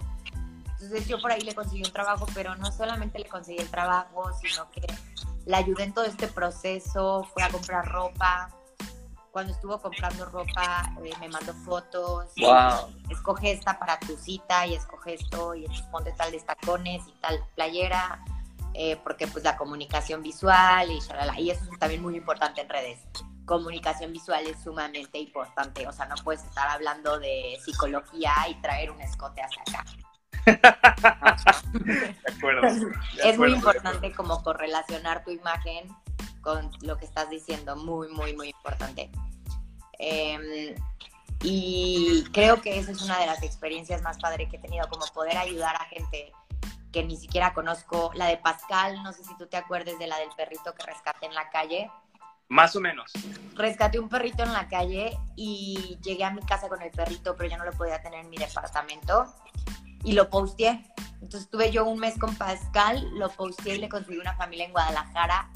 Entonces 0.74 1.08
yo 1.08 1.20
por 1.20 1.32
ahí 1.32 1.42
le 1.42 1.56
conseguí 1.56 1.82
un 1.84 1.92
trabajo, 1.92 2.28
pero 2.36 2.56
no 2.56 2.72
solamente 2.72 3.18
le 3.18 3.26
conseguí 3.26 3.58
el 3.58 3.70
trabajo, 3.70 4.32
sino 4.40 4.70
que 4.70 4.86
la 5.48 5.58
ayudé 5.58 5.86
en 5.86 5.94
todo 5.94 6.06
este 6.06 6.28
proceso, 6.28 7.28
fue 7.34 7.42
a 7.42 7.50
comprar 7.50 7.88
ropa. 7.88 8.50
Cuando 9.32 9.54
estuvo 9.54 9.80
comprando 9.82 10.26
ropa, 10.26 10.94
eh, 11.04 11.14
me 11.20 11.30
mandó 11.30 11.54
fotos. 11.66 12.32
Wow. 12.38 12.94
Escoge 13.10 13.54
esta 13.54 13.80
para 13.80 14.00
tu 14.00 14.16
cita 14.18 14.68
y 14.68 14.76
escoge 14.76 15.16
esto 15.16 15.56
y 15.56 15.66
ponte 15.92 16.12
tal 16.12 16.32
de 16.32 16.40
tacones 16.42 17.02
y 17.08 17.12
tal 17.22 17.44
playera 17.56 18.24
eh, 18.80 18.96
porque 19.04 19.26
pues 19.26 19.44
la 19.44 19.58
comunicación 19.58 20.22
visual 20.22 20.92
y 20.92 21.00
shalala, 21.00 21.40
y 21.40 21.50
eso 21.50 21.64
es 21.64 21.80
también 21.80 22.00
muy 22.00 22.16
importante 22.16 22.62
en 22.62 22.70
redes. 22.70 23.00
Comunicación 23.44 24.14
visual 24.14 24.46
es 24.46 24.62
sumamente 24.62 25.18
importante, 25.18 25.88
o 25.88 25.92
sea, 25.92 26.06
no 26.06 26.14
puedes 26.24 26.44
estar 26.44 26.70
hablando 26.70 27.18
de 27.18 27.58
psicología 27.66 28.32
y 28.48 28.54
traer 28.62 28.92
un 28.92 29.02
escote 29.02 29.42
hacia 29.42 29.64
acá. 29.64 29.84
de 31.84 32.34
acuerdo, 32.38 32.62
de 32.62 32.68
acuerdo, 32.68 32.90
es 33.24 33.38
muy 33.40 33.52
importante 33.52 34.14
como 34.14 34.44
correlacionar 34.44 35.24
tu 35.24 35.32
imagen 35.32 35.90
con 36.42 36.70
lo 36.82 36.98
que 36.98 37.06
estás 37.06 37.32
diciendo, 37.32 37.76
muy, 37.78 38.10
muy, 38.10 38.36
muy 38.36 38.50
importante. 38.50 39.10
Eh, 39.98 40.76
y 41.42 42.24
creo 42.32 42.62
que 42.62 42.78
esa 42.78 42.92
es 42.92 43.02
una 43.02 43.18
de 43.18 43.26
las 43.26 43.42
experiencias 43.42 44.04
más 44.04 44.20
padres 44.20 44.52
que 44.52 44.58
he 44.58 44.60
tenido, 44.60 44.88
como 44.88 45.08
poder 45.08 45.36
ayudar 45.36 45.76
a 45.76 45.86
gente 45.86 46.32
que 46.98 47.04
ni 47.04 47.16
siquiera 47.16 47.54
conozco. 47.54 48.10
La 48.16 48.26
de 48.26 48.38
Pascal, 48.38 49.04
no 49.04 49.14
sé 49.14 49.24
si 49.24 49.38
tú 49.38 49.46
te 49.46 49.56
acuerdes 49.56 50.00
de 50.00 50.08
la 50.08 50.18
del 50.18 50.30
perrito 50.36 50.74
que 50.74 50.84
rescaté 50.84 51.28
en 51.28 51.36
la 51.36 51.48
calle. 51.52 51.92
Más 52.50 52.76
o 52.76 52.82
menos. 52.82 53.12
Rescaté 53.54 54.00
un 54.00 54.10
perrito 54.10 54.42
en 54.42 54.52
la 54.52 54.68
calle 54.68 55.16
y 55.36 56.00
llegué 56.02 56.24
a 56.24 56.32
mi 56.32 56.42
casa 56.42 56.68
con 56.68 56.82
el 56.82 56.90
perrito, 56.90 57.36
pero 57.36 57.50
ya 57.50 57.58
no 57.58 57.66
lo 57.66 57.74
podía 57.74 58.02
tener 58.02 58.22
en 58.22 58.32
mi 58.32 58.38
departamento. 58.38 59.32
Y 60.04 60.14
lo 60.14 60.28
posteé. 60.32 60.92
Entonces 61.22 61.48
tuve 61.52 61.70
yo 61.70 61.86
un 61.86 62.00
mes 62.00 62.18
con 62.18 62.36
Pascal, 62.36 63.08
lo 63.14 63.30
posteé 63.30 63.76
y 63.76 63.80
le 63.80 63.90
conseguí 63.90 64.18
una 64.18 64.36
familia 64.36 64.66
en 64.66 64.72
Guadalajara. 64.72 65.52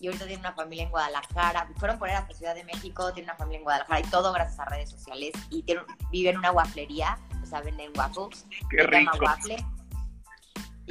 Y 0.00 0.08
ahorita 0.08 0.26
tiene 0.26 0.40
una 0.40 0.54
familia 0.54 0.84
en 0.84 0.90
Guadalajara. 0.90 1.68
Fueron 1.76 2.00
por 2.00 2.08
él 2.08 2.16
hasta 2.16 2.34
Ciudad 2.34 2.56
de 2.56 2.64
México, 2.64 3.12
tiene 3.12 3.30
una 3.30 3.36
familia 3.36 3.58
en 3.58 3.64
Guadalajara 3.64 4.00
y 4.00 4.10
todo 4.10 4.32
gracias 4.32 4.58
a 4.58 4.64
redes 4.64 4.90
sociales. 4.90 5.34
Y 5.50 5.62
tiene, 5.62 5.82
vive 6.10 6.30
en 6.30 6.38
una 6.38 6.50
wafflería, 6.50 7.16
o 7.40 7.46
sea, 7.46 7.60
venden 7.60 7.92
waffles. 7.96 8.44
Qué 8.68 8.82
rico. 8.82 9.18
Waffle. 9.20 9.64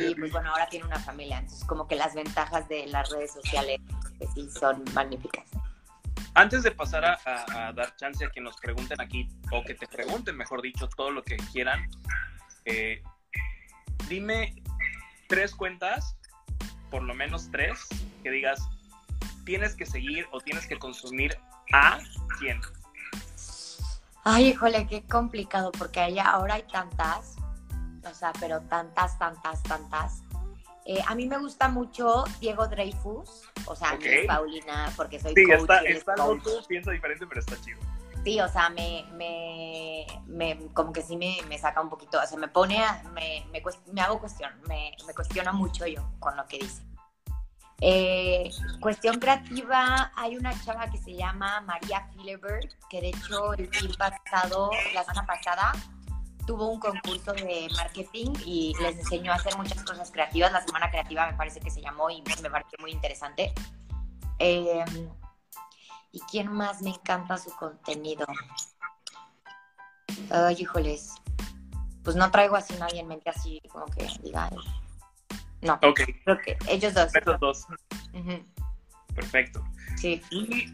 Y 0.07 0.15
pues 0.15 0.31
bueno, 0.31 0.51
ahora 0.51 0.67
tiene 0.69 0.85
una 0.85 0.99
familia. 0.99 1.39
Entonces 1.39 1.65
como 1.65 1.87
que 1.87 1.95
las 1.95 2.13
ventajas 2.15 2.67
de 2.69 2.87
las 2.87 3.09
redes 3.09 3.33
sociales 3.33 3.79
pues, 4.17 4.29
sí 4.33 4.49
son 4.49 4.83
magníficas. 4.93 5.45
Antes 6.35 6.63
de 6.63 6.71
pasar 6.71 7.03
a, 7.05 7.19
a- 7.25 7.67
a 7.67 7.73
dar 7.73 7.95
chance 7.97 8.23
a 8.23 8.29
que 8.29 8.39
nos 8.39 8.55
pregunten 8.57 9.01
aquí, 9.01 9.27
o 9.51 9.63
que 9.63 9.73
te 9.75 9.87
pregunten, 9.87 10.37
mejor 10.37 10.61
dicho, 10.61 10.87
todo 10.87 11.11
lo 11.11 11.23
que 11.23 11.37
quieran, 11.51 11.89
eh, 12.65 13.01
dime 14.07 14.55
tres 15.27 15.53
cuentas, 15.55 16.15
por 16.91 17.03
lo 17.03 17.13
menos 17.13 17.49
tres, 17.51 17.79
que 18.23 18.31
digas, 18.31 18.61
tienes 19.43 19.75
que 19.75 19.85
seguir 19.85 20.27
o 20.31 20.39
tienes 20.39 20.67
que 20.67 20.77
consumir 20.77 21.37
a 21.73 21.99
quién. 22.39 22.61
Ay, 24.23 24.49
híjole, 24.49 24.85
qué 24.87 25.03
complicado, 25.03 25.71
porque 25.71 25.99
allá 25.99 26.29
ahora 26.29 26.55
hay 26.55 26.63
tantas, 26.63 27.35
o 28.05 28.13
sea, 28.13 28.31
pero 28.39 28.61
tantas, 28.61 29.17
tantas, 29.17 29.61
tantas. 29.63 30.21
Eh, 30.85 30.99
a 31.07 31.13
mí 31.15 31.27
me 31.27 31.37
gusta 31.37 31.67
mucho 31.69 32.23
Diego 32.39 32.67
Dreyfus, 32.67 33.43
o 33.65 33.75
sea, 33.75 33.91
a 33.91 33.95
mí 33.97 34.05
Ok. 34.05 34.27
Paulina, 34.27 34.91
porque 34.95 35.19
soy 35.19 35.33
Sí, 35.35 35.43
coach. 35.45 35.59
está, 35.61 35.77
está 35.81 36.15
coach. 36.15 36.43
loco, 36.45 36.67
piensa 36.67 36.91
diferente, 36.91 37.27
pero 37.27 37.39
está 37.41 37.59
chido. 37.61 37.79
Sí, 38.23 38.39
o 38.41 38.47
sea, 38.49 38.69
me, 38.69 39.05
me, 39.13 40.05
me- 40.25 40.67
como 40.73 40.91
que 40.91 41.01
sí 41.01 41.15
me, 41.15 41.37
me 41.47 41.57
saca 41.57 41.79
un 41.79 41.89
poquito, 41.89 42.19
o 42.21 42.25
sea, 42.27 42.37
me 42.37 42.47
pone, 42.47 42.83
a- 42.83 43.03
me, 43.13 43.45
me, 43.51 44.01
hago 44.01 44.19
cuestión, 44.19 44.51
me, 44.67 44.91
me 45.05 45.13
cuestiono 45.13 45.53
mucho 45.53 45.85
yo 45.85 46.03
con 46.19 46.35
lo 46.35 46.45
que 46.47 46.57
dice. 46.57 46.83
Eh, 47.81 48.49
cuestión 48.81 49.19
creativa, 49.19 50.11
hay 50.15 50.35
una 50.35 50.51
chava 50.65 50.89
que 50.89 50.97
se 50.97 51.13
llama 51.15 51.61
María 51.61 52.09
Filebert, 52.13 52.73
que 52.89 52.99
de 52.99 53.09
hecho 53.09 53.53
el 53.53 53.69
fin 53.73 53.91
pasado, 53.97 54.69
la 54.93 55.03
semana 55.05 55.25
pasada, 55.25 55.71
tuvo 56.49 56.65
un 56.65 56.79
concurso 56.79 57.31
de 57.33 57.67
marketing 57.77 58.33
y 58.43 58.73
les 58.81 58.97
enseñó 58.97 59.31
a 59.31 59.35
hacer 59.35 59.55
muchas 59.55 59.83
cosas 59.83 60.09
creativas. 60.09 60.51
La 60.51 60.65
semana 60.65 60.89
creativa 60.89 61.29
me 61.29 61.37
parece 61.37 61.59
que 61.59 61.69
se 61.69 61.79
llamó 61.79 62.09
y 62.09 62.23
me 62.41 62.49
pareció 62.49 62.79
muy 62.79 62.89
interesante. 62.89 63.53
Eh, 64.39 64.83
¿Y 66.11 66.19
quién 66.21 66.51
más 66.51 66.81
me 66.81 66.89
encanta 66.89 67.37
su 67.37 67.51
contenido? 67.51 68.25
Ay, 70.31 70.55
híjoles. 70.57 71.13
Pues 72.03 72.15
no 72.15 72.31
traigo 72.31 72.55
así 72.55 72.73
nadie 72.79 73.01
en 73.01 73.09
mente 73.09 73.29
así 73.29 73.61
como 73.71 73.85
que 73.85 74.07
diga. 74.23 74.49
No, 75.61 75.73
Ok, 75.83 76.01
creo 76.23 76.39
que 76.39 76.57
ellos 76.67 76.95
dos. 76.95 77.11
dos. 77.39 77.67
Perfecto. 79.13 79.63
Sí. 79.97 80.19
Y 80.31 80.65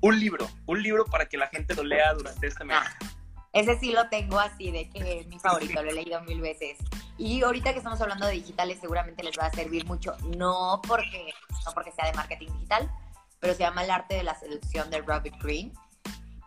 un 0.00 0.18
libro, 0.18 0.48
un 0.64 0.82
libro 0.82 1.04
para 1.04 1.28
que 1.28 1.36
la 1.36 1.48
gente 1.48 1.74
lo 1.74 1.84
lea 1.84 2.14
durante 2.14 2.46
este 2.46 2.64
mes. 2.64 2.78
Ah, 2.80 3.15
ese 3.56 3.78
sí 3.78 3.90
lo 3.90 4.06
tengo 4.10 4.38
así, 4.38 4.70
de 4.70 4.90
que 4.90 5.20
es 5.20 5.26
mi 5.28 5.38
favorito, 5.38 5.82
lo 5.82 5.90
he 5.90 5.94
leído 5.94 6.20
mil 6.22 6.42
veces. 6.42 6.76
Y 7.16 7.42
ahorita 7.42 7.72
que 7.72 7.78
estamos 7.78 7.98
hablando 8.02 8.26
de 8.26 8.32
digitales, 8.32 8.78
seguramente 8.80 9.22
les 9.22 9.38
va 9.38 9.46
a 9.46 9.50
servir 9.50 9.86
mucho, 9.86 10.14
no 10.36 10.82
porque, 10.86 11.32
no 11.64 11.72
porque 11.72 11.90
sea 11.92 12.04
de 12.04 12.12
marketing 12.12 12.52
digital, 12.52 12.90
pero 13.40 13.54
se 13.54 13.60
llama 13.60 13.82
El 13.82 13.90
arte 13.90 14.16
de 14.16 14.24
la 14.24 14.34
seducción 14.34 14.90
de 14.90 15.00
Robert 15.00 15.34
Greene. 15.42 15.72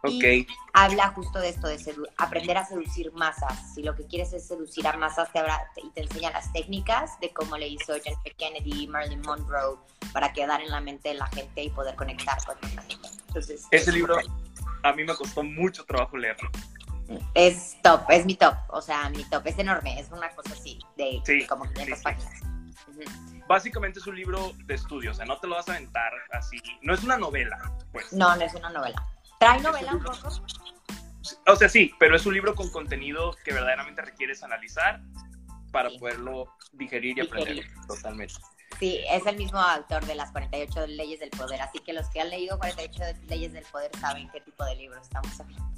Ok, 0.03 0.47
habla 0.73 1.09
justo 1.09 1.39
de 1.39 1.49
esto, 1.49 1.67
de 1.67 1.77
aprender 2.17 2.57
a 2.57 2.65
seducir 2.65 3.11
masas. 3.13 3.73
Si 3.73 3.81
lo 3.81 3.95
que 3.95 4.05
quieres 4.05 4.31
es 4.31 4.47
seducir 4.47 4.87
a 4.87 4.95
masas, 4.95 5.33
te 5.33 5.39
habla 5.39 5.67
y 5.83 5.89
te 5.89 6.03
enseña 6.03 6.29
las 6.29 6.53
técnicas 6.53 7.19
de 7.19 7.31
cómo 7.31 7.57
le 7.57 7.67
hizo 7.67 7.93
John 8.05 8.13
F. 8.23 8.35
Kennedy, 8.37 8.87
Marilyn 8.87 9.21
Monroe, 9.23 9.77
para 10.13 10.31
quedar 10.31 10.61
en 10.61 10.69
la 10.69 10.79
mente 10.79 11.09
de 11.09 11.15
la 11.15 11.25
gente 11.27 11.63
y 11.63 11.69
poder 11.71 11.95
conectar 11.95 12.37
con 12.45 12.55
la 12.75 12.83
gente. 12.83 13.09
Entonces, 13.27 13.67
ese 13.71 13.91
libro 13.91 14.15
a 14.83 14.93
mí 14.93 15.03
me 15.03 15.15
costó 15.15 15.43
mucho 15.43 15.83
trabajo 15.85 16.15
leerlo. 16.15 16.49
Es 17.33 17.77
top, 17.81 18.01
es 18.09 18.25
mi 18.25 18.35
top. 18.35 18.55
O 18.69 18.81
sea, 18.81 19.09
mi 19.09 19.23
top 19.25 19.47
es 19.47 19.57
enorme, 19.59 19.99
es 19.99 20.09
una 20.11 20.29
cosa 20.35 20.53
así, 20.53 20.79
de 20.97 21.21
Sí, 21.25 21.45
como 21.47 21.65
500 21.65 21.97
sí, 21.97 22.03
páginas. 22.03 22.41
Básicamente 23.47 23.99
es 23.99 24.07
un 24.07 24.15
libro 24.15 24.53
de 24.65 24.75
estudio, 24.75 25.11
o 25.11 25.13
sea, 25.13 25.25
no 25.25 25.37
te 25.39 25.47
lo 25.47 25.55
vas 25.55 25.67
a 25.69 25.73
aventar 25.73 26.11
así. 26.31 26.57
No 26.81 26.93
es 26.93 27.03
una 27.03 27.17
novela, 27.17 27.57
pues. 27.91 28.11
No, 28.13 28.35
no 28.35 28.41
es 28.43 28.53
una 28.53 28.69
novela. 28.69 29.03
¿Trae 29.39 29.59
novela 29.61 29.93
un 29.93 30.03
poco? 30.03 30.29
O 31.47 31.55
sea, 31.55 31.69
sí, 31.69 31.91
pero 31.99 32.15
es 32.15 32.25
un 32.25 32.33
libro 32.33 32.53
con 32.55 32.69
contenido 32.71 33.35
que 33.43 33.53
verdaderamente 33.53 34.01
requieres 34.01 34.43
analizar 34.43 35.01
para 35.71 35.89
Sí. 35.89 35.99
poderlo 35.99 36.53
digerir 36.73 37.17
y 37.17 37.21
aprender. 37.21 37.65
Totalmente. 37.87 38.35
Sí, 38.79 38.99
es 39.09 39.25
el 39.25 39.35
mismo 39.35 39.59
autor 39.59 40.05
de 40.05 40.15
las 40.15 40.31
48 40.31 40.87
leyes 40.87 41.19
del 41.19 41.29
poder, 41.31 41.61
así 41.61 41.79
que 41.79 41.91
los 41.93 42.07
que 42.09 42.21
han 42.21 42.29
leído 42.29 42.57
48 42.57 43.01
leyes 43.27 43.51
del 43.51 43.65
poder 43.65 43.91
saben 43.99 44.29
qué 44.29 44.41
tipo 44.41 44.63
de 44.63 44.75
libro 44.75 44.99
estamos 45.01 45.39
hablando. 45.39 45.69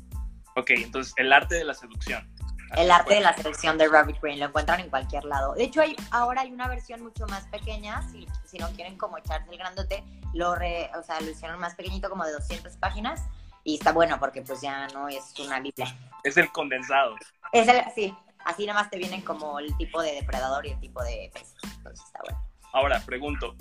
Ok, 0.55 0.69
entonces, 0.71 1.13
el 1.17 1.31
arte 1.31 1.55
de 1.55 1.63
la 1.63 1.73
seducción. 1.73 2.29
Así 2.71 2.81
El 2.83 2.91
arte 2.91 3.15
de 3.15 3.21
la 3.21 3.33
seducción 3.35 3.77
de 3.77 3.87
Robert 3.87 4.21
Greene 4.21 4.39
lo 4.39 4.45
encuentran 4.45 4.79
en 4.79 4.89
cualquier 4.89 5.25
lado. 5.25 5.53
De 5.55 5.63
hecho, 5.63 5.81
hay, 5.81 5.95
ahora 6.11 6.41
hay 6.41 6.51
una 6.51 6.67
versión 6.67 7.01
mucho 7.01 7.25
más 7.27 7.45
pequeña, 7.47 8.01
si, 8.11 8.27
si 8.45 8.57
no 8.57 8.69
quieren 8.71 8.97
como 8.97 9.17
echarse 9.17 9.49
el 9.51 9.57
grandote, 9.57 10.03
lo, 10.33 10.55
re- 10.55 10.89
o 10.97 11.03
sea, 11.03 11.19
lo 11.19 11.29
hicieron 11.29 11.59
más 11.59 11.75
pequeñito, 11.75 12.09
como 12.09 12.25
de 12.25 12.31
200 12.33 12.77
páginas, 12.77 13.23
y 13.63 13.75
está 13.75 13.91
bueno 13.91 14.19
porque 14.19 14.41
pues 14.41 14.61
ya 14.61 14.87
no 14.87 15.07
es 15.09 15.33
una 15.39 15.59
biblia. 15.59 15.97
Es 16.23 16.37
el 16.37 16.51
condensado. 16.51 17.15
Es 17.51 17.67
el, 17.67 17.83
sí, 17.93 18.15
así 18.45 18.65
nada 18.65 18.81
más 18.81 18.89
te 18.89 18.97
vienen 18.97 19.21
como 19.21 19.59
el 19.59 19.75
tipo 19.77 20.01
de 20.01 20.13
depredador 20.13 20.65
y 20.65 20.71
el 20.71 20.79
tipo 20.79 21.03
de 21.03 21.29
pez. 21.33 21.53
Entonces 21.77 22.05
está 22.05 22.19
bueno. 22.23 22.41
Ahora, 22.73 23.01
pregunto, 23.05 23.53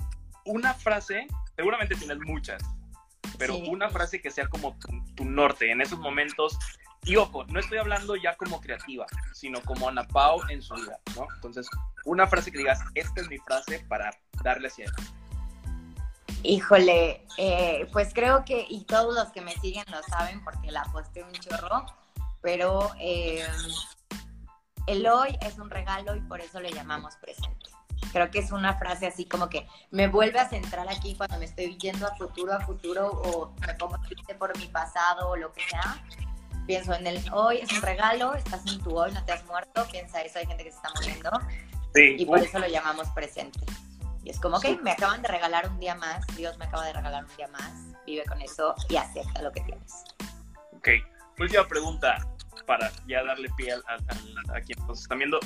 una 0.45 0.73
frase, 0.73 1.27
seguramente 1.57 1.97
tienes 1.97 2.19
muchas, 2.21 2.63
pero 3.39 3.55
Sí. 3.55 3.69
una 3.69 3.89
frase 3.91 4.21
que 4.21 4.31
sea 4.31 4.49
como 4.49 4.77
tu, 4.79 4.89
tu 5.15 5.25
norte 5.25 5.71
en 5.71 5.81
esos 5.81 5.99
momentos. 5.99 6.59
Y 7.05 7.17
ojo, 7.17 7.45
no 7.45 7.59
estoy 7.61 7.79
hablando 7.79 8.15
ya 8.17 8.37
como 8.37 8.61
creativa, 8.61 9.07
sino 9.33 9.63
como 9.63 9.89
Ana 9.89 10.07
Pao 10.07 10.39
en 10.51 10.61
su 10.61 10.75
vida, 10.75 10.99
¿no? 11.17 11.27
Entonces, 11.37 11.67
una 12.05 12.27
frase 12.27 12.53
que 12.53 12.59
digas, 12.59 12.81
esta 12.95 13.23
es 13.23 13.29
mi 13.29 13.39
frase 13.39 13.81
para 13.89 14.11
darle 14.43 14.69
hacia 14.69 14.85
adelante. 14.87 15.13
Híjole, 16.43 17.27
eh, 17.39 17.89
pues 17.93 18.13
creo 18.15 18.45
que, 18.45 18.67
y 18.69 18.85
todos 18.85 19.15
los 19.15 19.29
que 19.33 19.41
me 19.41 19.53
siguen 19.57 19.85
lo 19.91 20.03
saben 20.03 20.43
porque 20.45 20.71
la 20.71 20.85
posté 20.85 21.23
un 21.23 21.33
chorro, 21.33 21.87
pero 22.43 22.91
eh, 22.99 23.47
el 24.87 25.07
hoy 25.07 25.37
es 25.43 25.59
un 25.59 25.71
regalo 25.71 26.17
y 26.17 26.21
por 26.21 26.41
eso 26.41 26.61
le 26.61 26.71
llamamos 26.73 27.17
presente. 27.17 27.70
Creo 28.13 28.31
que 28.31 28.41
es 28.41 28.51
una 28.53 28.77
frase 28.79 29.07
así 29.07 29.25
como 29.25 29.49
que 29.49 29.67
me 29.91 30.09
vuelve 30.09 30.39
a 30.41 30.49
centrar 30.49 30.89
aquí 30.89 31.15
cuando 31.17 31.39
me 31.39 31.45
estoy 31.45 31.77
yendo 31.79 32.07
a 32.07 32.15
futuro, 32.17 32.53
a 32.53 32.61
futuro, 32.61 33.09
o 33.09 33.55
me 33.67 33.75
pongo 33.75 33.99
triste 34.03 34.35
por 34.35 34.57
mi 34.59 34.67
pasado 34.67 35.29
o 35.31 35.37
lo 35.37 35.53
que 35.53 35.63
sea. 35.69 36.03
Pienso 36.67 36.93
en 36.95 37.07
el 37.07 37.23
hoy, 37.33 37.59
es 37.59 37.73
un 37.73 37.83
regalo, 37.83 38.35
estás 38.35 38.65
en 38.67 38.81
tu 38.83 38.97
hoy, 38.99 39.13
no 39.13 39.25
te 39.25 39.33
has 39.33 39.45
muerto, 39.47 39.87
piensa 39.91 40.21
eso, 40.23 40.39
hay 40.39 40.47
gente 40.47 40.63
que 40.65 40.71
se 40.71 40.77
está 40.77 40.91
muriendo 40.95 41.31
Sí, 41.95 42.15
y 42.19 42.25
por 42.27 42.39
eso 42.39 42.59
lo 42.61 42.69
llamamos 42.69 43.09
presente. 43.11 43.59
Y 44.23 44.31
es 44.31 44.39
como 44.39 44.61
que 44.61 44.77
me 44.77 44.93
acaban 44.93 45.23
de 45.23 45.29
regalar 45.29 45.69
un 45.69 45.81
día 45.81 45.95
más, 45.95 46.25
Dios 46.37 46.57
me 46.59 46.67
acaba 46.67 46.85
de 46.85 46.93
regalar 46.93 47.25
un 47.25 47.37
día 47.37 47.49
más, 47.49 47.73
vive 48.07 48.25
con 48.27 48.41
eso 48.41 48.75
y 48.89 48.97
acepta 48.97 49.43
lo 49.43 49.51
que 49.51 49.61
tienes. 49.63 50.05
ok. 50.77 50.89
Última 51.41 51.67
pregunta 51.67 52.17
para 52.67 52.93
ya 53.09 53.25
darle 53.25 53.49
pie 53.57 53.73
al- 53.73 53.83
al- 53.89 54.05
al- 54.09 54.57
a, 54.57 54.61
quien 54.61 54.79
nos 54.87 55.01
están 55.01 55.19
viendo. 55.19 55.41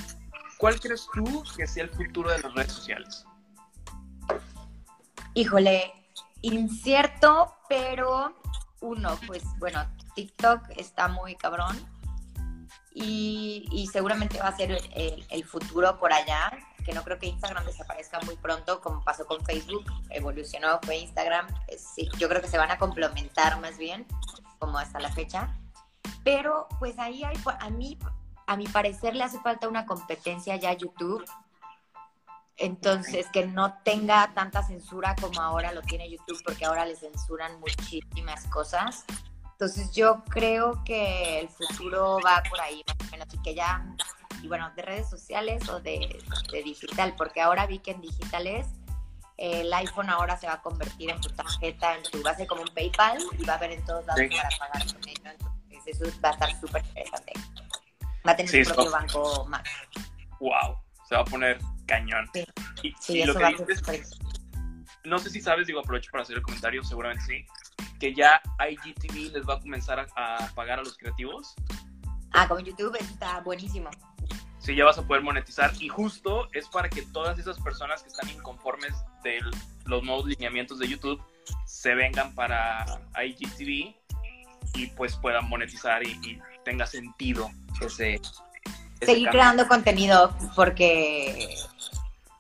¿Cuál 0.59 0.81
crees 0.81 1.07
tú 1.13 1.45
que 1.57 1.67
sea 1.67 1.85
el 1.85 1.91
futuro 1.91 2.31
de 2.31 2.39
las 2.39 2.55
redes 2.55 2.73
sociales? 2.73 3.25
Híjole, 5.35 5.93
incierto, 6.43 7.57
pero 7.69 8.41
uno, 8.81 9.19
pues 9.27 9.43
bueno, 9.59 9.85
TikTok 10.15 10.71
está 10.77 11.09
muy 11.09 11.35
cabrón 11.35 11.77
y, 12.95 13.89
seguramente 13.93 14.39
va 14.39 14.49
a 14.49 14.57
ser 14.57 14.79
el, 14.95 15.45
futuro 15.45 15.99
por 15.99 16.13
allá, 16.13 16.53
que 16.85 16.93
no 16.93 17.03
creo 17.03 17.19
que 17.19 17.27
Instagram 17.27 17.65
desaparezca 17.65 18.21
muy 18.21 18.37
pronto 18.37 18.81
como 18.81 19.03
pasó 19.03 19.27
con 19.27 19.45
Facebook, 19.45 19.85
evolucionó, 20.11 20.79
fue 20.83 20.99
Instagram, 20.99 21.49
eh, 21.67 21.77
sí, 21.79 22.09
yo 22.19 22.29
creo 22.29 22.41
que 22.41 22.49
se 22.49 22.59
van 22.59 22.71
a 22.71 22.79
complementar 22.79 23.61
más 23.61 23.77
bien, 23.79 24.07
como 24.61 24.79
hasta 24.79 25.01
la 25.01 25.11
fecha, 25.11 25.57
pero 26.23 26.69
pues 26.79 26.99
ahí 26.99 27.25
hay, 27.25 27.37
a 27.59 27.71
mí, 27.71 27.99
a 28.47 28.57
mi 28.57 28.67
parecer 28.67 29.15
le 29.15 29.25
hace 29.25 29.41
falta 29.41 29.69
una 29.69 29.87
competencia 29.87 30.57
ya 30.57 30.71
a 30.71 30.75
YouTube, 30.75 31.25
entonces, 32.57 33.27
que 33.33 33.47
no 33.47 33.79
tenga 33.83 34.33
tanta 34.33 34.63
censura 34.63 35.17
como 35.21 35.41
ahora 35.41 35.73
lo 35.73 35.83
tiene 35.83 36.09
YouTube, 36.09 36.41
porque 36.45 36.65
ahora 36.65 36.87
le 36.87 36.95
censuran 36.95 37.59
muchísimas 37.59 38.47
cosas. 38.47 39.05
Entonces, 39.53 39.93
yo 39.93 40.23
creo 40.29 40.83
que 40.85 41.41
el 41.41 41.49
futuro 41.49 42.21
va 42.25 42.43
por 42.49 42.61
ahí, 42.61 42.85
más 42.87 43.09
o 43.09 43.11
menos, 43.11 43.35
y 43.35 43.39
que 43.39 43.55
ya 43.55 43.85
y 44.43 44.49
bueno, 44.49 44.71
de 44.77 44.83
redes 44.83 45.09
sociales 45.09 45.67
o 45.71 45.81
de, 45.81 46.23
de 46.53 46.63
digital, 46.63 47.15
porque 47.17 47.41
ahora 47.41 47.67
vi 47.67 47.79
que 47.79 47.93
en 47.93 48.03
digitales 48.03 48.67
el 49.39 49.73
iPhone 49.73 50.11
ahora 50.11 50.37
se 50.37 50.47
va 50.47 50.55
a 50.55 50.63
convertir 50.63 51.11
en 51.11 51.21
tu 51.21 51.31
tarjeta, 51.31 51.97
en 51.97 52.03
tu, 52.03 52.23
va 52.23 52.33
a 52.33 52.37
ser 52.37 52.47
como 52.47 52.63
un 52.63 52.69
PayPal 52.69 53.19
y 53.39 53.45
va 53.45 53.55
a 53.55 53.57
haber 53.57 53.73
en 53.73 53.85
todos 53.85 54.05
lados 54.07 54.23
Sí. 54.29 54.37
para 54.37 54.49
pagar 54.59 54.87
con 54.93 55.09
ello. 55.09 55.31
Entonces 55.71 56.01
eso 56.01 56.21
va 56.23 56.29
a 56.29 56.33
estar 56.33 56.61
súper 56.61 56.85
interesante. 56.85 57.33
Va 58.27 58.33
a 58.33 58.37
tener 58.37 58.51
Sí, 58.51 58.65
su 58.65 58.71
eso- 58.71 58.75
propio 58.75 58.93
banco 58.93 59.47
Max. 59.49 59.71
Wow, 60.41 60.77
se 61.09 61.15
va 61.15 61.21
a 61.23 61.25
poner 61.25 61.59
cañón. 61.87 62.29
Sí. 62.33 62.45
Y, 62.83 62.95
Sí, 63.01 63.13
y 63.21 63.25
lo 63.25 63.33
eso 63.33 63.39
que 63.39 63.43
va 63.45 63.49
a 63.51 63.57
ser 63.57 63.67
dices, 63.67 64.19
no 65.05 65.19
sé 65.19 65.31
si 65.31 65.41
sabes, 65.41 65.67
digo, 65.67 65.81
aprovecho 65.81 66.11
para 66.11 66.23
hacer 66.23 66.37
el 66.37 66.43
comentario, 66.43 66.83
seguramente 66.83 67.25
sí, 67.27 67.47
que 68.01 68.15
ya 68.15 68.41
IGTV 68.59 69.33
les 69.33 69.47
va 69.49 69.55
a 69.55 69.61
comenzar 69.61 70.01
a, 70.01 70.07
a 70.45 70.49
pagar 70.55 70.79
a 70.79 70.83
los 70.83 70.97
creativos. 70.97 71.55
Ah, 72.33 72.49
como 72.49 72.61
YouTube, 72.61 72.97
eso 72.99 73.13
está 73.13 73.41
buenísimo. 73.41 73.91
Sí, 74.59 74.75
ya 74.75 74.85
vas 74.87 74.97
a 74.99 75.07
poder 75.07 75.23
monetizar 75.23 75.71
y 75.79 75.89
justo 75.89 76.49
es 76.53 76.67
para 76.69 76.89
que 76.89 77.03
todas 77.03 77.39
esas 77.39 77.61
personas 77.61 78.03
que 78.03 78.09
están 78.09 78.31
inconformes 78.31 78.95
de 79.23 79.41
los 79.85 80.03
nuevos 80.03 80.25
lineamientos 80.25 80.79
de 80.79 80.89
YouTube 80.89 81.23
se 81.67 81.95
vengan 81.95 82.35
para 82.35 82.85
IGTV 83.23 83.95
y 84.75 84.87
pues 84.97 85.17
puedan 85.17 85.47
monetizar 85.51 86.03
y, 86.03 86.13
y 86.23 86.41
tenga 86.65 86.87
sentido 86.87 87.51
ese... 87.81 88.15
ese 88.15 88.23
Seguir 89.01 89.27
cambio. 89.27 89.31
creando 89.31 89.69
contenido 89.69 90.37
porque 90.57 91.57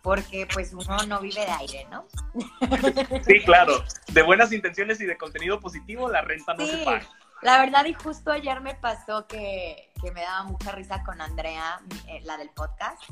porque 0.02 0.46
pues 0.52 0.74
uno 0.74 0.98
no 1.06 1.20
vive 1.20 1.40
de 1.40 1.50
aire, 1.50 1.86
¿no? 1.90 2.04
Sí, 3.26 3.40
claro. 3.42 3.82
De 4.08 4.22
buenas 4.22 4.52
intenciones 4.52 5.00
y 5.00 5.06
de 5.06 5.16
contenido 5.16 5.60
positivo, 5.60 6.10
la 6.10 6.20
renta 6.20 6.52
no 6.54 6.66
se 6.66 6.76
Sí, 6.78 6.84
paga. 6.84 7.08
la 7.40 7.58
verdad, 7.58 7.86
y 7.86 7.94
justo 7.94 8.30
ayer 8.30 8.60
me 8.60 8.74
pasó 8.74 9.26
que, 9.26 9.90
que 10.02 10.10
me 10.12 10.20
daba 10.20 10.42
mucha 10.44 10.72
risa 10.72 11.02
con 11.04 11.22
Andrea, 11.22 11.80
eh, 12.08 12.20
la 12.24 12.36
del 12.36 12.50
podcast, 12.50 13.02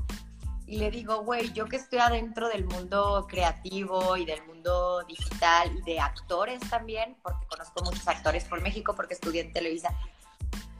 y 0.66 0.76
le 0.78 0.90
digo, 0.90 1.22
güey, 1.22 1.50
yo 1.54 1.64
que 1.64 1.76
estoy 1.76 1.98
adentro 1.98 2.48
del 2.50 2.66
mundo 2.66 3.26
creativo 3.26 4.18
y 4.18 4.26
del 4.26 4.42
mundo 4.46 5.02
digital 5.04 5.74
y 5.78 5.82
de 5.90 5.98
actores 5.98 6.60
también, 6.68 7.16
porque 7.22 7.46
conozco 7.46 7.82
muchos 7.84 8.06
actores 8.06 8.44
por 8.44 8.60
México, 8.60 8.94
porque 8.94 9.14
estudié 9.14 9.40
en 9.40 9.52
Televisa, 9.54 9.94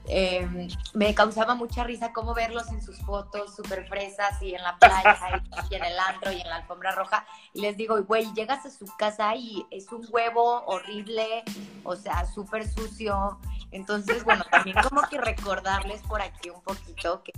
eh, 0.08 0.68
me 0.94 1.14
causaba 1.14 1.54
mucha 1.54 1.84
risa 1.84 2.12
cómo 2.12 2.34
verlos 2.34 2.68
en 2.70 2.82
sus 2.82 2.98
fotos 2.98 3.54
súper 3.54 3.86
fresas 3.86 4.40
y 4.42 4.54
en 4.54 4.62
la 4.62 4.76
playa 4.76 5.42
y, 5.70 5.74
en 5.74 5.84
el 5.84 5.98
antro 5.98 6.32
y 6.32 6.40
en 6.40 6.48
la 6.48 6.56
alfombra 6.56 6.92
roja. 6.92 7.24
Y 7.54 7.60
les 7.60 7.76
digo, 7.76 8.02
güey, 8.02 8.32
llegas 8.34 8.66
a 8.66 8.70
su 8.70 8.86
casa 8.96 9.34
y 9.36 9.64
es 9.70 9.90
un 9.92 10.06
huevo 10.10 10.64
horrible, 10.66 11.44
o 11.84 11.94
sea, 11.94 12.26
súper 12.26 12.68
sucio. 12.68 13.38
Entonces, 13.70 14.24
bueno, 14.24 14.44
también 14.50 14.76
como 14.82 15.02
que 15.02 15.18
recordarles 15.18 16.02
por 16.02 16.20
aquí 16.20 16.50
un 16.50 16.62
poquito 16.62 17.22
que, 17.22 17.32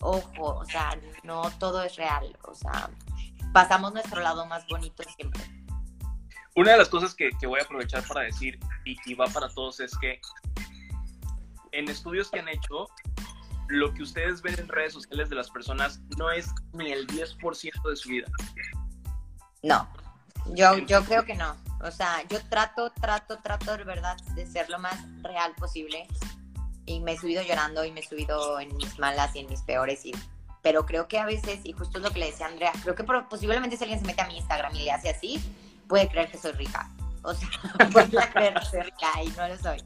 ojo, 0.00 0.56
o 0.56 0.64
sea, 0.64 0.98
no 1.22 1.42
todo 1.58 1.82
es 1.82 1.96
real, 1.96 2.36
o 2.44 2.54
sea, 2.54 2.88
pasamos 3.52 3.92
nuestro 3.92 4.22
lado 4.22 4.46
más 4.46 4.66
bonito 4.66 5.02
siempre. 5.16 5.42
Una 6.56 6.72
de 6.72 6.78
las 6.78 6.88
cosas 6.88 7.14
que, 7.14 7.28
que 7.38 7.46
voy 7.46 7.60
a 7.60 7.64
aprovechar 7.64 8.02
para 8.04 8.22
decir 8.22 8.58
y, 8.86 8.96
y 9.04 9.14
va 9.14 9.26
para 9.26 9.50
todos 9.50 9.78
es 9.80 9.96
que 9.98 10.18
en 11.76 11.88
estudios 11.88 12.30
que 12.30 12.40
han 12.40 12.48
hecho, 12.48 12.86
lo 13.68 13.92
que 13.92 14.02
ustedes 14.02 14.42
ven 14.42 14.58
en 14.58 14.68
redes 14.68 14.92
sociales 14.92 15.28
de 15.28 15.36
las 15.36 15.50
personas 15.50 16.00
no 16.16 16.30
es 16.30 16.48
ni 16.72 16.92
el 16.92 17.06
10% 17.06 17.88
de 17.88 17.96
su 17.96 18.08
vida. 18.08 18.26
No, 19.62 19.88
yo, 20.54 20.78
yo 20.78 21.04
creo 21.04 21.24
que 21.24 21.34
no. 21.34 21.56
O 21.82 21.90
sea, 21.90 22.22
yo 22.28 22.40
trato, 22.48 22.90
trato, 22.92 23.38
trato 23.38 23.76
de 23.76 23.84
verdad 23.84 24.16
de 24.34 24.46
ser 24.46 24.70
lo 24.70 24.78
más 24.78 24.96
real 25.22 25.52
posible. 25.56 26.06
Y 26.86 27.00
me 27.00 27.12
he 27.12 27.18
subido 27.18 27.42
llorando 27.42 27.84
y 27.84 27.90
me 27.90 28.00
he 28.00 28.06
subido 28.06 28.60
en 28.60 28.74
mis 28.76 28.98
malas 28.98 29.34
y 29.34 29.40
en 29.40 29.48
mis 29.48 29.60
peores. 29.62 30.06
Y, 30.06 30.12
pero 30.62 30.86
creo 30.86 31.08
que 31.08 31.18
a 31.18 31.26
veces, 31.26 31.60
y 31.64 31.72
justo 31.72 31.98
es 31.98 32.04
lo 32.04 32.10
que 32.10 32.20
le 32.20 32.26
decía 32.26 32.46
Andrea, 32.46 32.72
creo 32.82 32.94
que 32.94 33.04
posiblemente 33.28 33.76
si 33.76 33.84
alguien 33.84 34.00
se 34.00 34.06
mete 34.06 34.22
a 34.22 34.28
mi 34.28 34.36
Instagram 34.38 34.74
y 34.76 34.84
le 34.84 34.92
hace 34.92 35.10
así, 35.10 35.40
puede 35.88 36.08
creer 36.08 36.30
que 36.30 36.38
soy 36.38 36.52
rica. 36.52 36.88
O 37.22 37.34
sea, 37.34 37.48
puede 37.92 38.30
creer 38.30 38.54
que 38.54 38.66
soy 38.66 38.80
rica 38.82 39.22
y 39.24 39.28
no 39.30 39.48
lo 39.48 39.58
soy. 39.58 39.82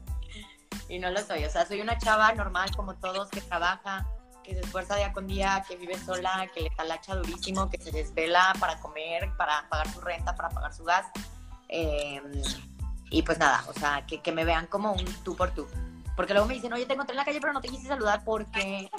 Y 0.91 0.99
no 0.99 1.09
lo 1.09 1.21
soy. 1.21 1.45
O 1.45 1.49
sea, 1.49 1.65
soy 1.65 1.79
una 1.79 1.97
chava 1.97 2.33
normal 2.33 2.69
como 2.75 2.95
todos 2.95 3.29
que 3.29 3.39
trabaja, 3.39 4.05
que 4.43 4.53
se 4.53 4.59
esfuerza 4.59 4.97
día 4.97 5.13
con 5.13 5.25
día, 5.25 5.63
que 5.65 5.77
vive 5.77 5.97
sola, 5.97 6.49
que 6.53 6.59
le 6.59 6.69
talacha 6.71 7.15
durísimo, 7.15 7.69
que 7.69 7.77
se 7.77 7.91
desvela 7.91 8.53
para 8.59 8.77
comer, 8.81 9.31
para 9.37 9.69
pagar 9.69 9.89
su 9.89 10.01
renta, 10.01 10.35
para 10.35 10.49
pagar 10.49 10.73
su 10.73 10.83
gas. 10.83 11.05
Eh, 11.69 12.21
y 13.09 13.21
pues 13.21 13.39
nada, 13.39 13.63
o 13.69 13.73
sea, 13.73 14.05
que, 14.05 14.21
que 14.21 14.33
me 14.33 14.43
vean 14.43 14.67
como 14.67 14.91
un 14.91 15.05
tú 15.23 15.33
por 15.33 15.51
tú. 15.51 15.65
Porque 16.17 16.33
luego 16.33 16.45
me 16.45 16.55
dicen, 16.55 16.73
oye, 16.73 16.85
te 16.85 16.93
encontré 16.93 17.13
en 17.13 17.19
la 17.19 17.25
calle, 17.25 17.39
pero 17.39 17.53
no 17.53 17.61
te 17.61 17.69
quise 17.69 17.87
saludar 17.87 18.25
porque... 18.25 18.91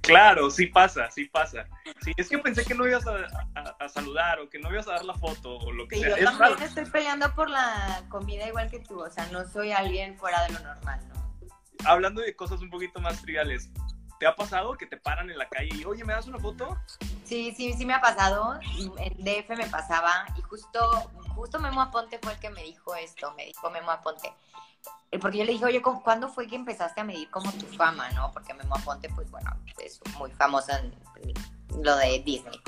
Claro, 0.00 0.50
sí 0.50 0.66
pasa, 0.66 1.10
sí 1.10 1.26
pasa. 1.26 1.66
Sí, 2.02 2.12
es 2.16 2.28
que 2.28 2.38
pensé 2.38 2.64
que 2.64 2.74
no 2.74 2.86
ibas 2.86 3.06
a, 3.06 3.14
a- 3.54 3.76
a 3.84 3.88
saludar 3.88 4.40
o 4.40 4.48
que 4.48 4.58
no 4.58 4.70
ibas 4.72 4.88
a 4.88 4.92
dar 4.92 5.04
la 5.04 5.14
foto 5.14 5.56
o 5.58 5.72
lo 5.72 5.86
que 5.86 5.96
Sí, 5.96 6.00
sea. 6.02 6.10
yo 6.10 6.16
Es 6.16 6.24
también 6.24 6.50
raro. 6.52 6.64
estoy 6.64 6.84
peleando 6.86 7.34
por 7.34 7.50
la 7.50 8.02
comida 8.08 8.46
igual 8.48 8.70
que 8.70 8.80
tú, 8.80 9.00
o 9.00 9.10
sea, 9.10 9.26
no 9.26 9.44
soy 9.48 9.72
alguien 9.72 10.16
fuera 10.18 10.42
de 10.44 10.52
lo 10.54 10.60
normal, 10.60 11.00
¿no? 11.08 11.28
Hablando 11.84 12.20
de 12.22 12.34
cosas 12.34 12.60
un 12.60 12.70
poquito 12.70 13.00
más 13.00 13.20
triviales, 13.22 13.70
¿te 14.18 14.26
ha 14.26 14.34
pasado 14.34 14.76
que 14.76 14.86
te 14.86 14.96
paran 14.96 15.30
en 15.30 15.38
la 15.38 15.48
calle 15.48 15.68
y, 15.74 15.84
oye, 15.84 16.04
¿me 16.04 16.12
das 16.12 16.26
una 16.26 16.38
foto? 16.38 16.76
Sí, 17.24 17.54
sí, 17.56 17.72
sí 17.74 17.84
me 17.86 17.94
ha 17.94 18.00
pasado. 18.00 18.58
En 18.98 19.12
DF 19.24 19.50
me 19.56 19.66
pasaba 19.68 20.26
y 20.36 20.40
justo, 20.42 20.80
justo 21.34 21.60
Memo 21.60 21.82
Aponte 21.82 22.18
fue 22.20 22.32
el 22.32 22.38
que 22.40 22.50
me 22.50 22.62
dijo 22.62 22.94
esto, 22.96 23.32
me 23.36 23.44
dijo 23.44 23.70
Memo 23.70 23.90
Aponte. 23.92 24.32
Eh, 25.10 25.18
Porque 25.18 25.38
yo 25.38 25.44
le 25.44 25.52
dije, 25.52 25.64
oye, 25.64 25.80
¿cu- 25.82 26.02
¿cuándo 26.02 26.28
fue 26.28 26.46
que 26.46 26.56
empezaste 26.56 27.00
a 27.00 27.04
medir 27.04 27.30
como 27.30 27.50
tu 27.52 27.66
fama, 27.66 28.10
no? 28.10 28.30
Porque 28.32 28.52
Memo 28.54 28.74
Aponte, 28.76 29.08
pues 29.10 29.30
bueno, 29.30 29.50
es 29.82 30.00
muy 30.18 30.30
famoso 30.32 30.72
en 30.72 30.94
lo 31.82 31.96
de 31.96 32.18
Disney. 32.20 32.60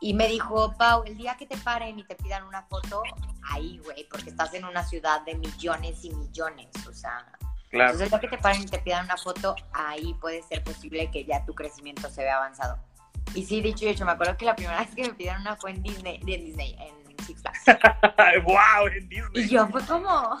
Y 0.00 0.12
me 0.14 0.28
dijo, 0.28 0.74
Pau, 0.76 1.02
el 1.06 1.16
día 1.16 1.36
que 1.36 1.46
te 1.46 1.56
paren 1.56 1.98
y 1.98 2.04
te 2.04 2.14
pidan 2.14 2.44
una 2.44 2.62
foto, 2.64 3.02
ahí, 3.50 3.80
güey, 3.84 4.06
porque 4.10 4.30
estás 4.30 4.52
en 4.54 4.64
una 4.64 4.84
ciudad 4.84 5.22
de 5.22 5.34
millones 5.34 6.04
y 6.04 6.10
millones, 6.14 6.68
o 6.88 6.92
sea, 6.92 7.24
Claro. 7.70 7.90
entonces, 7.92 8.02
el 8.02 8.10
día 8.10 8.20
que 8.20 8.36
te 8.36 8.42
paren 8.42 8.62
y 8.62 8.66
te 8.66 8.78
pidan 8.78 9.04
una 9.06 9.16
foto, 9.16 9.56
ahí 9.72 10.14
puede 10.20 10.42
ser 10.42 10.62
posible 10.62 11.10
que 11.10 11.24
ya 11.24 11.44
tu 11.44 11.54
crecimiento 11.54 12.08
se 12.10 12.22
vea 12.22 12.36
avanzado. 12.36 12.78
Y 13.34 13.44
sí, 13.44 13.60
dicho 13.62 13.84
y 13.86 13.88
hecho, 13.88 14.04
me 14.04 14.12
acuerdo 14.12 14.36
que 14.36 14.44
la 14.44 14.54
primera 14.54 14.78
vez 14.78 14.94
que 14.94 15.02
me 15.02 15.14
pidieron 15.14 15.40
una 15.40 15.56
fue 15.56 15.70
en 15.72 15.82
Disney, 15.82 16.16
en 16.20 16.26
Disney, 16.26 16.76
en 16.78 17.24
Six 17.26 17.40
Flags. 17.40 17.64
¡Wow! 18.44 18.86
En 18.94 19.08
Disney. 19.08 19.30
Y 19.44 19.48
yo 19.48 19.66
fue 19.68 19.84
como, 19.86 20.38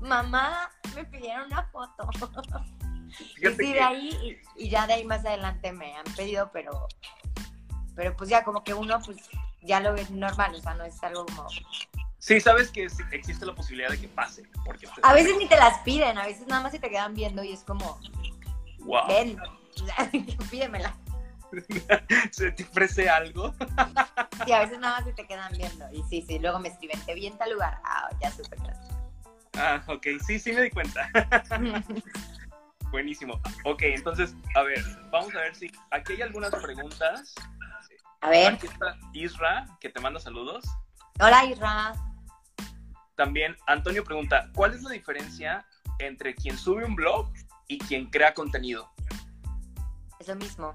mamá, 0.00 0.70
me 0.94 1.04
pidieron 1.04 1.46
una 1.46 1.64
foto. 1.64 2.08
Y 3.08 3.24
Fíjate 3.34 3.56
sí, 3.56 3.56
que- 3.56 3.74
de 3.74 3.80
ahí, 3.80 4.40
y, 4.56 4.64
y 4.64 4.68
ya 4.68 4.86
de 4.86 4.94
ahí 4.94 5.04
más 5.04 5.24
adelante 5.24 5.72
me 5.72 5.96
han 5.96 6.04
pedido, 6.16 6.50
pero, 6.52 6.86
pero 7.94 8.14
pues 8.16 8.28
ya 8.30 8.44
como 8.44 8.62
que 8.64 8.74
uno 8.74 9.00
pues 9.04 9.16
ya 9.62 9.80
lo 9.80 9.92
ve 9.94 10.06
normal, 10.10 10.54
o 10.54 10.60
sea, 10.60 10.74
no 10.74 10.84
es 10.84 11.02
algo 11.02 11.26
como... 11.26 11.46
Sí, 12.18 12.40
sabes 12.40 12.70
que 12.70 12.88
existe 13.12 13.46
la 13.46 13.54
posibilidad 13.54 13.88
de 13.90 13.98
que 14.00 14.08
pase. 14.08 14.42
Porque 14.64 14.86
pues, 14.86 14.98
A 15.02 15.12
veces 15.14 15.36
ni 15.38 15.46
te 15.48 15.56
las 15.56 15.78
piden, 15.78 16.18
a 16.18 16.26
veces 16.26 16.46
nada 16.48 16.62
más 16.62 16.72
se 16.72 16.78
te 16.78 16.90
quedan 16.90 17.14
viendo 17.14 17.42
y 17.44 17.52
es 17.52 17.62
como, 17.64 17.98
wow, 18.80 19.06
ven, 19.08 19.38
pídemela. 20.50 20.94
se 22.30 22.52
te 22.52 22.62
ofrece 22.64 23.08
algo. 23.08 23.54
Sí, 24.44 24.52
a 24.52 24.60
veces 24.60 24.78
nada 24.80 24.96
más 24.96 25.04
se 25.04 25.12
te 25.14 25.26
quedan 25.26 25.50
viendo. 25.56 25.90
Y 25.92 26.02
sí, 26.10 26.22
sí, 26.26 26.38
luego 26.38 26.58
me 26.58 26.68
escriben, 26.68 27.00
te 27.06 27.14
vi 27.14 27.26
en 27.26 27.38
tal 27.38 27.52
lugar. 27.52 27.80
Ah, 27.84 28.10
ya 28.20 28.30
supe. 28.30 28.56
claro. 28.56 28.78
Ah, 29.58 29.82
ok, 29.88 30.06
sí, 30.26 30.38
sí 30.38 30.52
me 30.52 30.62
di 30.62 30.70
cuenta. 30.70 31.10
Buenísimo. 32.90 33.40
Ok, 33.64 33.82
entonces, 33.82 34.34
a 34.54 34.62
ver, 34.62 34.82
vamos 35.10 35.34
a 35.34 35.40
ver 35.40 35.54
si 35.54 35.70
aquí 35.90 36.14
hay 36.14 36.22
algunas 36.22 36.50
preguntas. 36.54 37.34
A 38.20 38.30
ver, 38.30 38.54
Aquí 38.54 38.66
está 38.66 38.96
Isra, 39.12 39.66
que 39.80 39.88
te 39.90 40.00
manda 40.00 40.18
saludos. 40.20 40.64
hola 41.20 41.44
Isra. 41.44 41.92
También 43.16 43.56
Antonio 43.66 44.04
pregunta, 44.04 44.48
¿cuál 44.54 44.74
es 44.74 44.82
la 44.82 44.90
diferencia 44.90 45.66
entre 45.98 46.34
quien 46.34 46.56
sube 46.56 46.84
un 46.84 46.94
blog 46.94 47.30
y 47.66 47.78
quien 47.78 48.06
crea 48.10 48.32
contenido? 48.32 48.90
Es 50.20 50.28
lo 50.28 50.36
mismo. 50.36 50.74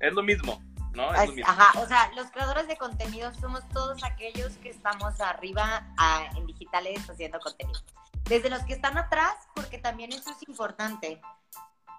Es 0.00 0.12
lo 0.14 0.22
mismo, 0.22 0.62
¿no? 0.94 1.12
Es 1.14 1.20
Es- 1.22 1.28
lo 1.28 1.34
mismo. 1.34 1.50
ajá, 1.50 1.78
o 1.80 1.86
sea, 1.86 2.10
los 2.16 2.30
creadores 2.30 2.66
de 2.68 2.76
contenido 2.76 3.34
somos 3.34 3.68
todos 3.68 4.02
aquellos 4.04 4.52
que 4.58 4.70
estamos 4.70 5.20
arriba 5.20 5.86
ah, 5.98 6.28
en 6.36 6.46
digitales 6.46 7.08
haciendo 7.10 7.38
contenido. 7.40 7.78
Desde 8.24 8.50
los 8.50 8.62
que 8.64 8.74
están 8.74 8.96
atrás, 8.96 9.34
porque 9.54 9.78
también 9.78 10.12
eso 10.12 10.30
es 10.30 10.48
importante. 10.48 11.20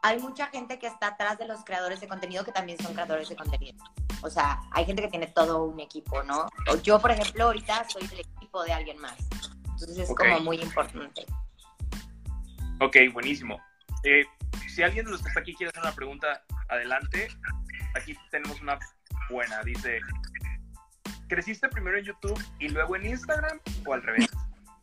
Hay 0.04 0.20
mucha 0.20 0.48
gente 0.48 0.80
que 0.80 0.88
está 0.88 1.08
atrás 1.08 1.38
de 1.38 1.46
los 1.48 1.64
creadores 1.64 2.00
de 2.02 2.08
contenido 2.08 2.44
que 2.44 2.52
también 2.52 2.78
son 2.80 2.94
creadores 2.94 3.30
de 3.30 3.36
contenido. 3.36 3.84
O 4.24 4.30
sea, 4.30 4.62
hay 4.72 4.86
gente 4.86 5.02
que 5.04 5.10
tiene 5.10 5.28
todo 5.28 5.64
un 5.66 5.80
equipo, 5.80 6.24
¿no? 6.24 6.48
Yo, 6.84 7.00
por 7.00 7.12
ejemplo, 7.12 7.46
ahorita 7.46 7.88
soy 7.90 8.08
del 8.08 8.22
equipo 8.22 8.64
de 8.64 8.74
alguien 8.74 8.98
más. 9.00 9.18
Entonces 9.64 9.98
es 10.00 10.10
Ok. 10.10 10.20
como 10.20 10.40
muy 10.40 10.62
importante. 10.62 11.26
Ok, 12.80 12.98
buenísimo. 13.14 13.60
Eh, 14.04 14.26
si 14.74 14.82
alguien 14.82 15.06
de 15.06 15.12
los 15.12 15.22
que 15.22 15.28
está 15.28 15.42
aquí 15.42 15.54
quiere 15.54 15.70
hacer 15.70 15.84
una 15.84 15.94
pregunta, 15.94 16.44
adelante. 16.70 17.28
Aquí 17.96 18.18
tenemos 18.32 18.60
una 18.62 18.80
buena. 19.30 19.62
Dice, 19.64 20.00
¿creciste 21.28 21.68
primero 21.70 21.98
en 21.98 22.06
YouTube 22.06 22.42
y 22.60 22.70
luego 22.70 22.96
en 22.96 23.06
Instagram 23.08 23.60
o 23.86 23.94
al 23.94 24.02
revés? 24.02 24.28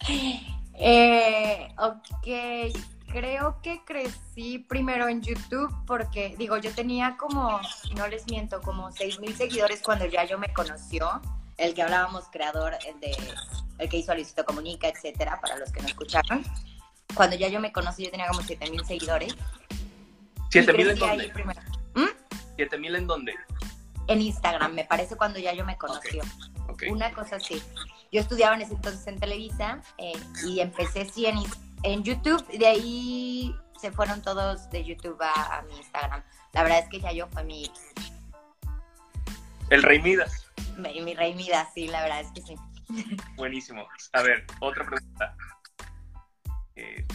Eh, 0.80 1.74
ok. 1.78 2.72
creo 3.10 3.58
que 3.62 3.82
crecí 3.84 4.58
primero 4.58 5.08
en 5.08 5.22
YouTube 5.22 5.74
porque, 5.86 6.34
digo, 6.38 6.56
yo 6.58 6.72
tenía 6.72 7.16
como, 7.16 7.60
no 7.96 8.06
les 8.06 8.26
miento, 8.26 8.60
como 8.60 8.92
6 8.92 9.18
mil 9.20 9.34
seguidores 9.34 9.82
cuando 9.82 10.06
ya 10.06 10.24
yo 10.24 10.38
me 10.38 10.52
conoció, 10.52 11.20
el 11.56 11.74
que 11.74 11.82
hablábamos 11.82 12.26
creador, 12.30 12.74
el 12.86 13.00
de 13.00 13.16
el 13.78 13.88
que 13.88 13.98
hizo 13.98 14.14
Luisito 14.14 14.44
Comunica, 14.44 14.88
etcétera, 14.88 15.40
para 15.40 15.56
los 15.56 15.70
que 15.70 15.80
no 15.80 15.88
escucharon. 15.88 16.44
Cuando 17.14 17.36
ya 17.36 17.48
yo 17.48 17.60
me 17.60 17.72
conocí, 17.72 18.04
yo 18.04 18.10
tenía 18.10 18.26
como 18.28 18.42
7 18.42 18.70
mil 18.70 18.84
seguidores. 18.84 19.34
¿Siete 20.50 20.72
Y 20.72 20.76
mil 20.76 20.90
en 20.90 20.98
dónde? 20.98 21.32
¿Mm? 21.94 22.06
¿Siete 22.56 22.78
mil 22.78 22.94
en 22.96 23.06
dónde? 23.06 23.34
En 24.08 24.20
Instagram, 24.20 24.74
me 24.74 24.84
parece 24.84 25.16
cuando 25.16 25.38
ya 25.38 25.52
yo 25.52 25.64
me 25.64 25.76
conoció. 25.76 26.22
Ok. 26.68 26.84
Una 26.90 27.12
cosa 27.12 27.36
así. 27.36 27.62
Yo 28.10 28.20
estudiaba 28.20 28.54
en 28.54 28.62
ese 28.62 28.74
entonces 28.74 29.06
en 29.06 29.18
Televisa 29.18 29.82
eh, 29.98 30.12
y 30.46 30.60
empecé 30.60 31.04
sí 31.04 31.26
en, 31.26 31.36
en 31.82 32.02
YouTube. 32.02 32.46
De 32.48 32.66
ahí 32.66 33.54
se 33.80 33.92
fueron 33.92 34.22
todos 34.22 34.70
de 34.70 34.84
YouTube 34.84 35.20
a, 35.20 35.58
a 35.58 35.62
mi 35.62 35.76
Instagram. 35.76 36.22
La 36.52 36.62
verdad 36.62 36.78
es 36.80 36.88
que 36.88 37.00
ya 37.00 37.12
yo 37.12 37.28
fue 37.28 37.44
mi, 37.44 37.70
El 39.70 39.82
Rey 39.82 40.00
Midas. 40.00 40.46
mi, 40.78 41.00
mi 41.02 41.14
rey 41.14 41.34
Midas, 41.34 41.68
sí, 41.74 41.88
la 41.88 42.02
verdad 42.02 42.20
es 42.20 42.30
que 42.32 42.42
sí. 42.42 42.56
Buenísimo. 43.36 43.86
A 44.14 44.22
ver, 44.22 44.46
otra 44.60 44.86
pregunta. 44.86 45.36
Eh, 46.74 47.06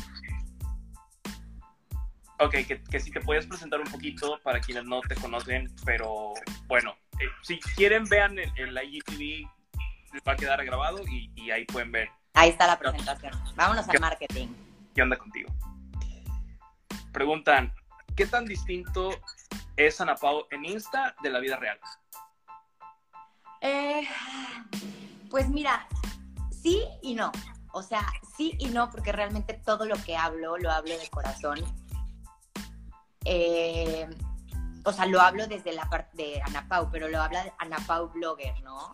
ok, 2.40 2.52
que, 2.52 2.84
que 2.84 3.00
si 3.00 3.12
te 3.12 3.22
puedes 3.22 3.48
presentar 3.48 3.80
un 3.80 3.88
poquito 3.88 4.40
para 4.44 4.60
quienes 4.60 4.86
no 4.86 5.02
te 5.02 5.16
conocen, 5.16 5.74
pero 5.84 6.34
bueno, 6.68 6.96
eh, 7.20 7.26
si 7.42 7.60
quieren 7.60 8.04
vean 8.06 8.38
en 8.38 8.74
la 8.74 8.84
IGTV, 8.84 9.50
va 10.28 10.34
a 10.34 10.36
quedar 10.36 10.64
grabado 10.66 11.00
y, 11.08 11.32
y 11.36 11.52
ahí 11.52 11.66
pueden 11.66 11.92
ver 11.92 12.10
Ahí 12.34 12.50
está 12.50 12.66
la 12.68 12.80
presentación. 12.80 13.32
Vámonos 13.56 13.88
al 13.88 14.00
marketing. 14.00 14.48
qué 14.96 15.02
onda 15.02 15.18
contigo. 15.18 15.50
Preguntan, 17.12 17.74
¿qué 18.16 18.26
tan 18.26 18.46
distinto 18.46 19.12
es 19.78 20.02
Ana 20.02 20.16
Pao 20.16 20.48
en 20.50 20.66
Insta 20.66 21.16
de 21.22 21.30
la 21.30 21.40
vida 21.40 21.58
real? 21.58 21.80
Eh, 23.62 24.08
pues 25.30 25.48
mira, 25.48 25.88
sí 26.52 26.84
y 27.04 27.14
no. 27.14 27.32
O 27.72 27.84
sea, 27.84 28.06
sí 28.36 28.56
y 28.60 28.68
no, 28.68 28.90
porque 28.90 29.12
realmente 29.12 29.54
todo 29.54 29.86
lo 29.86 29.96
que 30.04 30.18
hablo 30.18 30.58
lo 30.58 30.72
hablo 30.72 30.98
de 30.98 31.08
corazón. 31.10 31.60
Eh, 33.26 34.08
o 34.86 34.92
sea, 34.92 35.06
lo 35.06 35.22
hablo 35.22 35.48
desde 35.48 35.72
la 35.74 35.88
parte 35.88 36.18
de 36.18 36.42
Ana 36.42 36.68
Pau, 36.68 36.90
pero 36.92 37.08
lo 37.08 37.22
habla 37.22 37.44
de 37.44 37.54
Ana 37.60 37.78
Pau 37.86 38.10
blogger, 38.10 38.60
¿no? 38.64 38.92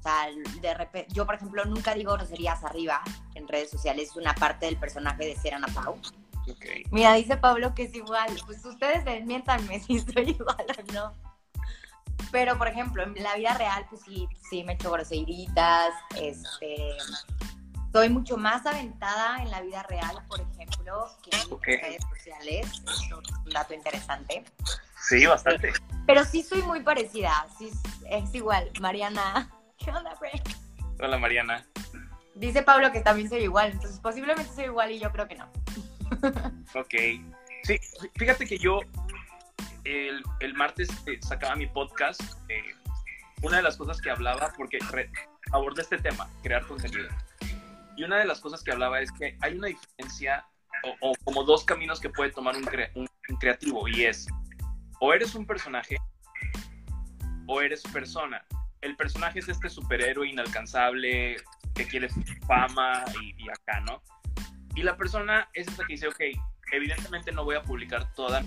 O 0.00 0.02
sea, 0.02 0.28
de 0.62 0.74
repente, 0.74 1.12
yo 1.12 1.26
por 1.26 1.34
ejemplo 1.34 1.62
nunca 1.66 1.94
digo 1.94 2.14
groserías 2.14 2.64
arriba 2.64 3.02
en 3.34 3.46
redes 3.46 3.70
sociales, 3.70 4.10
es 4.10 4.16
una 4.16 4.34
parte 4.34 4.64
del 4.64 4.78
personaje 4.78 5.26
de 5.26 5.36
ser 5.36 5.54
Ana 5.54 5.68
Pau. 5.68 6.00
Mira, 6.90 7.14
dice 7.14 7.36
Pablo 7.36 7.74
que 7.74 7.84
es 7.84 7.94
igual. 7.94 8.28
Pues 8.46 8.64
ustedes 8.64 9.04
desmiéntanme 9.04 9.80
si 9.86 9.96
estoy 9.96 10.30
igual 10.30 10.66
o 10.78 10.92
no. 10.92 11.14
Pero, 12.32 12.56
por 12.58 12.68
ejemplo, 12.68 13.02
en 13.02 13.14
la 13.22 13.34
vida 13.36 13.54
real, 13.54 13.86
pues 13.88 14.02
sí, 14.02 14.28
sí 14.48 14.62
me 14.62 14.74
echo 14.74 14.90
groseritas. 14.90 15.92
Este, 16.16 16.96
soy 17.92 18.08
mucho 18.08 18.36
más 18.36 18.64
aventada 18.66 19.42
en 19.42 19.50
la 19.50 19.60
vida 19.62 19.82
real, 19.84 20.24
por 20.28 20.40
ejemplo, 20.40 21.06
que 21.22 21.36
en 21.36 21.50
las 21.50 21.82
redes 21.82 22.04
sociales. 22.08 22.66
Eso 22.84 23.20
es 23.20 23.32
un 23.44 23.50
dato 23.52 23.74
interesante. 23.74 24.44
Sí, 25.08 25.26
bastante. 25.26 25.72
Pero 26.06 26.24
sí 26.24 26.42
soy 26.42 26.62
muy 26.62 26.80
parecida. 26.82 27.46
Sí, 27.58 27.70
es 28.08 28.34
igual. 28.34 28.70
Mariana, 28.80 29.50
¿qué 29.84 29.90
onda? 29.90 30.16
Hola 31.00 31.18
Mariana. 31.18 31.66
Dice 32.34 32.62
Pablo 32.62 32.92
que 32.92 33.00
también 33.00 33.28
soy 33.28 33.42
igual. 33.44 33.72
Entonces, 33.72 33.98
posiblemente 34.00 34.52
soy 34.54 34.64
igual 34.64 34.90
y 34.90 34.98
yo 34.98 35.10
creo 35.12 35.26
que 35.28 35.34
no. 35.36 35.46
Ok. 36.74 36.94
Sí, 37.64 37.78
fíjate 38.16 38.46
que 38.46 38.58
yo 38.58 38.80
el, 39.84 40.22
el 40.40 40.54
martes 40.54 40.88
eh, 41.06 41.18
sacaba 41.22 41.56
mi 41.56 41.66
podcast. 41.66 42.20
eh, 42.48 42.62
una 43.42 43.56
de 43.56 43.62
las 43.62 43.76
cosas 43.78 44.00
que 44.02 44.10
hablaba, 44.10 44.52
porque 44.56 44.78
abordé 45.52 45.80
este 45.82 45.96
tema, 45.98 46.28
crear 46.42 46.66
contenido. 46.66 47.08
Y 47.96 48.04
una 48.04 48.18
de 48.18 48.26
las 48.26 48.40
cosas 48.40 48.62
que 48.62 48.70
hablaba 48.72 49.00
es 49.00 49.10
que 49.12 49.36
hay 49.40 49.56
una 49.56 49.68
diferencia 49.68 50.44
o, 51.00 51.10
o 51.10 51.12
como 51.24 51.44
dos 51.44 51.64
caminos 51.64 52.00
que 52.00 52.10
puede 52.10 52.30
tomar 52.32 52.54
un, 52.56 52.64
cre- 52.64 52.90
un- 52.94 53.08
un 53.28 53.36
creativo 53.36 53.86
y 53.88 54.04
es 54.04 54.26
o 55.00 55.14
eres 55.14 55.34
un 55.34 55.46
personaje 55.46 55.96
o 57.46 57.60
eres 57.62 57.82
persona. 57.84 58.44
El 58.80 58.96
personaje 58.96 59.40
es 59.40 59.48
este 59.48 59.68
superhéroe 59.68 60.28
inalcanzable 60.28 61.36
que 61.74 61.86
quiere 61.86 62.08
fama 62.46 63.04
y, 63.20 63.48
acá, 63.50 63.80
¿no? 63.80 64.02
Y 64.74 64.82
la 64.82 64.96
persona 64.96 65.48
es 65.52 65.68
esa 65.68 65.84
que 65.84 65.94
dice, 65.94 66.08
ok, 66.08 66.20
evidentemente 66.72 67.32
no 67.32 67.44
voy 67.44 67.56
a 67.56 67.62
publicar 67.62 68.12
toda 68.14 68.42